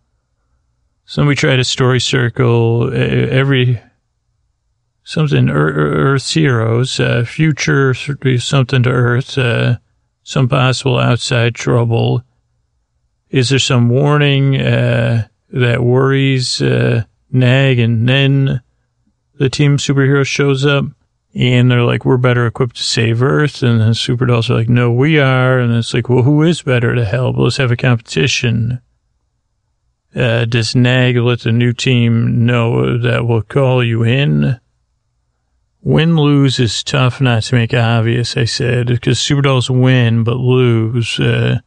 Somebody 1.08 1.36
tried 1.36 1.60
a 1.60 1.64
story 1.64 2.00
circle 2.00 2.92
every 2.92 3.80
something 5.04 5.48
Earth's 5.48 6.34
heroes, 6.34 6.98
uh, 6.98 7.24
future 7.24 7.94
something 7.94 8.82
to 8.82 8.90
Earth, 8.90 9.38
uh, 9.38 9.78
some 10.24 10.48
possible 10.48 10.98
outside 10.98 11.54
trouble. 11.54 12.24
Is 13.30 13.50
there 13.50 13.60
some 13.60 13.88
warning 13.88 14.60
uh, 14.60 15.28
that 15.50 15.84
worries 15.84 16.60
uh, 16.60 17.04
Nag, 17.30 17.78
and 17.78 18.08
then 18.08 18.60
the 19.38 19.48
team 19.48 19.76
superhero 19.76 20.26
shows 20.26 20.66
up? 20.66 20.86
And 21.36 21.70
they're 21.70 21.82
like, 21.82 22.04
we're 22.04 22.16
better 22.16 22.46
equipped 22.46 22.76
to 22.76 22.82
save 22.82 23.22
Earth. 23.22 23.62
And 23.62 23.80
then 23.80 23.92
Superdulls 23.92 24.50
are 24.50 24.54
like, 24.54 24.70
no, 24.70 24.90
we 24.90 25.20
are. 25.20 25.60
And 25.60 25.72
it's 25.72 25.94
like, 25.94 26.08
well, 26.08 26.22
who 26.22 26.42
is 26.42 26.62
better 26.62 26.94
to 26.94 27.04
help? 27.04 27.36
Let's 27.36 27.58
have 27.58 27.70
a 27.70 27.76
competition. 27.76 28.80
Uh, 30.16 30.46
does 30.46 30.74
Nag 30.74 31.16
let 31.16 31.40
the 31.40 31.52
new 31.52 31.74
team 31.74 32.46
know 32.46 32.96
that 32.96 33.26
we'll 33.26 33.42
call 33.42 33.84
you 33.84 34.02
in? 34.02 34.58
Win 35.82 36.16
lose 36.16 36.58
is 36.58 36.82
tough 36.82 37.20
not 37.20 37.42
to 37.44 37.54
make 37.54 37.74
obvious, 37.74 38.36
I 38.36 38.46
said, 38.46 38.86
because 38.86 39.18
Superdulls 39.18 39.68
win 39.68 40.24
but 40.24 40.38
lose. 40.38 41.20
Uh, 41.20 41.58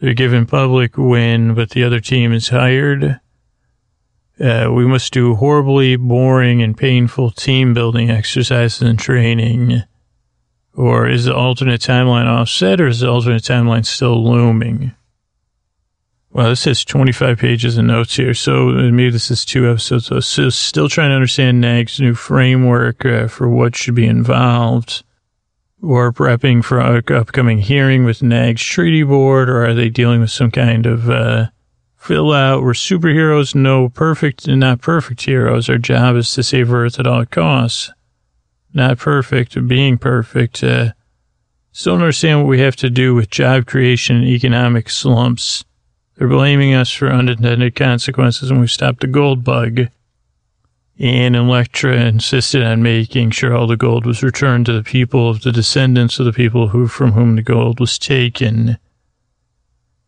they're 0.00 0.12
given 0.12 0.44
public 0.44 0.98
win, 0.98 1.54
but 1.54 1.70
the 1.70 1.82
other 1.82 1.98
team 1.98 2.32
is 2.32 2.50
hired. 2.50 3.20
Uh, 4.38 4.68
we 4.70 4.86
must 4.86 5.14
do 5.14 5.34
horribly 5.34 5.96
boring 5.96 6.62
and 6.62 6.76
painful 6.76 7.30
team 7.30 7.72
building 7.72 8.10
exercises 8.10 8.82
and 8.82 8.98
training. 8.98 9.82
Or 10.74 11.08
is 11.08 11.24
the 11.24 11.34
alternate 11.34 11.80
timeline 11.80 12.26
offset 12.26 12.82
or 12.82 12.88
is 12.88 13.00
the 13.00 13.10
alternate 13.10 13.44
timeline 13.44 13.86
still 13.86 14.22
looming? 14.22 14.92
Well, 16.36 16.50
this 16.50 16.64
has 16.64 16.84
25 16.84 17.38
pages 17.38 17.78
of 17.78 17.86
notes 17.86 18.14
here, 18.14 18.34
so 18.34 18.66
maybe 18.66 19.08
this 19.08 19.30
is 19.30 19.42
two 19.42 19.70
episodes. 19.70 20.26
So, 20.26 20.50
still 20.50 20.86
trying 20.90 21.08
to 21.08 21.14
understand 21.14 21.62
NAG's 21.62 21.98
new 21.98 22.14
framework 22.14 23.06
uh, 23.06 23.28
for 23.28 23.48
what 23.48 23.74
should 23.74 23.94
be 23.94 24.04
involved, 24.04 25.02
or 25.80 26.12
prepping 26.12 26.62
for 26.62 26.78
an 26.78 27.02
upcoming 27.08 27.60
hearing 27.60 28.04
with 28.04 28.22
NAG's 28.22 28.62
treaty 28.62 29.02
board, 29.02 29.48
or 29.48 29.64
are 29.64 29.72
they 29.72 29.88
dealing 29.88 30.20
with 30.20 30.30
some 30.30 30.50
kind 30.50 30.84
of 30.84 31.08
uh, 31.08 31.46
fill 31.96 32.34
out. 32.34 32.62
We're 32.62 32.72
superheroes, 32.72 33.54
no 33.54 33.88
perfect 33.88 34.46
and 34.46 34.60
not 34.60 34.82
perfect 34.82 35.22
heroes. 35.22 35.70
Our 35.70 35.78
job 35.78 36.16
is 36.16 36.30
to 36.32 36.42
save 36.42 36.70
Earth 36.70 37.00
at 37.00 37.06
all 37.06 37.24
costs. 37.24 37.90
Not 38.74 38.98
perfect, 38.98 39.66
being 39.66 39.96
perfect. 39.96 40.62
Uh, 40.62 40.92
still 41.72 41.94
understand 41.94 42.40
what 42.40 42.50
we 42.50 42.60
have 42.60 42.76
to 42.76 42.90
do 42.90 43.14
with 43.14 43.30
job 43.30 43.64
creation 43.64 44.16
and 44.16 44.26
economic 44.26 44.90
slumps. 44.90 45.64
They're 46.16 46.28
blaming 46.28 46.74
us 46.74 46.90
for 46.90 47.12
unintended 47.12 47.74
consequences 47.74 48.50
when 48.50 48.60
we 48.60 48.68
stopped 48.68 49.00
the 49.00 49.06
gold 49.06 49.44
bug. 49.44 49.88
And 50.98 51.36
Elektra 51.36 51.94
insisted 51.94 52.62
on 52.62 52.82
making 52.82 53.32
sure 53.32 53.54
all 53.54 53.66
the 53.66 53.76
gold 53.76 54.06
was 54.06 54.22
returned 54.22 54.64
to 54.66 54.72
the 54.72 54.82
people 54.82 55.28
of 55.28 55.42
the 55.42 55.52
descendants 55.52 56.18
of 56.18 56.24
the 56.24 56.32
people 56.32 56.68
who 56.68 56.88
from 56.88 57.12
whom 57.12 57.36
the 57.36 57.42
gold 57.42 57.80
was 57.80 57.98
taken. 57.98 58.78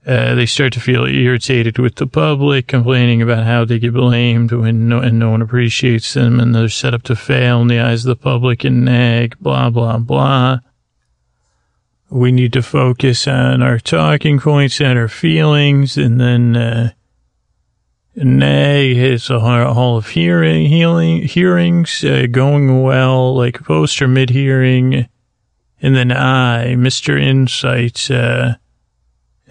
Uh, 0.06 0.34
they 0.34 0.46
start 0.46 0.72
to 0.72 0.80
feel 0.80 1.04
irritated 1.04 1.78
with 1.78 1.96
the 1.96 2.06
public, 2.06 2.66
complaining 2.66 3.20
about 3.20 3.44
how 3.44 3.66
they 3.66 3.78
get 3.78 3.92
blamed 3.92 4.50
when 4.50 4.88
no, 4.88 5.00
and 5.00 5.18
no 5.18 5.28
one 5.28 5.42
appreciates 5.42 6.14
them, 6.14 6.40
and 6.40 6.54
they're 6.54 6.70
set 6.70 6.94
up 6.94 7.02
to 7.02 7.14
fail 7.14 7.60
in 7.60 7.68
the 7.68 7.78
eyes 7.78 8.06
of 8.06 8.08
the 8.08 8.16
public 8.16 8.64
and 8.64 8.86
nag, 8.86 9.36
blah, 9.38 9.68
blah, 9.68 9.98
blah. 9.98 10.60
We 12.10 12.32
need 12.32 12.54
to 12.54 12.62
focus 12.62 13.28
on 13.28 13.62
our 13.62 13.78
talking 13.78 14.40
points 14.40 14.80
and 14.80 14.98
our 14.98 15.08
feelings, 15.08 15.98
and 15.98 16.18
then 16.18 16.56
uh, 16.56 16.92
nag 18.16 18.96
hits 18.96 19.28
a 19.28 19.40
hall 19.40 19.98
of 19.98 20.08
hearing, 20.08 20.66
healing, 20.66 21.22
hearings 21.22 22.02
uh, 22.04 22.26
going 22.30 22.82
well, 22.82 23.34
like 23.36 23.62
post 23.62 24.00
or 24.00 24.08
mid 24.08 24.30
hearing, 24.30 25.06
and 25.82 25.94
then 25.94 26.10
I, 26.10 26.74
Mr. 26.76 27.20
Insight, 27.20 28.10
uh, 28.10 28.54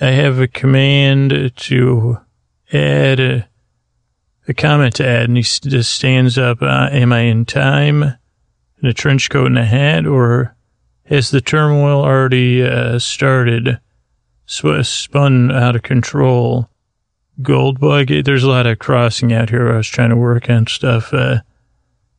I 0.02 0.08
have 0.08 0.40
a 0.40 0.48
command 0.48 1.54
to 1.56 2.18
add 2.74 3.20
a, 3.20 3.48
a 4.48 4.54
comment 4.54 4.96
to 4.96 5.08
add, 5.08 5.30
and 5.30 5.38
he 5.38 5.44
just 5.44 5.92
stands 5.92 6.38
up. 6.38 6.62
Uh, 6.62 6.90
am 6.92 7.14
I 7.14 7.22
in 7.22 7.46
time? 7.46 8.04
In 8.04 8.90
a 8.90 8.94
trench 8.94 9.30
coat 9.30 9.48
and 9.48 9.58
a 9.58 9.66
hat, 9.66 10.06
or 10.06 10.56
has 11.08 11.32
the 11.32 11.42
turmoil 11.42 12.04
already 12.04 12.64
uh, 12.64 13.00
started? 13.00 13.80
Sp- 14.48 14.84
spun 14.84 15.52
out 15.52 15.76
of 15.76 15.84
control. 15.84 16.70
Goldbug, 17.42 18.26
there's 18.26 18.44
a 18.44 18.50
lot 18.50 18.66
of 18.66 18.80
crossing 18.80 19.32
out 19.32 19.50
here. 19.50 19.72
I 19.72 19.78
was 19.78 19.88
trying 19.88 20.10
to 20.10 20.16
work 20.16 20.50
on 20.50 20.68
stuff. 20.68 21.14
Uh, 21.14 21.42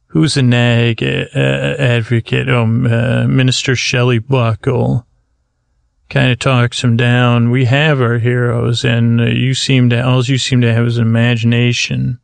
who's 0.09 0.37
a 0.37 0.43
nag 0.43 1.03
uh, 1.03 1.27
advocate? 1.35 2.49
Oh, 2.49 2.63
uh, 2.63 3.27
Minister 3.27 3.75
Shelley 3.75 4.19
Buckle 4.19 5.07
kind 6.09 6.31
of 6.31 6.39
talks 6.39 6.83
him 6.83 6.97
down. 6.97 7.51
We 7.51 7.67
have 7.67 8.01
our 8.01 8.19
heroes, 8.19 8.85
and 8.85 9.21
uh, 9.21 9.25
you 9.25 9.55
seem 9.55 9.91
to 9.91 10.07
all 10.07 10.25
you 10.25 10.39
seem 10.39 10.61
to 10.63 10.73
have 10.73 10.87
is 10.87 10.99
imagination. 10.99 12.21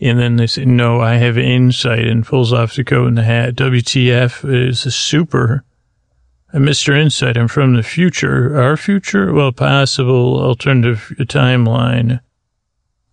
And 0.00 0.18
then 0.18 0.36
they 0.36 0.46
say, 0.46 0.64
"No, 0.64 1.00
I 1.00 1.16
have 1.16 1.38
insight," 1.38 2.06
and 2.06 2.26
pulls 2.26 2.52
off 2.52 2.74
the 2.74 2.84
coat 2.84 3.06
and 3.06 3.18
the 3.18 3.22
hat. 3.22 3.54
WTF 3.54 4.44
is 4.44 4.86
a 4.86 4.90
super. 4.90 5.64
Uh, 6.54 6.58
Mr. 6.58 6.96
Insight, 6.96 7.36
I'm 7.36 7.48
from 7.48 7.74
the 7.74 7.82
future. 7.82 8.60
Our 8.60 8.76
future? 8.76 9.32
Well, 9.32 9.50
possible 9.52 10.40
alternative 10.40 11.12
timeline. 11.22 12.20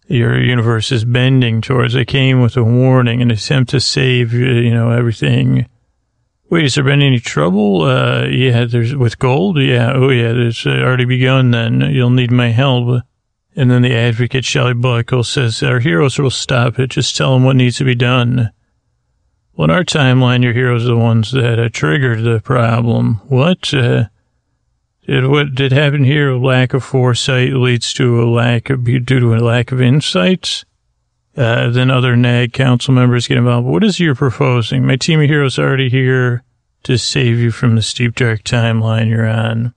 Your 0.07 0.39
universe 0.39 0.91
is 0.91 1.05
bending 1.05 1.61
towards. 1.61 1.95
I 1.95 2.03
came 2.03 2.41
with 2.41 2.55
a 2.55 2.63
warning, 2.63 3.21
an 3.21 3.31
attempt 3.31 3.71
to 3.71 3.79
save, 3.79 4.33
uh, 4.33 4.37
you 4.37 4.71
know, 4.71 4.91
everything 4.91 5.65
Wait, 6.51 6.63
has 6.63 6.75
there 6.75 6.83
been 6.83 7.01
any 7.01 7.17
trouble? 7.17 7.83
Uh, 7.83 8.25
yeah, 8.25 8.65
there's 8.65 8.93
with 8.93 9.17
gold. 9.19 9.57
Yeah. 9.57 9.93
Oh, 9.95 10.09
yeah. 10.09 10.33
It's 10.35 10.65
uh, 10.65 10.71
already 10.71 11.05
begun. 11.05 11.51
Then 11.51 11.79
you'll 11.79 12.09
need 12.09 12.29
my 12.29 12.49
help. 12.49 13.03
And 13.55 13.71
then 13.71 13.83
the 13.83 13.95
advocate, 13.95 14.43
Shelley 14.43 14.73
Buckle, 14.73 15.23
says, 15.23 15.63
our 15.63 15.79
heroes 15.79 16.19
will 16.19 16.29
stop 16.29 16.77
it. 16.77 16.87
Just 16.87 17.15
tell 17.15 17.33
them 17.33 17.45
what 17.45 17.55
needs 17.55 17.77
to 17.77 17.85
be 17.85 17.95
done. 17.95 18.51
Well, 19.61 19.69
in 19.69 19.75
our 19.75 19.83
timeline, 19.83 20.41
your 20.41 20.53
heroes 20.53 20.85
are 20.85 20.87
the 20.87 20.97
ones 20.97 21.33
that 21.33 21.59
uh, 21.59 21.69
triggered 21.69 22.23
the 22.23 22.39
problem. 22.39 23.21
What? 23.27 23.71
Uh, 23.71 24.05
did 25.05 25.27
what 25.27 25.53
did 25.53 25.71
happen 25.71 26.03
here? 26.03 26.33
Lack 26.33 26.73
of 26.73 26.83
foresight 26.83 27.53
leads 27.53 27.93
to 27.93 28.23
a 28.23 28.25
lack 28.25 28.71
of, 28.71 28.83
due 28.83 29.19
to 29.19 29.35
a 29.35 29.37
lack 29.37 29.71
of 29.71 29.79
insights? 29.79 30.65
Uh, 31.37 31.69
then 31.69 31.91
other 31.91 32.15
NAG 32.15 32.53
council 32.53 32.95
members 32.95 33.27
get 33.27 33.37
involved. 33.37 33.67
What 33.67 33.83
is 33.83 33.99
you're 33.99 34.15
proposing? 34.15 34.87
My 34.87 34.95
team 34.95 35.21
of 35.21 35.29
heroes 35.29 35.59
are 35.59 35.67
already 35.67 35.91
here 35.91 36.41
to 36.81 36.97
save 36.97 37.37
you 37.37 37.51
from 37.51 37.75
the 37.75 37.83
steep, 37.83 38.15
dark 38.15 38.41
timeline 38.41 39.09
you're 39.09 39.29
on. 39.29 39.75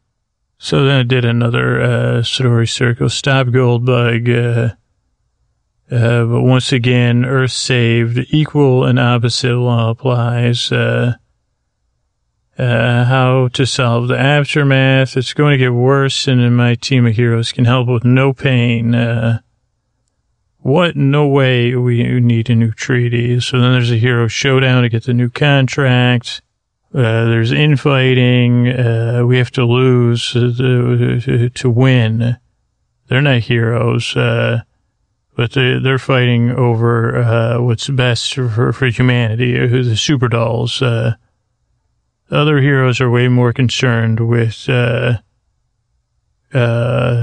So 0.57 0.87
then 0.87 1.01
I 1.01 1.03
did 1.03 1.27
another 1.27 1.83
uh, 1.83 2.23
story 2.23 2.67
circle. 2.67 3.11
Stop 3.11 3.49
Goldbug. 3.49 4.71
Uh, 4.71 4.75
uh, 5.91 6.25
but 6.25 6.43
once 6.43 6.73
again, 6.73 7.25
Earth 7.25 7.53
saved. 7.53 8.19
Equal 8.31 8.85
and 8.85 8.99
opposite 8.99 9.57
law 9.57 9.91
applies. 9.91 10.73
Uh, 10.73 11.15
uh, 12.59 13.05
how 13.05 13.49
to 13.49 13.67
solve 13.67 14.09
the 14.09 14.19
aftermath. 14.19 15.17
It's 15.17 15.35
going 15.35 15.53
to 15.53 15.59
get 15.59 15.73
worse, 15.73 16.29
and 16.29 16.57
my 16.57 16.77
team 16.77 17.07
of 17.07 17.17
heroes 17.17 17.53
can 17.53 17.65
help 17.65 17.89
with 17.89 18.05
no 18.05 18.33
pain. 18.33 18.95
Uh, 18.95 19.41
what? 20.59 20.97
No 20.97 21.27
way 21.27 21.75
we 21.75 22.03
need 22.21 22.49
a 22.49 22.55
new 22.55 22.73
treaty. 22.73 23.41
So 23.41 23.61
then 23.61 23.73
there's 23.73 23.91
a 23.91 23.97
hero 23.99 24.29
showdown 24.29 24.83
to 24.83 24.89
get 24.89 25.05
the 25.05 25.13
new 25.13 25.29
contract. 25.29 26.41
Uh, 26.95 27.27
there's 27.27 27.51
infighting. 27.51 28.69
Uh, 28.69 29.25
we 29.27 29.37
have 29.37 29.51
to 29.51 29.65
lose 29.65 30.33
to, 30.33 31.51
to 31.51 31.71
win. 31.71 32.39
They're 33.09 33.21
not 33.21 33.41
heroes, 33.41 34.17
uh, 34.17 34.63
but 35.37 35.53
they, 35.53 35.79
they're 35.79 35.99
fighting 35.99 36.51
over 36.51 37.17
uh, 37.17 37.61
what's 37.61 37.89
best 37.89 38.35
for, 38.35 38.73
for 38.73 38.87
humanity, 38.87 39.59
uh, 39.59 39.67
the 39.67 39.97
Superdulls. 39.97 40.81
Uh, 40.83 41.17
other 42.31 42.61
heroes 42.61 43.01
are 43.01 43.11
way 43.11 43.29
more 43.29 43.53
concerned 43.53 44.21
with 44.21 44.69
uh, 44.69 45.19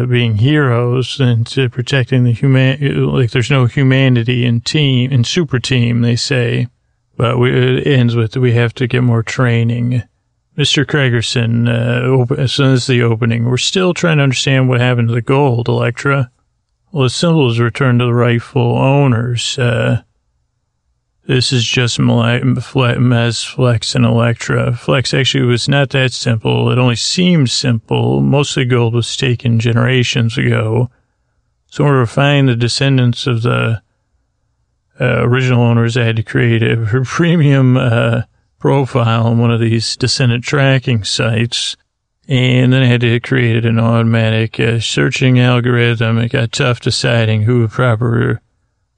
being 0.05 0.36
heroes 0.38 1.20
and 1.20 1.47
to 1.47 1.70
protecting 1.70 2.24
the 2.26 2.34
human, 2.34 3.12
like 3.12 3.32
there's 3.32 3.49
no 3.49 3.66
humanity 3.66 4.45
in 4.45 4.62
team, 4.62 5.12
in 5.12 5.24
super 5.24 5.59
team, 5.59 6.01
they 6.01 6.16
say. 6.16 6.68
But 7.16 7.38
we, 7.38 7.51
it 7.51 7.88
ends 7.88 8.16
with 8.16 8.36
we 8.36 8.53
have 8.53 8.74
to 8.76 8.88
get 8.88 9.03
more 9.03 9.24
training. 9.24 10.03
Mr. 10.57 10.86
Craigerson, 10.86 11.68
uh, 11.68 12.34
as 12.36 12.51
soon 12.51 12.74
as 12.74 12.88
the 12.88 13.01
opening, 13.03 13.45
we're 13.45 13.57
still 13.57 13.93
trying 13.93 14.18
to 14.18 14.24
understand 14.24 14.68
what 14.68 14.82
happened 14.82 15.07
to 15.07 15.14
the 15.14 15.22
gold, 15.22 15.70
Elektra. 15.70 16.30
Well, 16.91 17.05
as 17.05 17.15
simple 17.15 17.49
as 17.49 17.59
return 17.59 17.99
to 17.99 18.05
the 18.05 18.13
rightful 18.13 18.77
owners. 18.77 19.57
Uh, 19.57 20.01
this 21.25 21.53
is 21.53 21.63
just 21.63 21.99
Mez 21.99 23.45
Flex 23.45 23.95
and 23.95 24.05
Electra. 24.05 24.75
Flex 24.75 25.13
actually 25.13 25.45
was 25.45 25.69
not 25.69 25.91
that 25.91 26.11
simple. 26.11 26.69
It 26.69 26.77
only 26.77 26.97
seemed 26.97 27.49
simple. 27.49 28.19
Most 28.19 28.57
of 28.57 28.61
the 28.61 28.65
gold 28.65 28.93
was 28.93 29.15
taken 29.15 29.59
generations 29.59 30.37
ago. 30.37 30.89
So 31.67 31.85
in 31.85 31.89
order 31.91 32.01
to 32.01 32.11
find 32.11 32.49
the 32.49 32.57
descendants 32.57 33.25
of 33.25 33.43
the 33.43 33.81
uh, 34.99 35.23
original 35.23 35.61
owners, 35.61 35.95
I 35.95 36.03
had 36.03 36.17
to 36.17 36.23
create 36.23 36.61
a 36.61 36.75
premium 37.05 37.77
uh, 37.77 38.23
profile 38.59 39.27
on 39.27 39.37
one 39.37 39.51
of 39.51 39.61
these 39.61 39.95
descendant 39.95 40.43
tracking 40.43 41.05
sites. 41.05 41.77
And 42.32 42.71
then 42.71 42.82
I 42.82 42.86
had 42.86 43.01
to 43.01 43.19
create 43.19 43.65
an 43.65 43.77
automatic 43.77 44.57
uh, 44.57 44.79
searching 44.79 45.38
algorithm. 45.38 46.17
It 46.17 46.32
got 46.32 46.53
tough 46.53 46.79
deciding 46.79 47.41
who 47.41 47.67
proper 47.67 48.39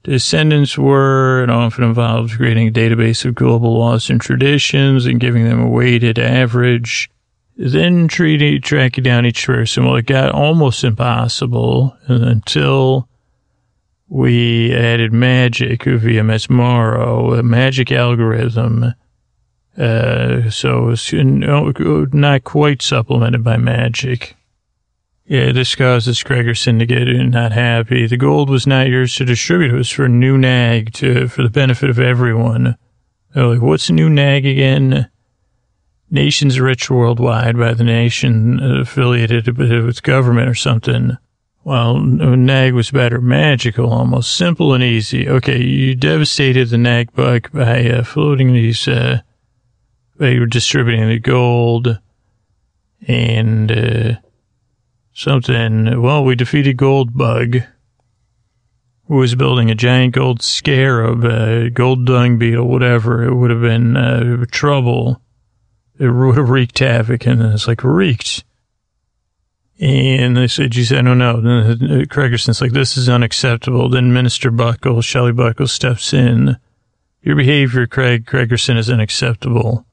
descendants 0.04 0.78
were. 0.78 1.42
It 1.42 1.50
often 1.50 1.82
involved 1.82 2.36
creating 2.36 2.68
a 2.68 2.70
database 2.70 3.24
of 3.24 3.34
global 3.34 3.76
laws 3.76 4.08
and 4.08 4.20
traditions 4.20 5.04
and 5.04 5.18
giving 5.18 5.42
them 5.42 5.60
a 5.60 5.68
weighted 5.68 6.16
average. 6.16 7.10
Then 7.56 8.06
treating, 8.06 8.62
tracking 8.62 9.02
down 9.02 9.26
each 9.26 9.44
person. 9.44 9.84
Well, 9.84 9.96
it 9.96 10.06
got 10.06 10.30
almost 10.30 10.84
impossible 10.84 11.96
until 12.06 13.08
we 14.08 14.72
added 14.72 15.12
magic 15.12 15.82
via 15.82 16.22
Mesmero, 16.22 17.36
a 17.36 17.42
magic 17.42 17.90
algorithm 17.90 18.94
uh, 19.78 20.50
so 20.50 20.90
it's 20.90 21.12
not 21.12 22.44
quite 22.44 22.82
supplemented 22.82 23.42
by 23.42 23.56
magic. 23.56 24.36
Yeah, 25.26 25.52
this 25.52 25.74
causes 25.74 26.22
Craigerson 26.22 26.78
to 26.78 26.86
get 26.86 27.08
not 27.08 27.52
happy. 27.52 28.06
The 28.06 28.18
gold 28.18 28.50
was 28.50 28.66
not 28.66 28.88
yours 28.88 29.14
to 29.16 29.24
distribute. 29.24 29.72
It 29.72 29.78
was 29.78 29.90
for 29.90 30.06
new 30.06 30.36
nag 30.36 30.92
to, 30.94 31.28
for 31.28 31.42
the 31.42 31.50
benefit 31.50 31.88
of 31.88 31.98
everyone. 31.98 32.76
They're 33.34 33.46
like, 33.46 33.62
what's 33.62 33.88
new 33.88 34.10
nag 34.10 34.44
again? 34.44 35.10
Nations 36.10 36.60
rich 36.60 36.90
worldwide 36.90 37.56
by 37.56 37.72
the 37.72 37.84
nation 37.84 38.60
affiliated 38.60 39.56
with 39.56 40.02
government 40.02 40.48
or 40.48 40.54
something. 40.54 41.16
Well, 41.64 41.98
nag 41.98 42.74
was 42.74 42.90
better. 42.90 43.22
Magical, 43.22 43.90
almost 43.90 44.36
simple 44.36 44.74
and 44.74 44.84
easy. 44.84 45.26
Okay, 45.26 45.60
you 45.62 45.94
devastated 45.94 46.68
the 46.68 46.76
nag 46.76 47.12
bug 47.14 47.50
by 47.50 47.88
uh, 47.88 48.04
floating 48.04 48.52
these, 48.52 48.86
uh, 48.86 49.22
they 50.24 50.38
were 50.38 50.46
distributing 50.46 51.06
the 51.06 51.18
gold 51.18 52.00
and 53.06 53.70
uh, 53.70 54.14
something. 55.12 56.00
Well, 56.00 56.24
we 56.24 56.34
defeated 56.34 56.78
Goldbug, 56.78 57.66
who 59.06 59.16
was 59.16 59.34
building 59.34 59.70
a 59.70 59.74
giant 59.74 60.14
gold 60.14 60.40
scarab, 60.40 61.24
a 61.24 61.68
gold 61.68 62.06
dung 62.06 62.38
beetle, 62.38 62.66
whatever. 62.66 63.22
It 63.22 63.34
would 63.34 63.50
have 63.50 63.60
been 63.60 63.98
uh, 63.98 64.46
trouble. 64.50 65.20
It 65.98 66.08
would 66.08 66.38
have 66.38 66.48
wreaked 66.48 66.78
havoc, 66.78 67.26
and 67.26 67.42
it's 67.42 67.68
like 67.68 67.84
wreaked. 67.84 68.44
And 69.78 70.38
they 70.38 70.48
said, 70.48 70.74
"You 70.74 70.84
said, 70.84 71.00
I 71.00 71.02
don't 71.02 71.18
know." 71.18 71.40
Then 71.42 72.06
Craigerson's 72.06 72.62
like, 72.62 72.72
"This 72.72 72.96
is 72.96 73.10
unacceptable." 73.10 73.90
Then 73.90 74.14
Minister 74.14 74.50
Buckle, 74.50 75.02
Shelley 75.02 75.32
Buckle, 75.32 75.68
steps 75.68 76.14
in. 76.14 76.56
Your 77.20 77.36
behavior, 77.36 77.86
Craig 77.86 78.24
Craigerson, 78.24 78.78
is 78.78 78.88
unacceptable. 78.88 79.86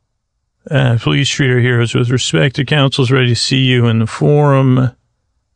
Uh, 0.70 0.98
please 1.00 1.28
treat 1.28 1.52
our 1.52 1.60
heroes 1.60 1.96
with 1.96 2.10
respect. 2.10 2.56
The 2.56 2.66
council's 2.66 3.12
ready 3.12 3.30
to 3.30 3.36
see 3.36 3.62
you 3.62 3.88
in 3.88 4.00
the 4.00 4.08
forum. 4.08 4.92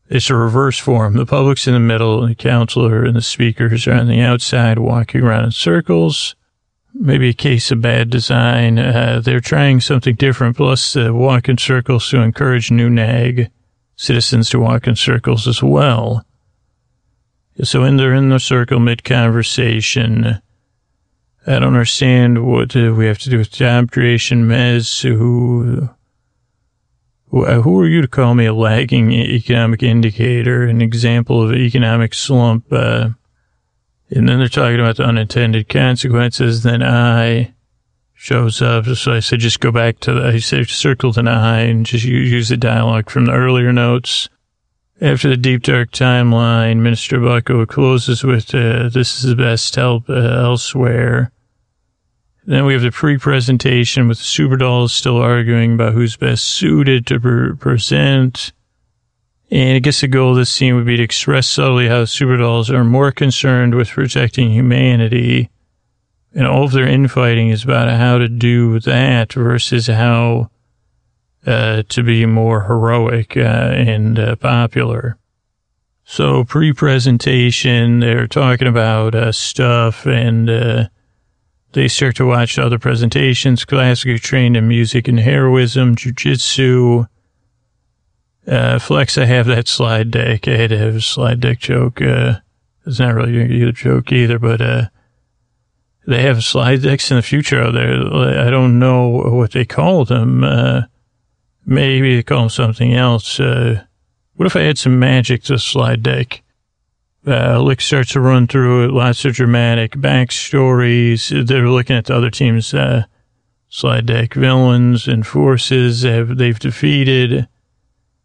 It's 0.07 0.29
a 0.29 0.35
reverse 0.35 0.79
forum. 0.79 1.13
The 1.15 1.25
public's 1.25 1.67
in 1.67 1.73
the 1.73 1.79
middle, 1.79 2.21
and 2.21 2.31
the 2.31 2.35
counselor 2.35 3.03
and 3.03 3.15
the 3.15 3.21
speakers 3.21 3.87
are 3.87 3.93
on 3.93 4.07
the 4.07 4.21
outside 4.21 4.79
walking 4.79 5.21
around 5.21 5.45
in 5.45 5.51
circles. 5.51 6.35
Maybe 6.93 7.29
a 7.29 7.33
case 7.33 7.71
of 7.71 7.81
bad 7.81 8.09
design. 8.09 8.79
Uh, 8.79 9.21
they're 9.23 9.39
trying 9.39 9.81
something 9.81 10.15
different, 10.15 10.57
plus 10.57 10.95
uh, 10.95 11.13
walk 11.13 11.49
in 11.49 11.57
circles 11.57 12.09
to 12.09 12.21
encourage 12.21 12.71
new 12.71 12.89
NAG 12.89 13.51
citizens 13.95 14.49
to 14.49 14.59
walk 14.59 14.87
in 14.87 14.95
circles 14.95 15.47
as 15.47 15.61
well. 15.61 16.25
So 17.63 17.83
in 17.83 17.97
they're 17.97 18.13
in 18.13 18.29
the 18.29 18.39
circle 18.39 18.79
mid 18.79 19.03
conversation. 19.03 20.41
I 21.47 21.59
don't 21.59 21.63
understand 21.63 22.45
what 22.45 22.75
uh, 22.75 22.93
we 22.93 23.05
have 23.05 23.19
to 23.19 23.29
do 23.29 23.37
with 23.37 23.51
job 23.51 23.91
creation, 23.91 24.47
Mez. 24.47 25.03
Who, 25.03 25.89
who, 27.29 27.45
uh, 27.45 27.61
who 27.61 27.79
are 27.79 27.87
you 27.87 28.01
to 28.01 28.07
call 28.07 28.33
me 28.33 28.45
a 28.45 28.53
lagging 28.53 29.11
economic 29.11 29.83
indicator, 29.83 30.63
an 30.63 30.81
example 30.81 31.43
of 31.43 31.53
economic 31.53 32.15
slump? 32.15 32.65
Uh, 32.71 33.09
and 34.09 34.27
then 34.27 34.39
they're 34.39 34.47
talking 34.47 34.79
about 34.79 34.97
the 34.97 35.03
unintended 35.03 35.69
consequences. 35.69 36.63
Then 36.63 36.81
I 36.81 37.53
shows 38.15 38.61
up. 38.61 38.85
So 38.85 39.13
I 39.13 39.19
said, 39.19 39.39
just 39.39 39.59
go 39.59 39.71
back 39.71 39.99
to 39.99 40.13
the, 40.13 40.27
I 40.27 40.39
said, 40.39 40.67
circle 40.67 41.13
an 41.19 41.27
I 41.27 41.59
and 41.61 41.85
just 41.85 42.05
use 42.05 42.49
the 42.49 42.57
dialogue 42.57 43.09
from 43.09 43.25
the 43.25 43.33
earlier 43.33 43.71
notes. 43.71 44.29
After 44.99 45.29
the 45.29 45.37
deep 45.37 45.63
dark 45.63 45.91
timeline, 45.91 46.77
Minister 46.77 47.19
Buckle 47.19 47.65
closes 47.65 48.23
with, 48.23 48.55
uh, 48.55 48.89
this 48.89 49.17
is 49.17 49.23
the 49.23 49.35
best 49.35 49.75
help 49.75 50.09
uh, 50.09 50.13
elsewhere. 50.13 51.31
Then 52.47 52.65
we 52.65 52.73
have 52.73 52.83
the 52.83 52.91
pre-presentation 52.91 54.07
with 54.07 54.19
the 54.19 54.23
Superdulls 54.23 54.91
still 54.91 55.17
arguing 55.17 55.73
about 55.73 55.93
who's 55.93 56.15
best 56.15 56.43
suited 56.43 57.07
to 57.07 57.19
pre- 57.19 57.55
present. 57.55 58.53
And 59.49 59.75
I 59.75 59.79
guess 59.79 60.01
the 60.01 60.07
goal 60.07 60.31
of 60.31 60.37
this 60.37 60.51
scene 60.51 60.75
would 60.75 60.85
be 60.85 60.97
to 60.97 61.03
express 61.03 61.47
subtly 61.47 61.87
how 61.87 61.99
the 61.99 62.05
Superdulls 62.05 62.69
are 62.69 62.83
more 62.83 63.11
concerned 63.11 63.73
with 63.73 63.89
protecting 63.89 64.51
humanity. 64.51 65.49
And 66.35 66.45
all 66.45 66.65
of 66.65 66.71
their 66.71 66.87
infighting 66.87 67.49
is 67.49 67.63
about 67.63 67.89
how 67.89 68.19
to 68.19 68.27
do 68.27 68.79
that 68.81 69.33
versus 69.33 69.87
how 69.87 70.51
uh, 71.47 71.83
to 71.89 72.03
be 72.03 72.25
more 72.25 72.63
heroic 72.63 73.37
uh, 73.37 73.39
and 73.39 74.19
uh, 74.19 74.35
popular. 74.35 75.17
So 76.03 76.43
pre-presentation, 76.43 78.01
they're 78.01 78.27
talking 78.27 78.67
about 78.67 79.15
uh, 79.15 79.31
stuff 79.31 80.05
and 80.05 80.49
uh, 80.49 80.87
they 81.75 81.89
start 81.89 82.15
to 82.15 82.25
watch 82.25 82.57
other 82.57 82.79
presentations, 82.79 83.65
classically 83.65 84.17
trained 84.17 84.55
in 84.55 84.65
music 84.65 85.09
and 85.09 85.19
heroism, 85.19 85.93
jujitsu. 85.93 87.05
Uh, 88.47 88.79
Flex, 88.79 89.17
I 89.17 89.25
have 89.25 89.45
that 89.47 89.67
slide 89.67 90.09
deck. 90.09 90.47
I 90.47 90.55
had 90.55 90.69
to 90.69 90.77
have 90.77 90.95
a 90.95 91.01
slide 91.01 91.41
deck 91.41 91.59
joke. 91.59 92.01
Uh, 92.01 92.35
it's 92.87 92.99
not 92.99 93.13
really 93.13 93.61
a 93.61 93.71
joke 93.73 94.13
either, 94.13 94.39
but, 94.39 94.61
uh, 94.61 94.85
they 96.07 96.21
have 96.21 96.45
slide 96.45 96.81
decks 96.81 97.11
in 97.11 97.17
the 97.17 97.23
future 97.23 97.61
out 97.61 97.73
there. 97.73 97.91
I 97.93 98.49
don't 98.49 98.79
know 98.79 99.09
what 99.09 99.51
they 99.51 99.65
call 99.65 100.05
them. 100.05 100.45
Uh, 100.45 100.83
maybe 101.65 102.15
they 102.15 102.23
call 102.23 102.41
them 102.41 102.49
something 102.49 102.93
else. 102.93 103.37
Uh, 103.37 103.83
what 104.35 104.45
if 104.45 104.55
I 104.55 104.61
had 104.61 104.77
some 104.77 104.97
magic 104.97 105.43
to 105.43 105.59
slide 105.59 106.03
deck? 106.03 106.41
Uh, 107.25 107.75
starts 107.79 108.11
to 108.11 108.19
run 108.19 108.45
through 108.45 108.85
it. 108.85 108.91
Lots 108.91 109.25
of 109.25 109.33
dramatic 109.33 109.93
backstories. 109.93 111.47
They're 111.47 111.69
looking 111.69 111.95
at 111.95 112.05
the 112.05 112.15
other 112.15 112.29
team's 112.29 112.73
uh, 112.73 113.05
slide 113.67 114.05
deck 114.05 114.35
villains 114.35 115.07
and 115.07 115.25
forces 115.25 116.03
have 116.03 116.37
they've 116.37 116.59
defeated. 116.59 117.47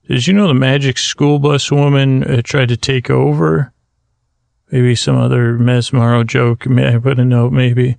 Did 0.06 0.26
you 0.26 0.34
know 0.34 0.48
the 0.48 0.54
magic 0.54 0.98
school 0.98 1.38
bus 1.38 1.70
woman 1.70 2.24
uh, 2.24 2.42
tried 2.42 2.68
to 2.68 2.76
take 2.76 3.08
over? 3.08 3.72
Maybe 4.70 4.94
some 4.94 5.16
other 5.16 5.56
Mesmero 5.58 6.26
joke. 6.26 6.66
I 6.66 6.98
put 6.98 7.18
a 7.18 7.24
note 7.24 7.52
maybe. 7.52 7.96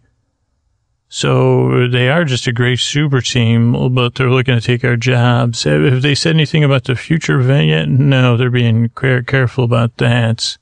So 1.09 1.89
they 1.89 2.09
are 2.09 2.23
just 2.23 2.47
a 2.47 2.53
great 2.53 2.79
super 2.79 3.19
team, 3.19 3.93
but 3.93 4.15
they're 4.15 4.29
looking 4.29 4.55
to 4.55 4.61
take 4.61 4.85
our 4.85 4.95
jobs. 4.95 5.63
Have 5.63 6.01
they 6.01 6.15
said 6.15 6.35
anything 6.35 6.63
about 6.63 6.85
the 6.85 6.95
future 6.95 7.41
yet? 7.41 7.89
No, 7.89 8.37
they're 8.37 8.49
being 8.49 8.89
careful 8.89 9.65
about 9.65 9.97
that. 9.97 10.57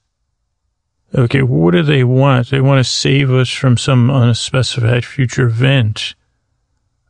Okay, 1.14 1.42
what 1.42 1.72
do 1.72 1.82
they 1.82 2.04
want? 2.04 2.50
They 2.50 2.62
want 2.62 2.80
to 2.80 2.90
save 2.90 3.32
us 3.32 3.50
from 3.50 3.78
some 3.78 4.10
unspecified 4.10 5.06
future 5.06 5.48
event. 5.48 6.16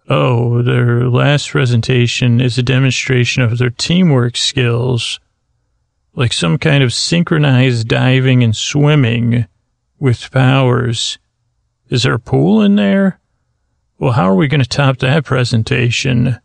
Oh, 0.07 0.61
their 0.61 1.09
last 1.09 1.49
presentation 1.49 2.41
is 2.41 2.57
a 2.57 2.63
demonstration 2.63 3.43
of 3.43 3.57
their 3.57 3.69
teamwork 3.69 4.37
skills, 4.37 5.19
like 6.15 6.33
some 6.33 6.57
kind 6.57 6.83
of 6.83 6.93
synchronized 6.93 7.87
diving 7.87 8.43
and 8.43 8.55
swimming 8.55 9.45
with 9.99 10.31
powers. 10.31 11.19
Is 11.89 12.03
there 12.03 12.13
a 12.13 12.19
pool 12.19 12.61
in 12.61 12.75
there? 12.75 13.19
Well, 13.99 14.13
how 14.13 14.29
are 14.29 14.35
we 14.35 14.47
going 14.47 14.63
to 14.63 14.69
top 14.69 14.97
that 14.97 15.25
presentation? 15.25 16.39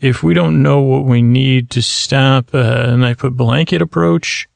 if 0.00 0.22
we 0.22 0.32
don't 0.32 0.62
know 0.62 0.80
what 0.80 1.04
we 1.04 1.20
need 1.20 1.70
to 1.70 1.82
stop, 1.82 2.54
uh, 2.54 2.86
and 2.88 3.04
I 3.04 3.14
put 3.14 3.36
blanket 3.36 3.82
approach, 3.82 4.48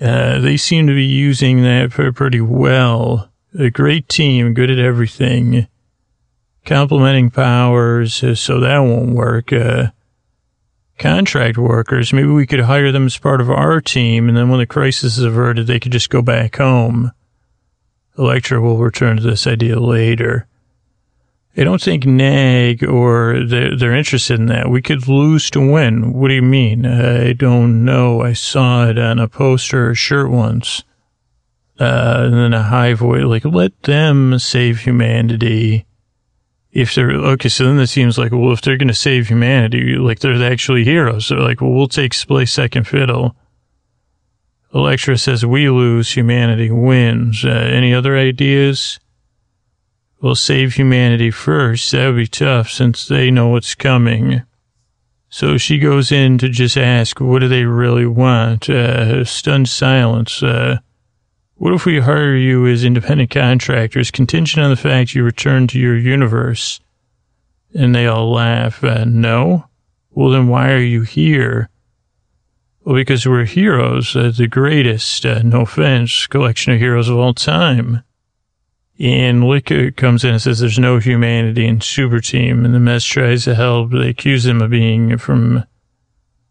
uh, 0.00 0.38
they 0.38 0.56
seem 0.56 0.86
to 0.86 0.94
be 0.94 1.04
using 1.04 1.62
that 1.62 1.90
pretty 1.90 2.40
well. 2.40 3.30
A 3.58 3.70
great 3.70 4.08
team, 4.08 4.54
good 4.54 4.70
at 4.70 4.78
everything, 4.78 5.66
complementing 6.64 7.30
powers, 7.30 8.22
uh, 8.22 8.34
so 8.34 8.60
that 8.60 8.78
won't 8.78 9.14
work. 9.14 9.52
Uh, 9.52 9.88
contract 10.98 11.58
workers, 11.58 12.12
maybe 12.12 12.28
we 12.28 12.46
could 12.46 12.60
hire 12.60 12.92
them 12.92 13.06
as 13.06 13.18
part 13.18 13.40
of 13.40 13.50
our 13.50 13.80
team, 13.80 14.28
and 14.28 14.36
then 14.36 14.48
when 14.48 14.60
the 14.60 14.66
crisis 14.66 15.18
is 15.18 15.24
averted, 15.24 15.66
they 15.66 15.80
could 15.80 15.92
just 15.92 16.10
go 16.10 16.22
back 16.22 16.56
home. 16.56 17.12
Elektra 18.16 18.60
will 18.60 18.78
return 18.78 19.16
to 19.16 19.22
this 19.22 19.46
idea 19.46 19.80
later. 19.80 20.46
I 21.60 21.64
don't 21.64 21.82
think 21.82 22.06
NAG 22.06 22.82
or 22.82 23.44
they're, 23.44 23.76
they're, 23.76 23.94
interested 23.94 24.40
in 24.40 24.46
that. 24.46 24.70
We 24.70 24.80
could 24.80 25.06
lose 25.08 25.50
to 25.50 25.60
win. 25.60 26.14
What 26.14 26.28
do 26.28 26.34
you 26.34 26.40
mean? 26.40 26.86
I 26.86 27.34
don't 27.34 27.84
know. 27.84 28.22
I 28.22 28.32
saw 28.32 28.88
it 28.88 28.98
on 28.98 29.18
a 29.18 29.28
poster 29.28 29.90
or 29.90 29.94
shirt 29.94 30.30
once. 30.30 30.84
Uh, 31.78 32.22
and 32.24 32.34
then 32.34 32.54
a 32.54 32.62
high 32.62 32.94
voice, 32.94 33.24
like, 33.24 33.44
let 33.44 33.82
them 33.82 34.38
save 34.38 34.80
humanity. 34.80 35.84
If 36.72 36.94
they're, 36.94 37.10
okay, 37.10 37.50
so 37.50 37.64
then 37.64 37.78
it 37.78 37.88
seems 37.88 38.16
like, 38.16 38.32
well, 38.32 38.52
if 38.52 38.62
they're 38.62 38.78
going 38.78 38.88
to 38.88 38.94
save 38.94 39.28
humanity, 39.28 39.96
like 39.96 40.20
they're 40.20 40.42
actually 40.42 40.84
heroes. 40.84 41.28
They're 41.28 41.40
like, 41.40 41.60
well, 41.60 41.72
we'll 41.72 41.88
take 41.88 42.14
play 42.26 42.46
second 42.46 42.86
fiddle. 42.86 43.36
Elektra 44.72 45.18
says, 45.18 45.44
we 45.44 45.68
lose, 45.68 46.12
humanity 46.12 46.70
wins. 46.70 47.44
Uh, 47.44 47.50
any 47.50 47.92
other 47.92 48.16
ideas? 48.16 48.98
Will 50.20 50.34
save 50.34 50.74
humanity 50.74 51.30
first. 51.30 51.90
That 51.92 52.08
would 52.08 52.16
be 52.16 52.26
tough 52.26 52.70
since 52.70 53.08
they 53.08 53.30
know 53.30 53.48
what's 53.48 53.74
coming. 53.74 54.42
So 55.28 55.56
she 55.56 55.78
goes 55.78 56.10
in 56.10 56.38
to 56.38 56.48
just 56.48 56.76
ask, 56.76 57.20
what 57.20 57.38
do 57.38 57.48
they 57.48 57.64
really 57.64 58.06
want? 58.06 58.68
Uh, 58.68 59.24
stunned 59.24 59.68
silence. 59.68 60.42
Uh, 60.42 60.78
what 61.54 61.72
if 61.72 61.86
we 61.86 62.00
hire 62.00 62.34
you 62.34 62.66
as 62.66 62.84
independent 62.84 63.30
contractors, 63.30 64.10
contingent 64.10 64.64
on 64.64 64.70
the 64.70 64.76
fact 64.76 65.14
you 65.14 65.22
return 65.22 65.66
to 65.68 65.78
your 65.78 65.96
universe? 65.96 66.80
And 67.74 67.94
they 67.94 68.06
all 68.06 68.32
laugh. 68.32 68.82
Uh, 68.82 69.04
no? 69.04 69.66
Well, 70.10 70.30
then 70.30 70.48
why 70.48 70.72
are 70.72 70.78
you 70.78 71.02
here? 71.02 71.70
Well, 72.82 72.96
because 72.96 73.26
we're 73.26 73.44
heroes, 73.44 74.16
uh, 74.16 74.32
the 74.36 74.48
greatest, 74.48 75.24
uh, 75.24 75.42
no 75.42 75.60
offense, 75.60 76.26
collection 76.26 76.72
of 76.72 76.80
heroes 76.80 77.08
of 77.08 77.18
all 77.18 77.34
time. 77.34 78.02
And 79.00 79.48
Wicca 79.48 79.92
comes 79.92 80.24
in 80.24 80.32
and 80.32 80.42
says 80.42 80.58
there's 80.58 80.78
no 80.78 80.98
humanity 80.98 81.66
in 81.66 81.80
Super 81.80 82.20
Team, 82.20 82.66
and 82.66 82.74
the 82.74 82.78
mess 82.78 83.02
tries 83.02 83.44
to 83.44 83.54
help. 83.54 83.92
They 83.92 84.10
accuse 84.10 84.44
him 84.44 84.60
of 84.60 84.70
being 84.70 85.16
from 85.16 85.64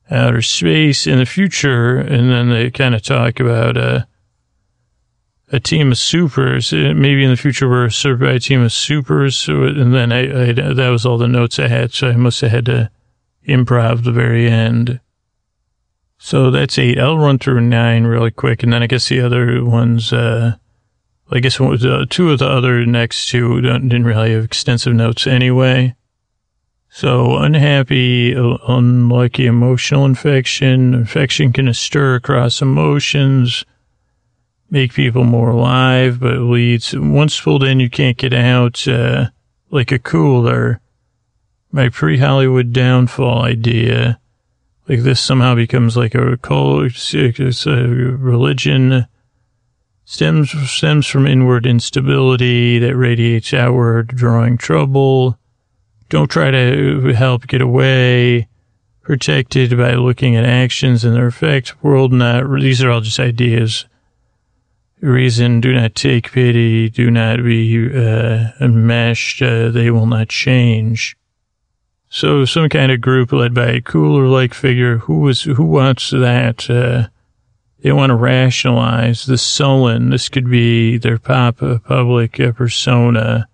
outer 0.09 0.41
space 0.41 1.05
in 1.05 1.19
the 1.19 1.27
future, 1.27 1.97
and 1.97 2.31
then 2.31 2.49
they 2.49 2.71
kind 2.71 2.95
of 2.95 3.03
talk 3.03 3.39
about 3.39 3.77
uh, 3.77 4.05
a 5.51 5.59
team 5.59 5.91
of 5.91 5.99
supers. 5.99 6.73
Uh, 6.73 6.93
maybe 6.95 7.23
in 7.23 7.29
the 7.29 7.37
future 7.37 7.69
we're 7.69 7.91
served 7.91 8.21
by 8.21 8.31
a 8.31 8.39
team 8.39 8.63
of 8.63 8.73
supers, 8.73 9.47
and 9.47 9.93
then 9.93 10.11
I, 10.11 10.49
I, 10.49 10.51
that 10.53 10.89
was 10.89 11.05
all 11.05 11.19
the 11.19 11.27
notes 11.27 11.59
I 11.59 11.67
had, 11.67 11.93
so 11.93 12.09
I 12.09 12.15
must 12.15 12.41
have 12.41 12.49
had 12.49 12.65
to 12.65 12.89
improv 13.47 14.03
the 14.03 14.11
very 14.11 14.49
end. 14.49 14.99
So 16.17 16.49
that's 16.49 16.79
eight. 16.79 16.99
I'll 16.99 17.19
run 17.19 17.37
through 17.37 17.61
nine 17.61 18.05
really 18.05 18.31
quick, 18.31 18.63
and 18.63 18.73
then 18.73 18.81
I 18.81 18.87
guess 18.87 19.07
the 19.07 19.21
other 19.21 19.63
ones. 19.63 20.11
Uh, 20.11 20.55
I 21.31 21.39
guess 21.39 21.61
uh, 21.61 22.05
two 22.09 22.31
of 22.31 22.39
the 22.39 22.47
other 22.47 22.85
next 22.85 23.29
two 23.29 23.61
didn't 23.61 24.03
really 24.03 24.33
have 24.33 24.43
extensive 24.43 24.93
notes 24.93 25.27
anyway. 25.27 25.95
So 26.89 27.37
unhappy, 27.37 28.35
uh, 28.35 28.57
unlucky 28.67 29.45
emotional 29.45 30.05
infection. 30.05 30.95
Infection 30.95 31.53
can 31.53 31.71
stir 31.73 32.15
across 32.15 32.63
emotions, 32.63 33.63
make 34.71 34.93
people 34.93 35.23
more 35.23 35.51
alive, 35.51 36.19
but 36.19 36.39
leads, 36.39 36.95
once 36.97 37.39
pulled 37.39 37.63
in, 37.63 37.79
you 37.79 37.91
can't 37.91 38.17
get 38.17 38.33
out, 38.33 38.87
uh, 38.87 39.29
like 39.69 39.91
a 39.91 39.99
cooler. 39.99 40.81
My 41.71 41.89
pre-Hollywood 41.89 42.73
downfall 42.73 43.43
idea. 43.43 44.19
Like 44.87 45.01
this 45.01 45.21
somehow 45.21 45.53
becomes 45.53 45.95
like 45.95 46.15
a 46.15 46.37
cult, 46.37 46.91
a 47.13 47.67
religion 47.67 49.05
stems 50.09 50.49
stems 50.67 51.05
from 51.05 51.27
inward 51.27 51.67
instability 51.67 52.79
that 52.79 52.95
radiates 52.95 53.53
outward, 53.53 54.07
drawing 54.07 54.57
trouble. 54.57 55.37
Don't 56.09 56.31
try 56.31 56.49
to 56.49 57.13
help 57.13 57.45
get 57.45 57.61
away. 57.61 58.47
Protected 59.03 59.77
by 59.77 59.93
looking 59.93 60.35
at 60.35 60.45
actions 60.45 61.05
and 61.05 61.15
their 61.15 61.27
effects. 61.27 61.79
World 61.83 62.11
not. 62.11 62.43
These 62.59 62.81
are 62.81 62.89
all 62.89 63.01
just 63.01 63.19
ideas. 63.19 63.85
Reason. 64.99 65.61
Do 65.61 65.73
not 65.73 65.93
take 65.93 66.31
pity. 66.31 66.89
Do 66.89 67.11
not 67.11 67.43
be 67.43 67.87
uh, 67.95 68.49
enmeshed. 68.59 69.43
Uh, 69.43 69.69
they 69.69 69.91
will 69.91 70.07
not 70.07 70.29
change. 70.29 71.17
So 72.09 72.45
some 72.45 72.67
kind 72.69 72.91
of 72.91 72.99
group 72.99 73.31
led 73.31 73.53
by 73.53 73.67
a 73.67 73.81
cooler-like 73.81 74.55
figure. 74.55 74.97
Who 74.97 75.19
was 75.19 75.43
who 75.43 75.65
wants 75.65 76.09
that? 76.09 76.67
Uh, 76.67 77.09
they 77.81 77.91
want 77.91 78.09
to 78.09 78.15
rationalize 78.15 79.25
the 79.25 79.37
sullen. 79.37 80.09
This 80.09 80.29
could 80.29 80.49
be 80.49 80.97
their 80.97 81.17
pop 81.17 81.57
public 81.57 82.33
persona. 82.55 83.47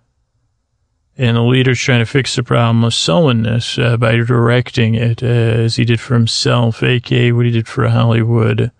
And 1.17 1.37
the 1.37 1.41
leader's 1.41 1.79
trying 1.79 1.99
to 1.99 2.05
fix 2.05 2.35
the 2.35 2.43
problem 2.43 2.83
of 2.83 2.93
sullenness 2.93 3.77
uh, 3.77 3.95
by 3.97 4.17
directing 4.17 4.95
it 4.95 5.23
uh, 5.23 5.27
as 5.27 5.77
he 5.77 5.85
did 5.85 6.01
for 6.01 6.13
himself, 6.13 6.83
aka 6.83 7.31
what 7.31 7.45
he 7.45 7.51
did 7.51 7.67
for 7.67 7.87
Hollywood. 7.87 8.71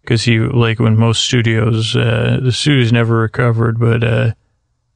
Because 0.00 0.22
he, 0.22 0.38
like 0.38 0.78
when 0.78 0.96
most 0.96 1.22
studios, 1.22 1.94
uh, 1.94 2.38
the 2.42 2.52
studios 2.52 2.90
never 2.90 3.18
recovered, 3.18 3.78
but, 3.78 4.02
uh, 4.02 4.32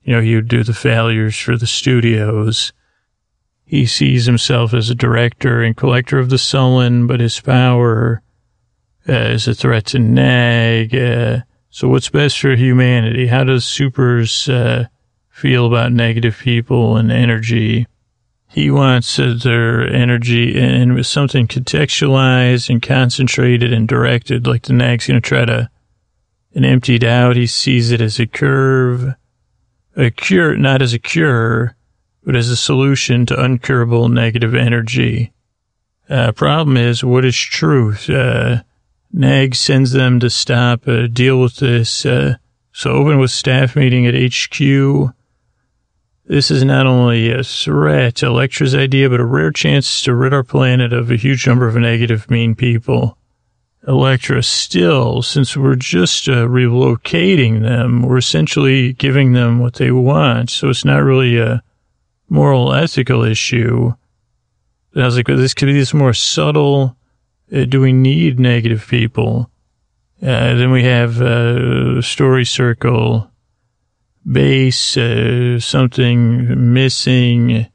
you 0.03 0.15
know, 0.15 0.23
he 0.23 0.35
would 0.35 0.49
do 0.49 0.65
the 0.65 0.73
failures 0.73 1.37
for 1.37 1.59
the 1.59 1.67
studios. 1.67 2.73
He 3.67 3.85
sees 3.85 4.25
himself 4.25 4.73
as 4.73 4.89
a 4.89 4.95
director 4.95 5.63
and 5.63 5.77
collector 5.77 6.19
of 6.19 6.31
the 6.31 6.39
sullen, 6.39 7.07
but 7.07 7.21
his 7.21 7.39
power 7.39 8.23
is 9.07 9.49
a 9.49 9.55
threat 9.55 9.87
to 9.87 9.99
nag. 9.99 10.95
Uh, 10.95 11.41
so 11.71 11.89
what's 11.89 12.09
best 12.09 12.39
for 12.39 12.55
humanity? 12.55 13.27
How 13.27 13.45
does 13.45 13.65
supers 13.65 14.49
uh, 14.49 14.87
feel 15.29 15.67
about 15.67 15.93
negative 15.93 16.39
people 16.39 16.97
and 16.97 17.11
energy? 17.11 17.87
He 18.49 18.71
wants 18.71 19.19
uh, 19.19 19.37
their 19.43 19.87
energy 19.89 20.57
and 20.57 20.95
with 20.95 21.07
something 21.07 21.49
contextualized 21.49 22.71
and 22.71 22.81
concentrated 22.81 23.73
and 23.73 23.89
directed, 23.89 24.47
like 24.47 24.63
the 24.63 24.73
nag's 24.73 25.09
going 25.09 25.21
to 25.21 25.29
try 25.29 25.45
to, 25.45 25.69
and 26.55 26.65
emptied 26.65 27.03
out. 27.03 27.35
He 27.35 27.49
sees 27.49 27.91
it 27.91 28.01
as 28.01 28.21
a 28.21 28.27
curve, 28.27 29.15
a 29.97 30.11
cure, 30.11 30.57
not 30.57 30.83
as 30.83 30.93
a 30.93 31.01
cure, 31.01 31.77
but 32.23 32.37
as 32.37 32.49
a 32.49 32.57
solution 32.57 33.27
to 33.27 33.35
uncurable 33.35 34.09
negative 34.09 34.55
energy. 34.55 35.33
Uh, 36.09 36.31
problem 36.31 36.77
is, 36.77 37.03
what 37.03 37.25
is 37.25 37.37
truth? 37.37 38.09
Uh, 38.09 38.63
NAG 39.17 39.55
sends 39.55 39.93
them 39.93 40.19
to 40.19 40.29
stop, 40.29 40.89
uh, 40.89 41.07
deal 41.07 41.41
with 41.41 41.57
this. 41.57 42.05
Uh, 42.05 42.35
so 42.73 42.91
open 42.91 43.21
with 43.21 43.31
staff 43.31 43.77
meeting 43.77 44.07
at 44.09 44.15
HQ. 44.15 45.15
This 46.27 46.51
is 46.51 46.65
not 46.65 46.87
only 46.87 47.31
a 47.31 47.45
threat 47.45 48.17
to 48.17 48.37
idea, 48.75 49.09
but 49.09 49.21
a 49.21 49.25
rare 49.25 49.53
chance 49.53 50.03
to 50.03 50.15
rid 50.15 50.35
our 50.35 50.43
planet 50.43 50.93
of 50.93 51.13
a 51.13 51.17
huge 51.17 51.47
number 51.47 51.69
of 51.69 51.77
negative, 51.77 52.29
mean 52.29 52.57
people. 52.57 53.17
Electra 53.87 54.43
still, 54.43 55.23
since 55.23 55.57
we're 55.57 55.77
just 55.77 56.29
uh, 56.29 56.47
relocating 56.47 57.63
them, 57.63 58.03
we're 58.03 58.17
essentially 58.17 58.95
giving 58.95 59.33
them 59.33 59.61
what 59.61 59.75
they 59.75 59.93
want. 59.93 60.51
So 60.51 60.71
it's 60.71 60.85
not 60.85 61.05
really 61.05 61.39
a 61.39 61.63
moral 62.29 62.73
ethical 62.73 63.23
issue. 63.23 63.93
And 64.93 65.03
I 65.05 65.07
was 65.07 65.17
like, 65.17 65.29
well, 65.29 65.37
this 65.37 65.55
could 65.55 65.67
be 65.67 65.75
this 65.75 65.95
more 65.95 66.15
subtle, 66.15 66.97
uh, 67.55 67.65
do 67.65 67.81
we 67.81 67.93
need 67.93 68.41
negative 68.41 68.87
people? 68.89 69.51
Uh, 70.23 70.55
then 70.55 70.71
we 70.71 70.85
have 70.85 71.21
uh, 71.21 72.01
story 72.01 72.45
circle, 72.45 73.31
base, 74.31 74.97
uh, 74.97 75.61
something 75.61 76.73
missing, 76.73 77.67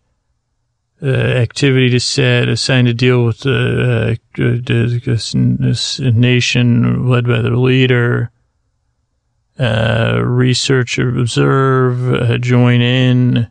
uh, 1.02 1.06
activity 1.06 1.90
to 1.92 2.00
set, 2.00 2.50
assigned 2.50 2.88
to 2.88 2.94
deal 2.94 3.24
with 3.24 3.40
the, 3.42 4.18
uh, 4.38 6.10
nation 6.12 7.08
led 7.08 7.28
by 7.28 7.40
the 7.42 7.52
leader, 7.52 8.32
research, 9.60 10.98
observe, 10.98 12.42
join 12.42 12.82
in. 12.82 13.48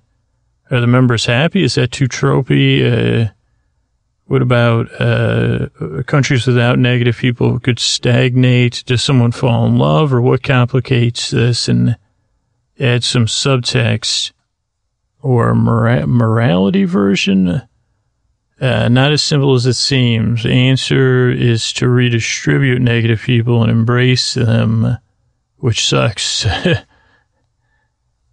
Are 0.70 0.80
the 0.80 0.86
members 0.86 1.26
happy? 1.26 1.62
Is 1.62 1.76
that 1.76 1.92
too 1.92 2.08
tropey? 2.08 3.30
What 4.28 4.42
about 4.42 4.88
uh, 5.00 5.68
countries 6.06 6.46
without 6.46 6.78
negative 6.78 7.16
people 7.16 7.58
could 7.58 7.78
stagnate? 7.78 8.84
Does 8.86 9.02
someone 9.02 9.32
fall 9.32 9.64
in 9.66 9.78
love, 9.78 10.12
or 10.12 10.20
what 10.20 10.42
complicates 10.42 11.30
this? 11.30 11.66
And 11.66 11.96
add 12.78 13.04
some 13.04 13.24
subtext. 13.26 14.32
or 15.22 15.54
mora- 15.54 16.06
morality 16.06 16.84
version? 16.84 17.62
Uh, 18.60 18.88
not 18.88 19.12
as 19.12 19.22
simple 19.22 19.54
as 19.54 19.64
it 19.66 19.74
seems. 19.74 20.42
The 20.42 20.52
answer 20.52 21.30
is 21.30 21.72
to 21.74 21.88
redistribute 21.88 22.82
negative 22.82 23.22
people 23.22 23.62
and 23.62 23.70
embrace 23.70 24.34
them, 24.34 24.98
which 25.56 25.86
sucks. 25.86 26.46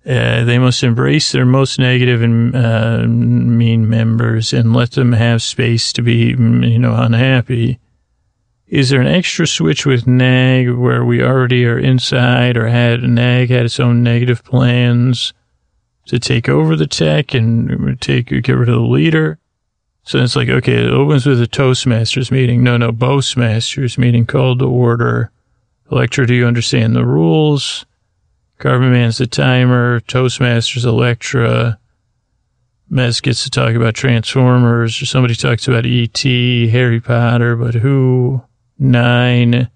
uh, 0.07 0.43
they 0.43 0.59
must 0.59 0.83
embrace 0.83 1.31
their 1.31 1.45
most 1.45 1.79
negative 1.79 2.21
and 2.21 2.55
uh, 2.55 2.99
mean 3.07 3.89
members 3.89 4.53
and 4.53 4.73
let 4.73 4.91
them 4.91 5.13
have 5.13 5.41
space 5.41 5.91
to 5.93 6.03
be, 6.03 6.27
you 6.27 6.79
know, 6.79 6.95
unhappy. 6.95 7.79
Is 8.67 8.89
there 8.89 9.01
an 9.01 9.07
extra 9.07 9.47
switch 9.47 9.85
with 9.85 10.05
NAG 10.05 10.69
where 10.69 11.03
we 11.03 11.23
already 11.23 11.65
are 11.65 11.79
inside 11.79 12.55
or 12.55 12.67
had 12.67 13.01
NAG 13.01 13.49
had 13.49 13.65
its 13.65 13.79
own 13.79 14.03
negative 14.03 14.43
plans 14.43 15.33
to 16.05 16.19
take 16.19 16.47
over 16.49 16.75
the 16.75 16.87
tech 16.87 17.33
and 17.33 17.99
take 17.99 18.27
get 18.27 18.53
rid 18.53 18.69
of 18.69 18.75
the 18.75 18.81
leader? 18.81 19.39
So 20.03 20.19
it's 20.19 20.35
like, 20.35 20.49
okay, 20.49 20.85
it 20.85 20.91
opens 20.91 21.25
with 21.25 21.41
a 21.41 21.47
Toastmasters 21.47 22.29
meeting. 22.29 22.63
No, 22.63 22.77
no, 22.77 22.91
Boastmasters 22.91 23.97
meeting 23.97 24.27
called 24.27 24.59
to 24.59 24.65
order. 24.67 25.31
Electra, 25.91 26.27
do 26.27 26.35
you 26.35 26.45
understand 26.45 26.95
the 26.95 27.05
rules? 27.05 27.87
Carbon 28.57 28.91
Man's 28.91 29.17
the 29.17 29.27
timer. 29.27 29.99
Toastmasters, 30.01 30.85
Electra. 30.85 31.79
Mez 32.91 33.21
gets 33.21 33.43
to 33.43 33.49
talk 33.49 33.73
about 33.73 33.95
Transformers, 33.95 35.01
or 35.01 35.05
somebody 35.05 35.35
talks 35.35 35.67
about 35.67 35.85
E.T., 35.85 36.67
Harry 36.69 37.01
Potter, 37.01 37.55
but 37.55 37.73
who? 37.75 38.41
Nine. 38.77 39.69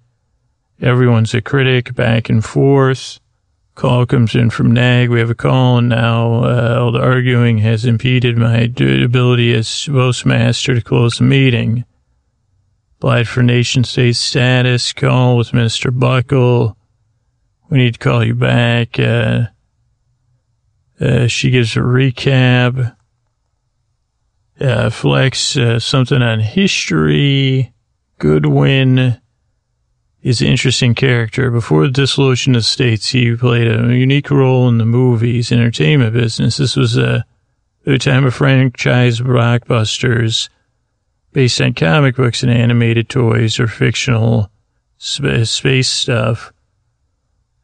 Everyone's 0.80 1.34
a 1.34 1.42
critic, 1.42 1.94
back 1.94 2.28
and 2.30 2.44
forth. 2.44 3.20
Call 3.74 4.06
comes 4.06 4.34
in 4.34 4.50
from 4.50 4.72
NAG. 4.72 5.10
We 5.10 5.20
have 5.20 5.30
a 5.30 5.34
call, 5.34 5.78
and 5.78 5.88
now 5.88 6.44
uh, 6.44 6.76
all 6.78 6.92
the 6.92 7.00
arguing 7.00 7.58
has 7.58 7.84
impeded 7.84 8.36
my 8.36 8.70
ability 8.76 9.54
as 9.54 9.86
postmaster 9.86 10.74
to 10.74 10.80
close 10.80 11.18
the 11.18 11.24
meeting. 11.24 11.84
Applied 12.98 13.28
for 13.28 13.42
nation 13.42 13.84
state 13.84 14.16
status. 14.16 14.92
Call 14.92 15.36
with 15.36 15.54
Minister 15.54 15.90
Buckle. 15.90 16.76
We 17.70 17.78
need 17.78 17.94
to 17.94 18.00
call 18.00 18.24
you 18.24 18.34
back. 18.34 18.98
Uh, 18.98 19.46
uh, 21.00 21.28
she 21.28 21.50
gives 21.50 21.76
a 21.76 21.80
recap. 21.80 22.96
Uh, 24.60 24.90
flex 24.90 25.56
uh, 25.56 25.78
something 25.78 26.20
on 26.20 26.40
history. 26.40 27.72
Goodwin 28.18 29.20
is 30.22 30.42
an 30.42 30.48
interesting 30.48 30.94
character. 30.94 31.50
Before 31.50 31.84
the 31.86 31.92
dissolution 31.92 32.54
of 32.54 32.66
states, 32.66 33.08
he 33.08 33.34
played 33.36 33.68
a 33.68 33.96
unique 33.96 34.30
role 34.30 34.68
in 34.68 34.78
the 34.78 34.84
movies 34.84 35.50
entertainment 35.50 36.12
business. 36.12 36.58
This 36.58 36.76
was 36.76 36.96
a, 36.98 37.24
a 37.86 37.96
time 37.96 38.26
of 38.26 38.34
franchise 38.34 39.20
blockbusters 39.20 40.50
based 41.32 41.60
on 41.60 41.72
comic 41.72 42.16
books 42.16 42.42
and 42.42 42.52
animated 42.52 43.08
toys 43.08 43.58
or 43.58 43.68
fictional 43.68 44.50
sp- 44.98 45.44
space 45.44 45.88
stuff. 45.88 46.52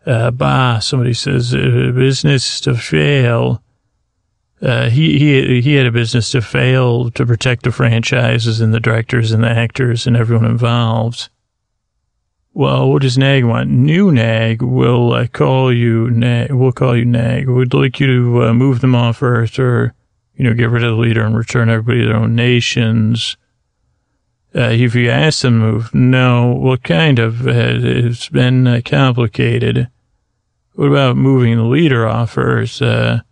Uh, 0.06 0.78
somebody 0.78 1.12
says, 1.12 1.52
uh, 1.52 1.90
business 1.92 2.60
to 2.60 2.76
fail. 2.76 3.60
Uh, 4.62 4.88
he, 4.88 5.18
he, 5.18 5.60
he 5.60 5.74
had 5.74 5.86
a 5.86 5.92
business 5.92 6.30
to 6.30 6.40
fail 6.40 7.10
to 7.10 7.26
protect 7.26 7.64
the 7.64 7.72
franchises 7.72 8.60
and 8.60 8.72
the 8.72 8.80
directors 8.80 9.32
and 9.32 9.42
the 9.42 9.50
actors 9.50 10.06
and 10.06 10.16
everyone 10.16 10.46
involved. 10.46 11.28
Well, 12.54 12.88
what 12.88 13.02
does 13.02 13.18
NAG 13.18 13.44
want? 13.44 13.68
New 13.68 14.10
NAG 14.10 14.62
will 14.62 15.12
uh, 15.12 15.26
call 15.26 15.70
you 15.70 16.08
NAG. 16.08 16.52
We'll 16.52 16.72
call 16.72 16.96
you 16.96 17.04
NAG. 17.04 17.48
We'd 17.48 17.74
like 17.74 18.00
you 18.00 18.06
to 18.06 18.44
uh, 18.44 18.54
move 18.54 18.80
them 18.80 18.94
off 18.94 19.22
Earth 19.22 19.58
or, 19.58 19.92
you 20.36 20.44
know, 20.44 20.54
get 20.54 20.70
rid 20.70 20.84
of 20.84 20.96
the 20.96 21.02
leader 21.02 21.22
and 21.22 21.36
return 21.36 21.68
everybody 21.68 22.02
to 22.02 22.06
their 22.06 22.16
own 22.16 22.34
nations. 22.34 23.36
Uh, 24.54 24.70
if 24.70 24.94
you 24.94 25.10
ask 25.10 25.42
them 25.42 25.60
to 25.60 25.66
move, 25.66 25.94
no. 25.94 26.54
Well, 26.54 26.78
kind 26.78 27.18
of. 27.18 27.46
Uh, 27.46 27.50
it's 27.52 28.30
been 28.30 28.66
uh, 28.66 28.80
complicated. 28.82 29.90
What 30.76 30.88
about 30.88 31.16
moving 31.16 31.56
the 31.56 31.64
leader 31.64 32.06
off 32.06 32.36
Earth? 32.36 32.82
Uh, 32.82 33.22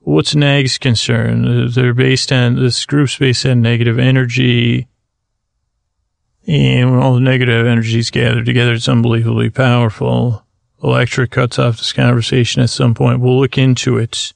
what's 0.00 0.34
NAG's 0.34 0.76
concern? 0.76 1.70
They're 1.70 1.94
based 1.94 2.30
on, 2.30 2.56
this 2.56 2.84
group's 2.84 3.16
based 3.16 3.46
on 3.46 3.62
negative 3.62 3.98
energy. 3.98 4.86
And 6.46 6.90
when 6.90 7.00
all 7.00 7.14
the 7.14 7.20
negative 7.20 7.66
energies 7.66 8.10
gather 8.10 8.44
together, 8.44 8.74
it's 8.74 8.86
unbelievably 8.86 9.48
powerful. 9.50 10.44
Electra 10.84 11.26
cuts 11.26 11.58
off 11.58 11.78
this 11.78 11.94
conversation 11.94 12.60
at 12.60 12.68
some 12.68 12.94
point. 12.94 13.20
We'll 13.20 13.40
look 13.40 13.56
into 13.56 13.96
it. 13.96 14.34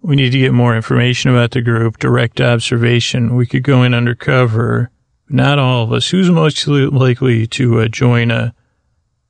We 0.00 0.16
need 0.16 0.32
to 0.32 0.38
get 0.38 0.54
more 0.54 0.74
information 0.74 1.30
about 1.30 1.50
the 1.50 1.60
group, 1.60 1.98
direct 1.98 2.40
observation. 2.40 3.36
We 3.36 3.44
could 3.44 3.64
go 3.64 3.82
in 3.82 3.92
undercover. 3.92 4.90
Not 5.28 5.58
all 5.58 5.84
of 5.84 5.92
us. 5.92 6.08
Who's 6.08 6.30
most 6.30 6.66
likely 6.66 7.46
to 7.48 7.80
uh, 7.80 7.88
join 7.88 8.30
a, 8.30 8.54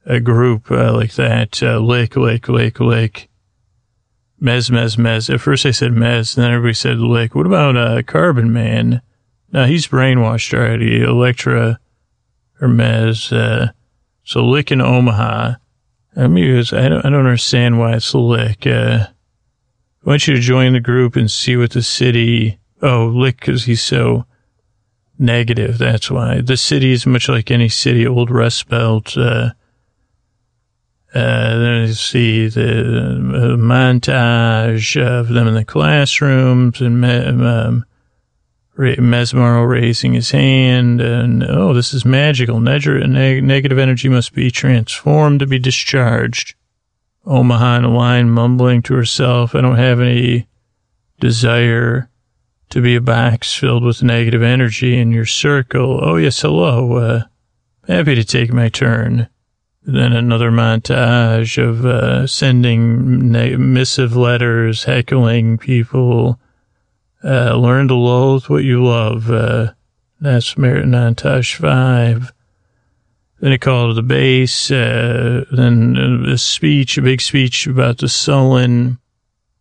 a 0.07 0.21
group 0.21 0.71
uh, 0.71 0.93
like 0.93 1.15
that? 1.15 1.63
Uh, 1.63 1.79
lick, 1.79 2.17
lick, 2.17 2.49
lick, 2.49 2.81
lick. 2.81 3.29
Mez, 4.41 4.71
Mez, 4.71 4.97
Mez. 4.97 5.33
At 5.33 5.41
first 5.41 5.67
I 5.67 5.71
said 5.71 5.93
Mez, 5.93 6.35
and 6.35 6.45
then 6.45 6.53
everybody 6.53 6.75
said 6.75 6.99
Lick. 6.99 7.35
What 7.35 7.47
about 7.47 7.77
uh, 7.77 8.03
Carbon 8.03 8.53
Man? 8.53 9.03
Now 9.53 9.67
he's 9.67 9.87
brainwashed 9.87 10.55
already. 10.55 11.03
Electra 11.03 11.79
or 12.61 12.69
Mez. 12.69 13.33
Uh, 13.33 13.73
so 14.25 14.45
Lick 14.45 14.73
in 14.73 14.81
Omaha. 14.81 15.55
I'm 16.17 16.35
mean, 16.35 16.59
I 16.59 16.89
don't, 16.89 17.05
I 17.05 17.11
don't 17.11 17.15
understand 17.15 17.79
why 17.79 17.95
it's 17.95 18.15
Lick. 18.15 18.67
Uh, 18.67 19.07
I 19.09 20.09
want 20.09 20.27
you 20.27 20.35
to 20.35 20.41
join 20.41 20.73
the 20.73 20.81
group 20.81 21.17
and 21.17 21.31
see 21.31 21.57
what 21.57 21.73
the 21.73 21.83
city. 21.83 22.59
Oh, 22.81 23.13
Lick, 23.15 23.41
because 23.41 23.65
he's 23.65 23.83
so 23.83 24.25
negative. 25.19 25.77
That's 25.77 26.11
why 26.11 26.41
the 26.41 26.57
city 26.57 26.93
is 26.93 27.05
much 27.05 27.29
like 27.29 27.51
any 27.51 27.69
city. 27.69 28.07
Old 28.07 28.31
Rust 28.31 28.69
Belt. 28.69 29.17
Uh, 29.19 29.51
uh, 31.15 31.59
then 31.59 31.89
you 31.89 31.93
see 31.95 32.49
the 32.49 32.81
uh, 32.81 33.57
montage 33.57 35.01
of 35.01 35.29
them 35.29 35.49
in 35.49 35.55
the 35.55 35.65
classrooms 35.65 36.81
and 36.81 37.05
um, 37.05 37.85
Mesmero 38.77 39.69
raising 39.69 40.13
his 40.15 40.31
hand 40.31 41.01
and, 41.01 41.43
oh, 41.43 41.75
this 41.75 41.93
is 41.93 42.05
magical. 42.05 42.61
Neg- 42.61 43.43
negative 43.45 43.79
energy 43.79 44.09
must 44.09 44.33
be 44.33 44.51
transformed 44.51 45.41
to 45.41 45.47
be 45.47 45.59
discharged. 45.59 46.55
Omaha 47.27 47.79
in 47.79 47.95
line 47.95 48.31
mumbling 48.31 48.83
to 48.83 48.95
herself, 48.95 49.55
I 49.55 49.61
don't 49.61 49.77
have 49.77 50.01
any 50.01 50.47
desire 51.19 52.09
to 52.71 52.81
be 52.81 52.95
a 52.95 53.01
box 53.01 53.55
filled 53.55 53.85
with 53.85 54.03
negative 54.03 54.43
energy 54.43 54.97
in 54.97 55.11
your 55.11 55.27
circle. 55.27 56.01
Oh, 56.03 56.17
yes, 56.17 56.41
hello. 56.41 56.95
Uh, 56.95 57.23
happy 57.87 58.15
to 58.15 58.25
take 58.25 58.53
my 58.53 58.69
turn. 58.69 59.29
Then 59.83 60.13
another 60.13 60.51
montage 60.51 61.63
of 61.63 61.87
uh, 61.87 62.27
sending 62.27 63.33
ne- 63.33 63.57
missive 63.57 64.15
letters, 64.15 64.85
heckling 64.85 65.59
people. 65.59 66.39
Uh, 67.25 67.55
learn 67.55 67.89
to 67.89 67.95
loathe 67.95 68.45
what 68.47 68.65
you 68.65 68.85
love. 68.85 69.31
Uh, 69.31 69.73
that's 70.21 70.59
Merit 70.59 70.87
Montage 70.87 71.55
5. 71.55 72.33
Then 73.41 73.53
he 73.53 73.59
called 73.59 73.91
to 73.91 73.95
the 73.95 74.07
base. 74.07 74.71
Uh, 74.71 75.45
then 75.51 75.97
a 76.29 76.37
speech, 76.37 76.99
a 76.99 77.03
big 77.03 77.23
speech 77.23 77.67
about 77.67 77.99
the 77.99 78.09
Sullen, 78.09 78.99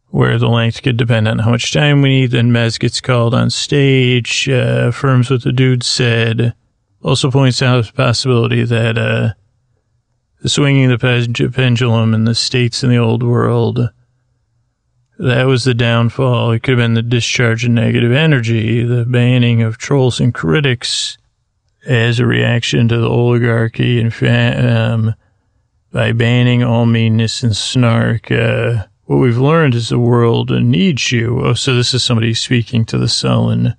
where 0.07 0.37
the 0.37 0.49
length 0.49 0.83
could 0.83 0.97
depend 0.97 1.29
on 1.29 1.39
how 1.39 1.51
much 1.51 1.71
time 1.71 2.01
we 2.01 2.09
need. 2.09 2.31
Then 2.31 2.51
Mez 2.51 2.77
gets 2.77 2.99
called 2.99 3.33
on 3.33 3.49
stage, 3.49 4.49
uh, 4.49 4.87
affirms 4.89 5.29
what 5.29 5.43
the 5.43 5.53
dude 5.53 5.83
said. 5.83 6.53
Also 7.01 7.31
points 7.31 7.61
out 7.61 7.85
the 7.85 7.93
possibility 7.93 8.63
that, 8.63 9.35
swinging 10.45 10.89
the 10.89 11.51
pendulum 11.53 12.13
in 12.13 12.25
the 12.25 12.35
states 12.35 12.83
in 12.83 12.89
the 12.89 12.97
old 12.97 13.23
world. 13.23 13.89
That 15.17 15.43
was 15.43 15.65
the 15.65 15.73
downfall. 15.73 16.51
It 16.51 16.63
could 16.63 16.77
have 16.77 16.85
been 16.85 16.93
the 16.93 17.01
discharge 17.01 17.65
of 17.65 17.71
negative 17.71 18.13
energy, 18.13 18.83
the 18.83 19.05
banning 19.05 19.61
of 19.61 19.77
trolls 19.77 20.21
and 20.21 20.33
critics 20.33 21.17
as 21.85 22.19
a 22.19 22.25
reaction 22.25 22.87
to 22.87 22.97
the 22.97 23.09
oligarchy 23.09 23.99
and 23.99 24.69
um, 24.69 25.15
by 25.91 26.11
banning 26.11 26.63
all 26.63 26.85
meanness 26.85 27.43
and 27.43 27.55
snark. 27.55 28.31
Uh, 28.31 28.85
what 29.05 29.17
we've 29.17 29.37
learned 29.37 29.75
is 29.75 29.89
the 29.89 29.99
world 29.99 30.51
needs 30.51 31.11
you. 31.11 31.43
Oh, 31.43 31.53
so 31.53 31.73
this 31.73 31.93
is 31.93 32.03
somebody 32.03 32.33
speaking 32.33 32.85
to 32.85 32.97
the 32.97 33.07
sullen. 33.07 33.75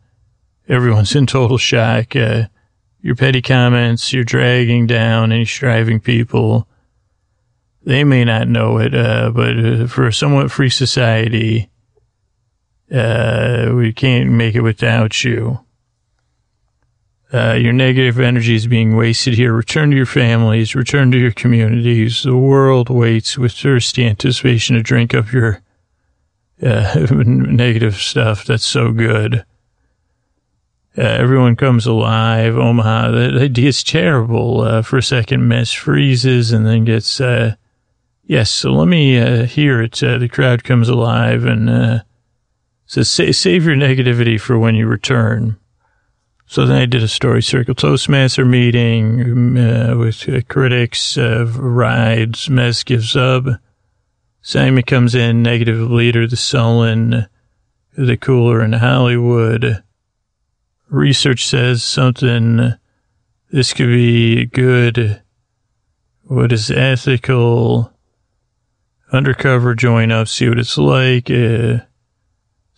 Everyone's 0.68 1.14
in 1.14 1.26
total 1.26 1.56
shock. 1.56 2.16
Uh, 2.16 2.44
your 3.02 3.16
petty 3.16 3.42
comments, 3.42 4.12
you're 4.12 4.24
dragging 4.24 4.86
down 4.86 5.32
any 5.32 5.44
striving 5.44 6.00
people. 6.00 6.68
They 7.82 8.04
may 8.04 8.24
not 8.24 8.48
know 8.48 8.78
it, 8.78 8.94
uh, 8.94 9.30
but 9.30 9.58
uh, 9.58 9.86
for 9.86 10.06
a 10.06 10.12
somewhat 10.12 10.50
free 10.50 10.68
society, 10.68 11.70
uh, 12.92 13.70
we 13.74 13.92
can't 13.92 14.30
make 14.30 14.54
it 14.54 14.60
without 14.60 15.24
you. 15.24 15.60
Uh, 17.32 17.52
your 17.52 17.72
negative 17.72 18.18
energy 18.18 18.56
is 18.56 18.66
being 18.66 18.96
wasted 18.96 19.34
here. 19.34 19.52
Return 19.52 19.90
to 19.90 19.96
your 19.96 20.04
families, 20.04 20.74
return 20.74 21.12
to 21.12 21.18
your 21.18 21.30
communities. 21.30 22.24
The 22.24 22.36
world 22.36 22.90
waits 22.90 23.38
with 23.38 23.52
thirsty 23.52 24.04
anticipation 24.04 24.74
to 24.76 24.82
drink 24.82 25.14
up 25.14 25.32
your 25.32 25.62
uh, 26.60 27.06
negative 27.10 27.96
stuff 27.96 28.44
that's 28.44 28.66
so 28.66 28.92
good. 28.92 29.44
Uh, 30.98 31.02
everyone 31.02 31.54
comes 31.54 31.86
alive. 31.86 32.56
Omaha, 32.56 33.38
idea 33.38 33.68
is 33.68 33.84
terrible. 33.84 34.62
Uh, 34.62 34.82
for 34.82 34.98
a 34.98 35.02
second, 35.02 35.46
Mess 35.46 35.72
freezes 35.72 36.50
and 36.50 36.66
then 36.66 36.84
gets, 36.84 37.20
uh, 37.20 37.54
yes, 38.24 38.50
so 38.50 38.72
let 38.72 38.88
me 38.88 39.18
uh, 39.18 39.44
hear 39.44 39.80
it. 39.80 40.02
Uh, 40.02 40.18
the 40.18 40.28
crowd 40.28 40.64
comes 40.64 40.88
alive 40.88 41.44
and 41.44 41.70
uh, 41.70 42.00
says, 42.86 43.08
save 43.08 43.64
your 43.64 43.76
negativity 43.76 44.40
for 44.40 44.58
when 44.58 44.74
you 44.74 44.88
return. 44.88 45.56
So 46.46 46.66
then 46.66 46.82
I 46.82 46.86
did 46.86 47.04
a 47.04 47.08
story 47.08 47.42
circle 47.42 47.76
Toastmaster 47.76 48.44
meeting 48.44 49.56
uh, 49.56 49.94
with 49.96 50.48
critics, 50.48 51.16
rides, 51.16 52.50
Mess 52.50 52.82
gives 52.82 53.14
up. 53.14 53.44
Simon 54.42 54.82
comes 54.82 55.14
in, 55.14 55.44
negative 55.44 55.88
leader, 55.88 56.26
the 56.26 56.36
sullen, 56.36 57.26
the 57.96 58.16
cooler 58.16 58.64
in 58.64 58.72
Hollywood. 58.72 59.84
Research 60.90 61.46
says 61.46 61.82
something, 61.82 62.74
this 63.50 63.72
could 63.72 63.86
be 63.88 64.46
good. 64.46 65.22
What 66.22 66.52
is 66.52 66.70
ethical? 66.70 67.92
Undercover, 69.12 69.74
join 69.74 70.12
up, 70.12 70.28
see 70.28 70.48
what 70.48 70.58
it's 70.58 70.76
like. 70.78 71.30
Uh, 71.30 71.78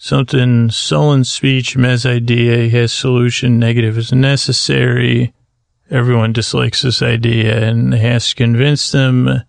Something 0.05 0.69
sullen 0.69 1.23
speech, 1.23 1.77
Mez 1.77 2.05
idea, 2.05 2.69
has 2.71 2.93
solution, 2.93 3.61
negative 3.61 3.97
is 3.97 4.13
necessary. 4.13 5.33
Everyone 5.93 6.33
dislikes 6.33 6.83
this 6.83 7.03
idea 7.03 7.69
and 7.69 7.95
has 7.95 8.31
to 8.31 8.35
convince 8.35 8.91
them 8.91 9.43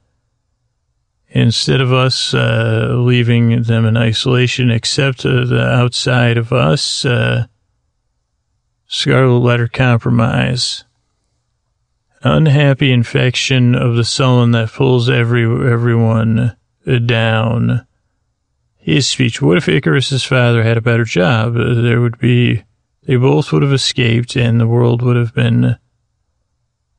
instead 1.27 1.81
of 1.81 1.91
us 1.91 2.35
uh, 2.35 2.93
leaving 2.95 3.63
them 3.63 3.87
in 3.87 3.97
isolation, 3.97 4.69
except 4.69 5.25
uh, 5.25 5.43
the 5.43 5.67
outside 5.67 6.37
of 6.37 6.53
us, 6.53 7.03
uh, 7.03 7.47
Scarlet 8.95 9.39
Letter 9.39 9.67
compromise. 9.67 10.85
Unhappy 12.21 12.91
infection 12.91 13.73
of 13.73 13.95
the 13.95 14.03
sullen 14.03 14.51
that 14.51 14.71
pulls 14.71 15.09
every 15.09 15.45
everyone 15.45 16.55
down 17.07 17.87
his 18.77 19.09
speech. 19.09 19.41
What 19.41 19.57
if 19.57 19.67
Icarus's 19.67 20.23
father 20.23 20.61
had 20.61 20.77
a 20.77 20.81
better 20.81 21.05
job? 21.05 21.57
Uh, 21.57 21.73
there 21.81 22.01
would 22.01 22.19
be, 22.19 22.65
they 23.07 23.15
both 23.15 23.51
would 23.51 23.63
have 23.63 23.73
escaped 23.73 24.35
and 24.35 24.61
the 24.61 24.67
world 24.67 25.01
would 25.01 25.15
have 25.15 25.33
been, 25.33 25.65
uh, 25.65 25.77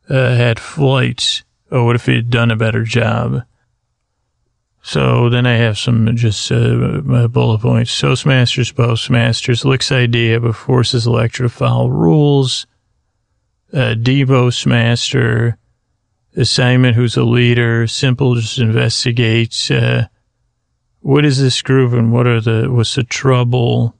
had 0.08 0.58
flights. 0.58 1.44
Or 1.70 1.86
what 1.86 1.94
if 1.94 2.06
he 2.06 2.16
had 2.16 2.28
done 2.28 2.50
a 2.50 2.56
better 2.56 2.82
job? 2.82 3.44
So 4.86 5.30
then 5.30 5.46
I 5.46 5.54
have 5.54 5.78
some 5.78 6.14
just 6.14 6.52
uh, 6.52 7.00
bullet 7.28 7.62
points. 7.62 7.98
Toastmasters, 7.98 8.74
Postmasters, 8.74 9.64
Lick's 9.64 9.90
idea, 9.90 10.38
but 10.38 10.54
forces 10.54 11.06
Elektra 11.06 11.46
to 11.46 11.48
follow 11.48 11.88
rules. 11.88 12.66
Uh, 13.72 13.94
Debo's 13.94 14.66
master, 14.66 15.56
assignment, 16.36 16.96
who's 16.96 17.16
a 17.16 17.24
leader, 17.24 17.86
simple, 17.86 18.34
just 18.34 18.58
investigates. 18.58 19.70
Uh, 19.70 20.08
what 21.00 21.24
is 21.24 21.40
this 21.40 21.62
groove 21.62 21.94
and 21.94 22.12
what 22.12 22.26
are 22.26 22.42
the, 22.42 22.70
what's 22.70 22.94
the 22.94 23.04
trouble? 23.04 23.96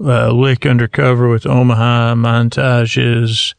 Uh, 0.00 0.30
Lick 0.30 0.64
undercover 0.64 1.28
with 1.28 1.44
Omaha 1.44 2.14
montages. 2.14 3.54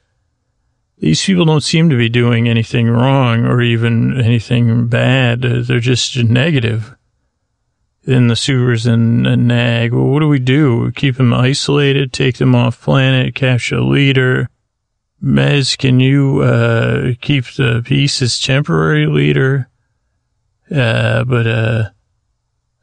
These 1.00 1.24
people 1.24 1.46
don't 1.46 1.64
seem 1.64 1.90
to 1.90 1.98
be 1.98 2.10
doing 2.10 2.50
anything 2.50 2.90
wrong 2.90 3.46
or 3.46 3.62
even 3.62 4.20
anything 4.20 4.88
bad. 4.88 5.42
They're 5.42 5.80
just 5.80 6.22
negative. 6.22 6.94
Then 8.04 8.28
the 8.28 8.36
supers 8.36 8.86
and, 8.86 9.26
and 9.26 9.48
nag. 9.48 9.94
Well, 9.94 10.06
what 10.06 10.20
do 10.20 10.28
we 10.28 10.40
do? 10.40 10.80
We 10.80 10.92
Keep 10.92 11.16
them 11.16 11.34
isolated, 11.34 12.12
take 12.12 12.38
them 12.38 12.54
off 12.54 12.82
planet, 12.82 13.36
capture 13.36 13.78
a 13.78 13.84
leader. 13.84 14.50
Mez, 15.24 15.78
can 15.78 16.00
you, 16.00 16.42
uh, 16.42 17.14
keep 17.22 17.46
the 17.56 17.82
peace 17.86 18.22
as 18.22 18.40
temporary 18.40 19.06
leader? 19.06 19.70
Uh, 20.70 21.24
but, 21.24 21.48
uh, 21.48 21.90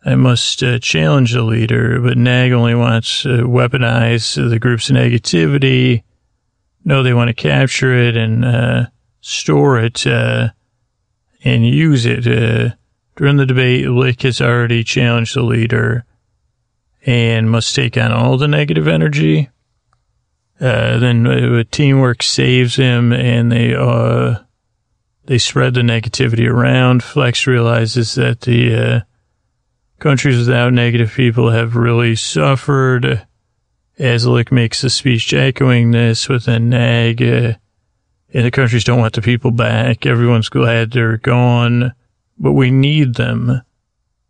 I 0.05 0.14
must 0.14 0.62
uh, 0.62 0.79
challenge 0.79 1.33
the 1.33 1.43
leader, 1.43 2.01
but 2.01 2.17
Nag 2.17 2.53
only 2.53 2.75
wants 2.77 3.23
to 3.23 3.49
weaponize 3.49 4.37
the 4.37 4.59
group's 4.59 4.91
negativity. 4.91 6.05
No, 6.87 7.03
they 7.03 7.12
want 7.12 7.28
to 7.28 7.34
capture 7.34 7.93
it 7.93 8.16
and 8.16 8.45
uh, 8.45 8.87
store 9.20 9.78
it 9.78 10.07
uh, 10.07 10.49
and 11.45 11.66
use 11.66 12.07
it. 12.07 12.26
Uh, 12.26 12.74
during 13.16 13.37
the 13.37 13.45
debate, 13.45 13.87
Lick 13.89 14.22
has 14.22 14.41
already 14.41 14.82
challenged 14.84 15.37
the 15.37 15.43
leader 15.43 16.07
and 17.05 17.51
must 17.51 17.74
take 17.74 17.99
on 17.99 18.12
all 18.12 18.39
the 18.39 18.49
negative 18.49 18.89
energy. 18.89 19.51
Uh, 20.59 20.99
then 20.99 21.26
uh, 21.26 21.64
teamwork 21.70 22.22
saves 22.22 22.76
him 22.76 23.12
and 23.12 23.53
they 23.53 23.74
they 25.26 25.39
spread 25.39 25.74
the 25.74 25.82
negativity 25.82 26.49
around. 26.49 27.03
Flex 27.03 27.47
realizes 27.47 28.14
that 28.14 28.41
the 28.43 29.05
Countries 29.99 30.39
without 30.39 30.74
negative 30.74 31.12
people 31.14 31.51
have 31.51 31.74
really 31.74 32.16
suffered. 32.16 33.26
As 33.99 34.26
Lick 34.26 34.53
makes 34.53 34.84
a 34.84 34.90
speech 34.90 35.32
echoing 35.32 35.90
this 35.90 36.28
with 36.28 36.49
a 36.49 36.59
nag. 36.59 37.22
Uh, 37.22 37.55
and 38.34 38.44
the 38.44 38.51
countries 38.51 38.84
don't 38.84 38.99
want 38.99 39.14
the 39.14 39.22
people 39.22 39.51
back. 39.51 40.05
Everyone's 40.05 40.51
glad 40.51 40.90
they're 40.90 41.16
gone, 41.16 41.94
but 42.38 42.53
we 42.53 42.70
need 42.70 43.14
them. 43.14 43.62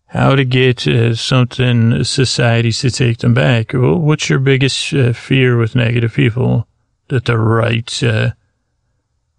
How 0.06 0.36
to 0.36 0.44
get 0.44 0.86
uh, 0.86 1.16
something, 1.16 2.04
societies 2.04 2.80
to 2.80 2.90
take 2.92 3.18
them 3.18 3.34
back? 3.34 3.72
Well, 3.72 3.96
what's 3.96 4.30
your 4.30 4.38
biggest 4.38 4.94
uh, 4.94 5.12
fear 5.12 5.56
with 5.56 5.74
negative 5.74 6.14
people? 6.14 6.68
That 7.08 7.24
the 7.24 7.36
right, 7.36 8.02
uh, 8.04 8.30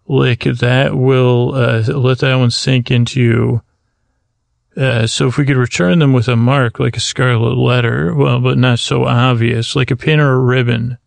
lick, 0.08 0.44
that 0.44 0.96
will, 0.96 1.56
uh, 1.56 1.84
let 1.84 2.20
that 2.20 2.36
one 2.36 2.52
sink 2.52 2.92
into 2.92 3.22
you 3.22 3.62
uh, 4.78 5.08
so 5.08 5.28
if 5.28 5.38
we 5.38 5.46
could 5.46 5.58
return 5.58 6.00
them 6.00 6.14
with 6.14 6.28
a 6.28 6.36
mark 6.36 6.80
like 6.80 6.96
a 6.96 7.02
scarlet 7.02 7.58
letter, 7.58 8.14
well, 8.14 8.40
but 8.40 8.58
not 8.58 8.78
so 8.78 9.06
obvious, 9.06 9.76
like 9.76 9.90
a 9.90 9.96
pin 9.96 10.20
or 10.20 10.34
a 10.34 10.40
ribbon, 10.40 10.98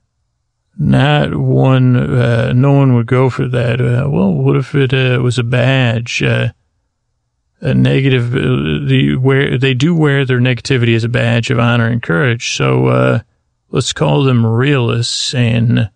not 0.77 1.37
one, 1.37 1.95
uh, 1.97 2.53
no 2.53 2.73
one 2.73 2.95
would 2.95 3.07
go 3.07 3.31
for 3.31 3.47
that. 3.47 3.81
Uh, 3.81 4.09
well, 4.11 4.33
what 4.33 4.57
if 4.57 4.75
it 4.75 4.93
uh, 4.93 5.21
was 5.23 5.39
a 5.39 5.45
badge? 5.45 6.23
Uh, 6.23 6.49
a 7.61 7.75
negative, 7.75 8.35
uh, 8.35 8.87
the 8.87 9.17
where 9.21 9.59
they 9.59 9.75
do 9.75 9.95
wear 9.95 10.25
their 10.25 10.41
negativity 10.41 10.97
as 10.97 11.05
a 11.05 11.11
badge 11.11 11.51
of 11.51 11.59
honor 11.59 11.87
and 11.87 12.03
courage. 12.03 12.57
So 12.57 13.23
let's 13.69 13.93
call 13.93 14.25
them 14.25 14.45
realists 14.47 15.35
and 15.35 15.91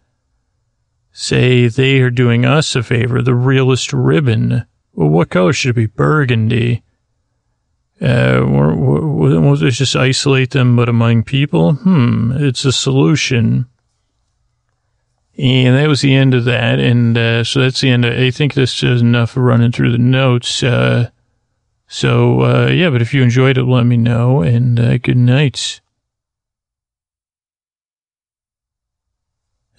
say 1.10 1.66
they 1.66 2.00
are 2.02 2.10
doing 2.10 2.44
us 2.44 2.76
a 2.76 2.82
favor. 2.82 3.22
The 3.22 3.34
realist 3.34 3.92
ribbon. 3.92 4.66
Well, 4.92 5.08
what 5.08 5.30
color 5.30 5.52
should 5.52 5.70
it 5.70 5.74
be? 5.74 5.86
Burgundy. 5.86 6.83
Uh, 8.00 8.42
won't 8.44 9.60
just 9.60 9.96
isolate 9.96 10.50
them, 10.50 10.76
but 10.76 10.88
among 10.88 11.22
people? 11.22 11.74
Hmm, 11.74 12.32
it's 12.36 12.64
a 12.64 12.72
solution. 12.72 13.66
And 15.36 15.76
that 15.76 15.88
was 15.88 16.00
the 16.00 16.14
end 16.14 16.34
of 16.34 16.44
that. 16.44 16.78
And 16.78 17.16
uh, 17.16 17.44
so 17.44 17.60
that's 17.60 17.80
the 17.80 17.90
end. 17.90 18.04
Of, 18.04 18.12
I 18.14 18.30
think 18.30 18.54
this 18.54 18.82
is 18.82 19.00
enough 19.00 19.36
running 19.36 19.72
through 19.72 19.92
the 19.92 19.98
notes. 19.98 20.62
Uh, 20.62 21.10
so, 21.86 22.40
uh, 22.42 22.66
yeah, 22.68 22.90
but 22.90 23.02
if 23.02 23.14
you 23.14 23.22
enjoyed 23.22 23.58
it, 23.58 23.64
let 23.64 23.84
me 23.84 23.96
know. 23.96 24.42
And 24.42 24.78
uh, 24.78 24.98
good 24.98 25.16
night. 25.16 25.80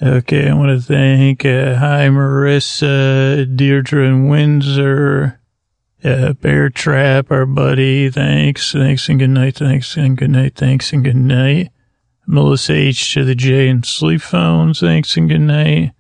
Okay, 0.01 0.49
I 0.49 0.53
want 0.53 0.77
to 0.77 0.85
thank, 0.85 1.45
uh, 1.45 1.75
hi, 1.75 2.07
Marissa, 2.09 3.45
Deirdre, 3.55 4.05
and 4.05 4.29
Windsor. 4.29 5.39
Uh, 6.03 6.33
Bear 6.33 6.69
Trap, 6.69 7.31
our 7.31 7.45
buddy. 7.45 8.09
Thanks. 8.09 8.71
Thanks 8.71 9.09
and 9.09 9.19
good 9.19 9.29
night. 9.29 9.55
Thanks 9.55 9.97
and 9.97 10.17
good 10.17 10.29
night. 10.29 10.55
Thanks 10.55 10.93
and 10.93 11.03
good 11.03 11.15
night. 11.15 11.71
Melissa 12.27 12.73
H 12.73 13.13
to 13.13 13.23
the 13.23 13.35
J 13.35 13.69
and 13.69 13.85
Sleep 13.85 14.21
Phones. 14.21 14.79
Thanks 14.79 15.15
and 15.17 15.29
good 15.29 15.39
night. 15.39 15.93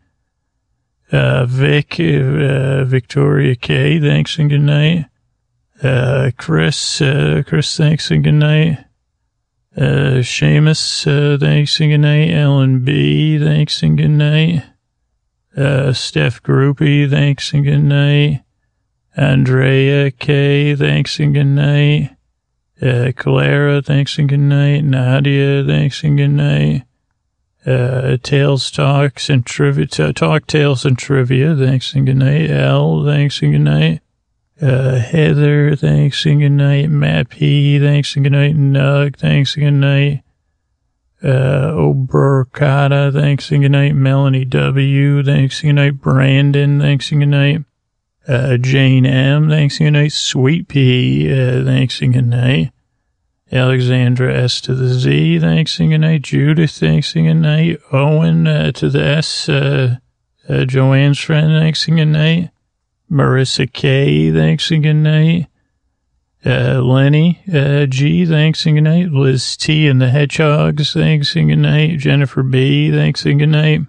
Uh, 1.11 1.45
Vic, 1.45 1.99
uh, 1.99 2.83
Victoria 2.83 3.55
K. 3.55 3.99
Thanks 3.99 4.37
and 4.37 4.49
good 4.49 4.61
night. 4.61 5.05
Uh, 5.81 6.31
Chris, 6.37 7.01
uh, 7.01 7.43
Chris, 7.45 7.75
thanks 7.75 8.09
and 8.09 8.23
good 8.23 8.33
night. 8.33 8.85
Uh, 9.75 10.21
Seamus, 10.23 11.05
uh, 11.05 11.37
thanks 11.37 11.79
and 11.81 11.91
good 11.91 11.97
night. 11.97 12.31
Ellen 12.31 12.85
B, 12.85 13.37
thanks 13.37 13.83
and 13.83 13.97
good 13.97 14.07
night. 14.07 14.63
Uh, 15.55 15.91
Steph 15.93 16.41
Groupie, 16.41 17.09
thanks 17.09 17.53
and 17.53 17.65
good 17.65 17.83
night. 17.83 18.44
Andrea 19.17 20.11
K, 20.11 20.75
thanks 20.75 21.19
and 21.19 21.33
good 21.33 21.45
night. 21.45 22.11
Uh, 22.81 23.11
Clara, 23.15 23.81
thanks 23.81 24.17
and 24.17 24.27
good 24.27 24.39
night. 24.39 24.83
Nadia, 24.83 25.63
thanks 25.63 26.03
and 26.03 26.17
good 26.17 26.27
night. 26.29 26.83
Uh, 27.65 28.17
Tales 28.21 28.69
Talks 28.69 29.29
and 29.29 29.45
Trivia, 29.45 29.87
Talk 30.13 30.45
Tales 30.45 30.85
and 30.85 30.97
Trivia, 30.97 31.55
thanks 31.55 31.93
and 31.93 32.05
good 32.05 32.17
night. 32.17 32.51
L, 32.51 33.05
thanks 33.05 33.41
and 33.41 33.53
good 33.53 33.59
night. 33.59 34.01
Uh, 34.61 34.99
Heather, 34.99 35.75
thanks 35.75 36.25
and 36.25 36.41
good 36.41 36.49
night. 36.49 36.89
Matt 36.89 37.29
P, 37.29 37.79
thanks 37.79 38.15
and 38.15 38.25
good 38.25 38.33
night. 38.33 38.55
Nug, 38.55 39.15
thanks 39.15 39.55
and 39.55 39.63
good 39.63 39.71
night. 39.71 40.21
Uh, 41.23 41.71
Oberkata, 41.71 43.11
thanks 43.13 43.49
and 43.51 43.63
good 43.63 43.71
night. 43.71 43.95
Melanie 43.95 44.45
W, 44.45 45.23
thanks 45.23 45.61
and 45.61 45.69
good 45.69 45.75
night. 45.75 46.01
Brandon, 46.01 46.79
thanks 46.79 47.11
and 47.11 47.21
good 47.21 47.27
night. 47.29 47.63
Uh, 48.27 48.57
Jane 48.57 49.05
M, 49.05 49.49
thanks 49.49 49.79
and 49.79 49.87
good 49.87 49.99
night. 49.99 50.11
Sweet 50.11 50.67
P, 50.67 51.31
uh, 51.31 51.63
thanks 51.63 52.01
and 52.01 52.13
good 52.13 52.27
night. 52.27 52.71
Alexandra 53.51 54.33
S 54.35 54.59
to 54.61 54.73
the 54.73 54.87
Z, 54.87 55.39
thanks 55.39 55.79
and 55.79 55.91
good 55.91 55.99
night. 55.99 56.23
Judith, 56.23 56.71
thanks 56.71 57.15
and 57.15 57.27
good 57.27 57.33
night. 57.35 57.79
Owen 57.91 58.47
uh, 58.47 58.71
to 58.73 58.89
the 58.89 59.03
S, 59.03 59.47
uh, 59.47 59.97
uh, 60.49 60.65
Joanne's 60.65 61.19
friend, 61.19 61.49
thanks 61.59 61.87
and 61.87 61.97
good 61.97 62.05
night. 62.05 62.49
Marissa 63.11 63.71
K, 63.71 64.31
thanks 64.31 64.71
and 64.71 64.83
good 64.83 64.93
night. 64.93 65.47
Uh, 66.43 66.81
Lenny 66.81 67.41
uh, 67.53 67.85
G, 67.85 68.25
thanks 68.25 68.65
and 68.65 68.77
good 68.77 68.81
night. 68.81 69.11
Liz 69.11 69.55
T 69.55 69.87
and 69.87 70.01
the 70.01 70.09
Hedgehogs, 70.09 70.93
thanks 70.93 71.35
and 71.35 71.49
good 71.49 71.57
night. 71.57 71.99
Jennifer 71.99 72.41
B, 72.41 72.91
thanks 72.91 73.25
and 73.25 73.39
good 73.39 73.49
night. 73.49 73.81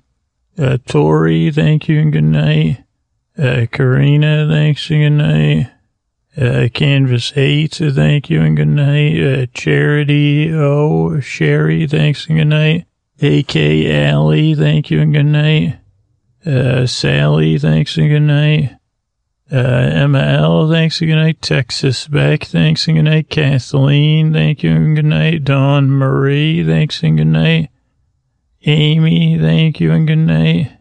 Uh, 0.59 0.76
Tori, 0.87 1.51
thank 1.51 1.89
you 1.89 2.01
and 2.01 2.12
good 2.12 2.24
night. 2.24 2.86
Uh, 3.39 3.66
Karina, 3.70 4.47
thanks 4.49 4.91
and 4.91 5.01
good 5.01 5.26
night. 5.26 5.72
Uh, 6.39 6.68
Canvas 6.72 7.32
8, 7.37 7.74
thank 7.95 8.28
you 8.30 8.43
and 8.43 8.57
good 8.57 8.68
night. 8.68 9.22
Uh, 9.22 9.47
Charity 9.55 10.53
O, 10.53 11.20
Sherry, 11.20 11.87
thanks 11.87 12.26
and 12.26 12.39
good 12.39 12.45
night. 12.47 12.87
AK 13.20 13.57
Alley, 13.57 14.55
thank 14.55 14.91
you 14.91 15.01
and 15.01 15.14
good 15.14 15.24
night. 15.24 15.78
Uh, 16.45 16.87
Sally, 16.87 17.59
thanks 17.59 17.97
and 17.97 18.09
good 18.09 18.20
night. 18.20 18.76
Uh, 19.51 19.57
Emma 19.57 20.68
thanks 20.70 21.01
and 21.01 21.09
good 21.09 21.16
night. 21.16 21.41
Texas 21.41 22.09
Beck, 22.09 22.45
thanks 22.45 22.87
and 22.87 22.97
good 22.97 23.03
night. 23.05 23.30
Kathleen, 23.30 24.32
thank 24.32 24.62
you 24.62 24.72
and 24.72 24.97
good 24.97 25.05
night. 25.05 25.45
Dawn 25.45 25.91
Marie, 25.91 26.64
thanks 26.64 27.03
and 27.03 27.16
good 27.16 27.26
night. 27.26 27.70
Amy, 28.64 29.39
thank 29.39 29.80
you 29.80 29.93
and 29.93 30.07
good 30.07 30.16
night. 30.16 30.76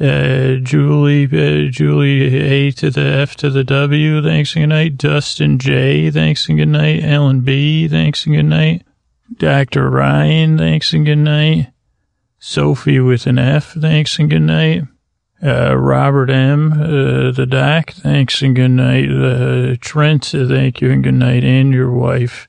Uh, 0.00 0.56
Julie, 0.56 1.26
uh, 1.26 1.70
Julie 1.70 2.34
A 2.40 2.70
to 2.72 2.90
the 2.90 3.04
F 3.04 3.36
to 3.36 3.50
the 3.50 3.62
W, 3.62 4.22
thanks 4.22 4.56
and 4.56 4.62
good 4.62 4.68
night. 4.68 4.96
Dustin 4.96 5.58
J, 5.58 6.10
thanks 6.10 6.48
and 6.48 6.58
good 6.58 6.68
night. 6.68 7.04
Ellen 7.04 7.42
B, 7.42 7.86
thanks 7.88 8.26
and 8.26 8.34
good 8.34 8.44
night. 8.44 8.84
Dr. 9.36 9.90
Ryan, 9.90 10.58
thanks 10.58 10.92
and 10.92 11.06
good 11.06 11.16
night. 11.16 11.72
Sophie 12.38 13.00
with 13.00 13.26
an 13.26 13.38
F, 13.38 13.74
thanks 13.74 14.18
and 14.18 14.28
good 14.28 14.42
night. 14.42 14.82
Uh, 15.42 15.76
Robert 15.76 16.30
M, 16.30 16.72
uh, 16.72 17.30
the 17.32 17.46
doc, 17.48 17.90
thanks 17.90 18.42
and 18.42 18.54
good 18.56 18.70
night. 18.70 19.10
Uh, 19.10 19.76
Trent, 19.80 20.34
uh, 20.34 20.46
thank 20.46 20.80
you 20.80 20.90
and 20.90 21.04
good 21.04 21.14
night. 21.14 21.44
And 21.44 21.72
your 21.72 21.90
wife. 21.92 22.48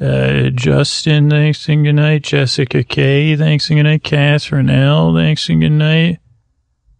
Uh, 0.00 0.50
Justin, 0.50 1.30
thanks 1.30 1.68
and 1.68 1.84
good 1.84 1.92
night. 1.94 2.22
Jessica 2.22 2.82
K, 2.82 3.36
thanks 3.36 3.70
and 3.70 3.78
good 3.78 3.84
night. 3.84 4.02
Catherine 4.02 4.68
L, 4.68 5.14
thanks 5.14 5.48
and 5.48 5.60
good 5.60 5.70
night. 5.70 6.18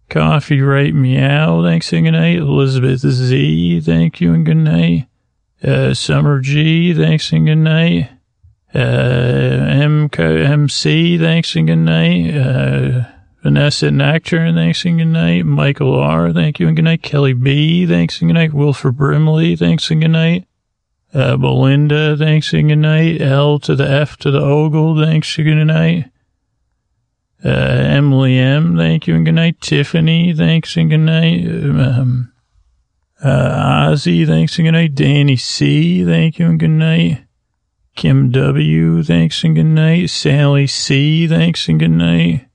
Coffee 0.09 0.61
Right 0.61 0.93
Meow, 0.93 1.63
thanks 1.63 1.91
and 1.91 2.05
good 2.05 2.11
night. 2.11 2.37
Elizabeth 2.37 2.99
Z, 2.99 3.81
thank 3.81 4.21
you 4.21 4.33
and 4.33 4.45
good 4.45 4.57
night. 4.57 5.07
Uh, 5.63 5.93
Summer 5.93 6.39
G, 6.39 6.93
thanks 6.93 7.31
and 7.31 7.45
good 7.47 7.55
night. 7.55 8.09
Uh, 8.73 8.77
M- 8.77 10.09
MC, 10.13 11.17
thanks 11.17 11.55
and 11.55 11.67
good 11.67 11.75
night. 11.77 12.35
Uh, 12.35 13.05
Vanessa 13.41 13.89
Nocturne, 13.91 14.55
thanks 14.55 14.85
and 14.85 14.97
good 14.99 15.05
night. 15.05 15.45
Michael 15.45 15.95
R, 15.99 16.33
thank 16.33 16.59
you 16.59 16.67
and 16.67 16.75
good 16.75 16.85
night. 16.85 17.01
Kelly 17.01 17.33
B, 17.33 17.85
thanks 17.85 18.21
and 18.21 18.29
good 18.29 18.33
night. 18.35 18.53
Wilford 18.53 18.97
Brimley, 18.97 19.55
thanks 19.55 19.89
and 19.89 20.01
good 20.01 20.09
night. 20.09 20.47
Uh, 21.13 21.37
Belinda, 21.37 22.17
thanks 22.17 22.53
and 22.53 22.69
good 22.69 22.75
night. 22.77 23.21
L 23.21 23.57
to 23.59 23.75
the 23.75 23.89
F 23.89 24.17
to 24.17 24.31
the 24.31 24.41
Ogle, 24.41 25.03
thanks 25.03 25.37
and 25.37 25.47
good 25.47 25.65
night. 25.65 26.11
Uh, 27.45 27.49
Emily 27.49 28.39
M, 28.39 28.75
thank 28.75 29.05
you 29.05 29.13
and 29.13 29.23
good 29.23 29.35
night. 29.35 29.61
Tiffany, 29.61 30.33
thanks 30.33 30.75
and 30.77 30.89
good 30.89 30.97
night. 30.97 31.45
Um, 31.45 32.33
uh, 33.23 33.89
Ozzy, 33.89 34.25
thanks 34.25 34.57
and 34.57 34.65
good 34.65 34.71
night. 34.71 34.95
Danny 34.95 35.35
C, 35.35 36.03
thank 36.03 36.39
you 36.39 36.47
and 36.47 36.59
good 36.59 36.69
night. 36.69 37.23
Kim 37.95 38.31
W, 38.31 39.03
thanks 39.03 39.43
and 39.43 39.55
good 39.55 39.63
night. 39.63 40.09
Sally 40.09 40.65
C, 40.65 41.27
thanks 41.27 41.69
and 41.69 41.79
good 41.79 41.91
night. 41.91 42.47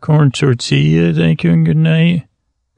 Corn 0.00 0.30
tortilla, 0.30 1.12
thank 1.12 1.42
you 1.42 1.50
and 1.50 1.66
good 1.66 1.76
night. 1.76 2.28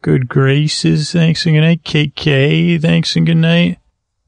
Good 0.00 0.30
graces, 0.30 1.12
thanks 1.12 1.44
and 1.44 1.56
good 1.56 1.60
night. 1.60 1.84
Kate 1.84 2.16
K, 2.16 2.78
thanks 2.78 3.16
and 3.16 3.26
good 3.26 3.36
night. 3.36 3.78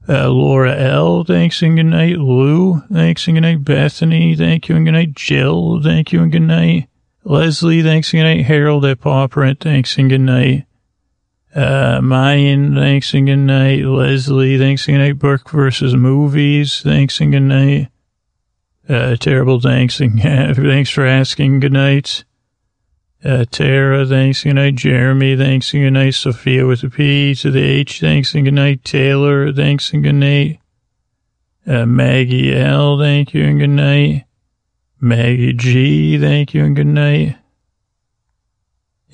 Uh, 0.07 0.29
Laura 0.29 0.75
L, 0.75 1.23
thanks 1.23 1.63
and 1.63 1.77
good 1.77 1.83
night. 1.87 2.17
Lou, 2.17 2.81
thanks 2.91 3.27
and 3.27 3.37
good 3.37 3.41
night. 3.41 3.63
Bethany, 3.63 4.35
thank 4.35 4.69
you 4.69 4.75
and 4.75 4.85
good 4.85 4.91
night. 4.91 5.15
Jill, 5.15 5.81
thank 5.81 6.11
you 6.13 6.21
and 6.21 6.31
good 6.31 6.43
night. 6.43 6.89
Leslie, 7.25 7.81
thanks 7.81 8.13
and 8.13 8.19
good 8.19 8.23
night. 8.23 8.45
Harold 8.45 8.85
at 8.85 8.99
Paw 8.99 9.27
Print, 9.27 9.59
thanks 9.59 9.97
and 9.97 10.09
good 10.09 10.21
night. 10.21 10.65
Uh, 11.55 12.01
Mayan, 12.01 12.75
thanks 12.75 13.13
and 13.13 13.27
good 13.27 13.37
night. 13.37 13.85
Leslie, 13.85 14.57
thanks 14.57 14.87
and 14.87 14.97
good 14.97 15.03
night. 15.03 15.19
Burke 15.19 15.49
versus 15.49 15.95
movies, 15.95 16.81
thanks 16.81 17.19
and 17.19 17.31
good 17.31 17.41
night. 17.41 17.89
Uh, 18.89 19.15
terrible 19.15 19.61
thanks 19.61 20.01
and 20.01 20.21
thanks 20.21 20.89
for 20.89 21.05
asking. 21.05 21.61
Good 21.61 21.71
night. 21.71 22.25
Uh, 23.23 23.45
Tara, 23.49 24.05
thanks 24.05 24.43
and 24.43 24.55
good 24.55 24.61
night. 24.61 24.75
Jeremy, 24.75 25.37
thanks 25.37 25.73
and 25.73 25.83
good 25.83 25.91
night. 25.91 26.15
Sophia 26.15 26.65
with 26.65 26.83
a 26.83 26.89
P 26.89 27.33
to 27.35 27.51
the 27.51 27.61
H, 27.61 28.01
thanks 28.01 28.33
and 28.35 28.43
good 28.43 28.53
night. 28.53 28.83
Taylor, 28.83 29.53
thanks 29.53 29.93
and 29.93 30.03
good 30.03 30.15
night. 30.15 30.59
Uh, 31.65 31.85
Maggie 31.85 32.53
L, 32.53 32.99
thank 32.99 33.33
you 33.33 33.45
and 33.45 33.59
good 33.59 33.69
night. 33.69 34.25
Maggie 35.03 35.51
G, 35.51 36.17
thank 36.17 36.53
you 36.53 36.63
and 36.63 36.77
good 36.77 36.87
night. 36.87 37.35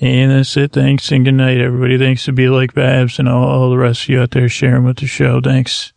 And 0.00 0.30
that's 0.30 0.56
it. 0.56 0.72
Thanks 0.72 1.10
and 1.10 1.24
good 1.24 1.34
night, 1.34 1.60
everybody. 1.60 1.98
Thanks 1.98 2.24
to 2.26 2.32
Be 2.32 2.48
Like 2.48 2.74
Babs 2.74 3.18
and 3.18 3.28
all, 3.28 3.44
all 3.44 3.70
the 3.70 3.76
rest 3.76 4.04
of 4.04 4.08
you 4.08 4.20
out 4.20 4.30
there 4.30 4.48
sharing 4.48 4.84
with 4.84 4.98
the 4.98 5.08
show. 5.08 5.40
Thanks. 5.40 5.92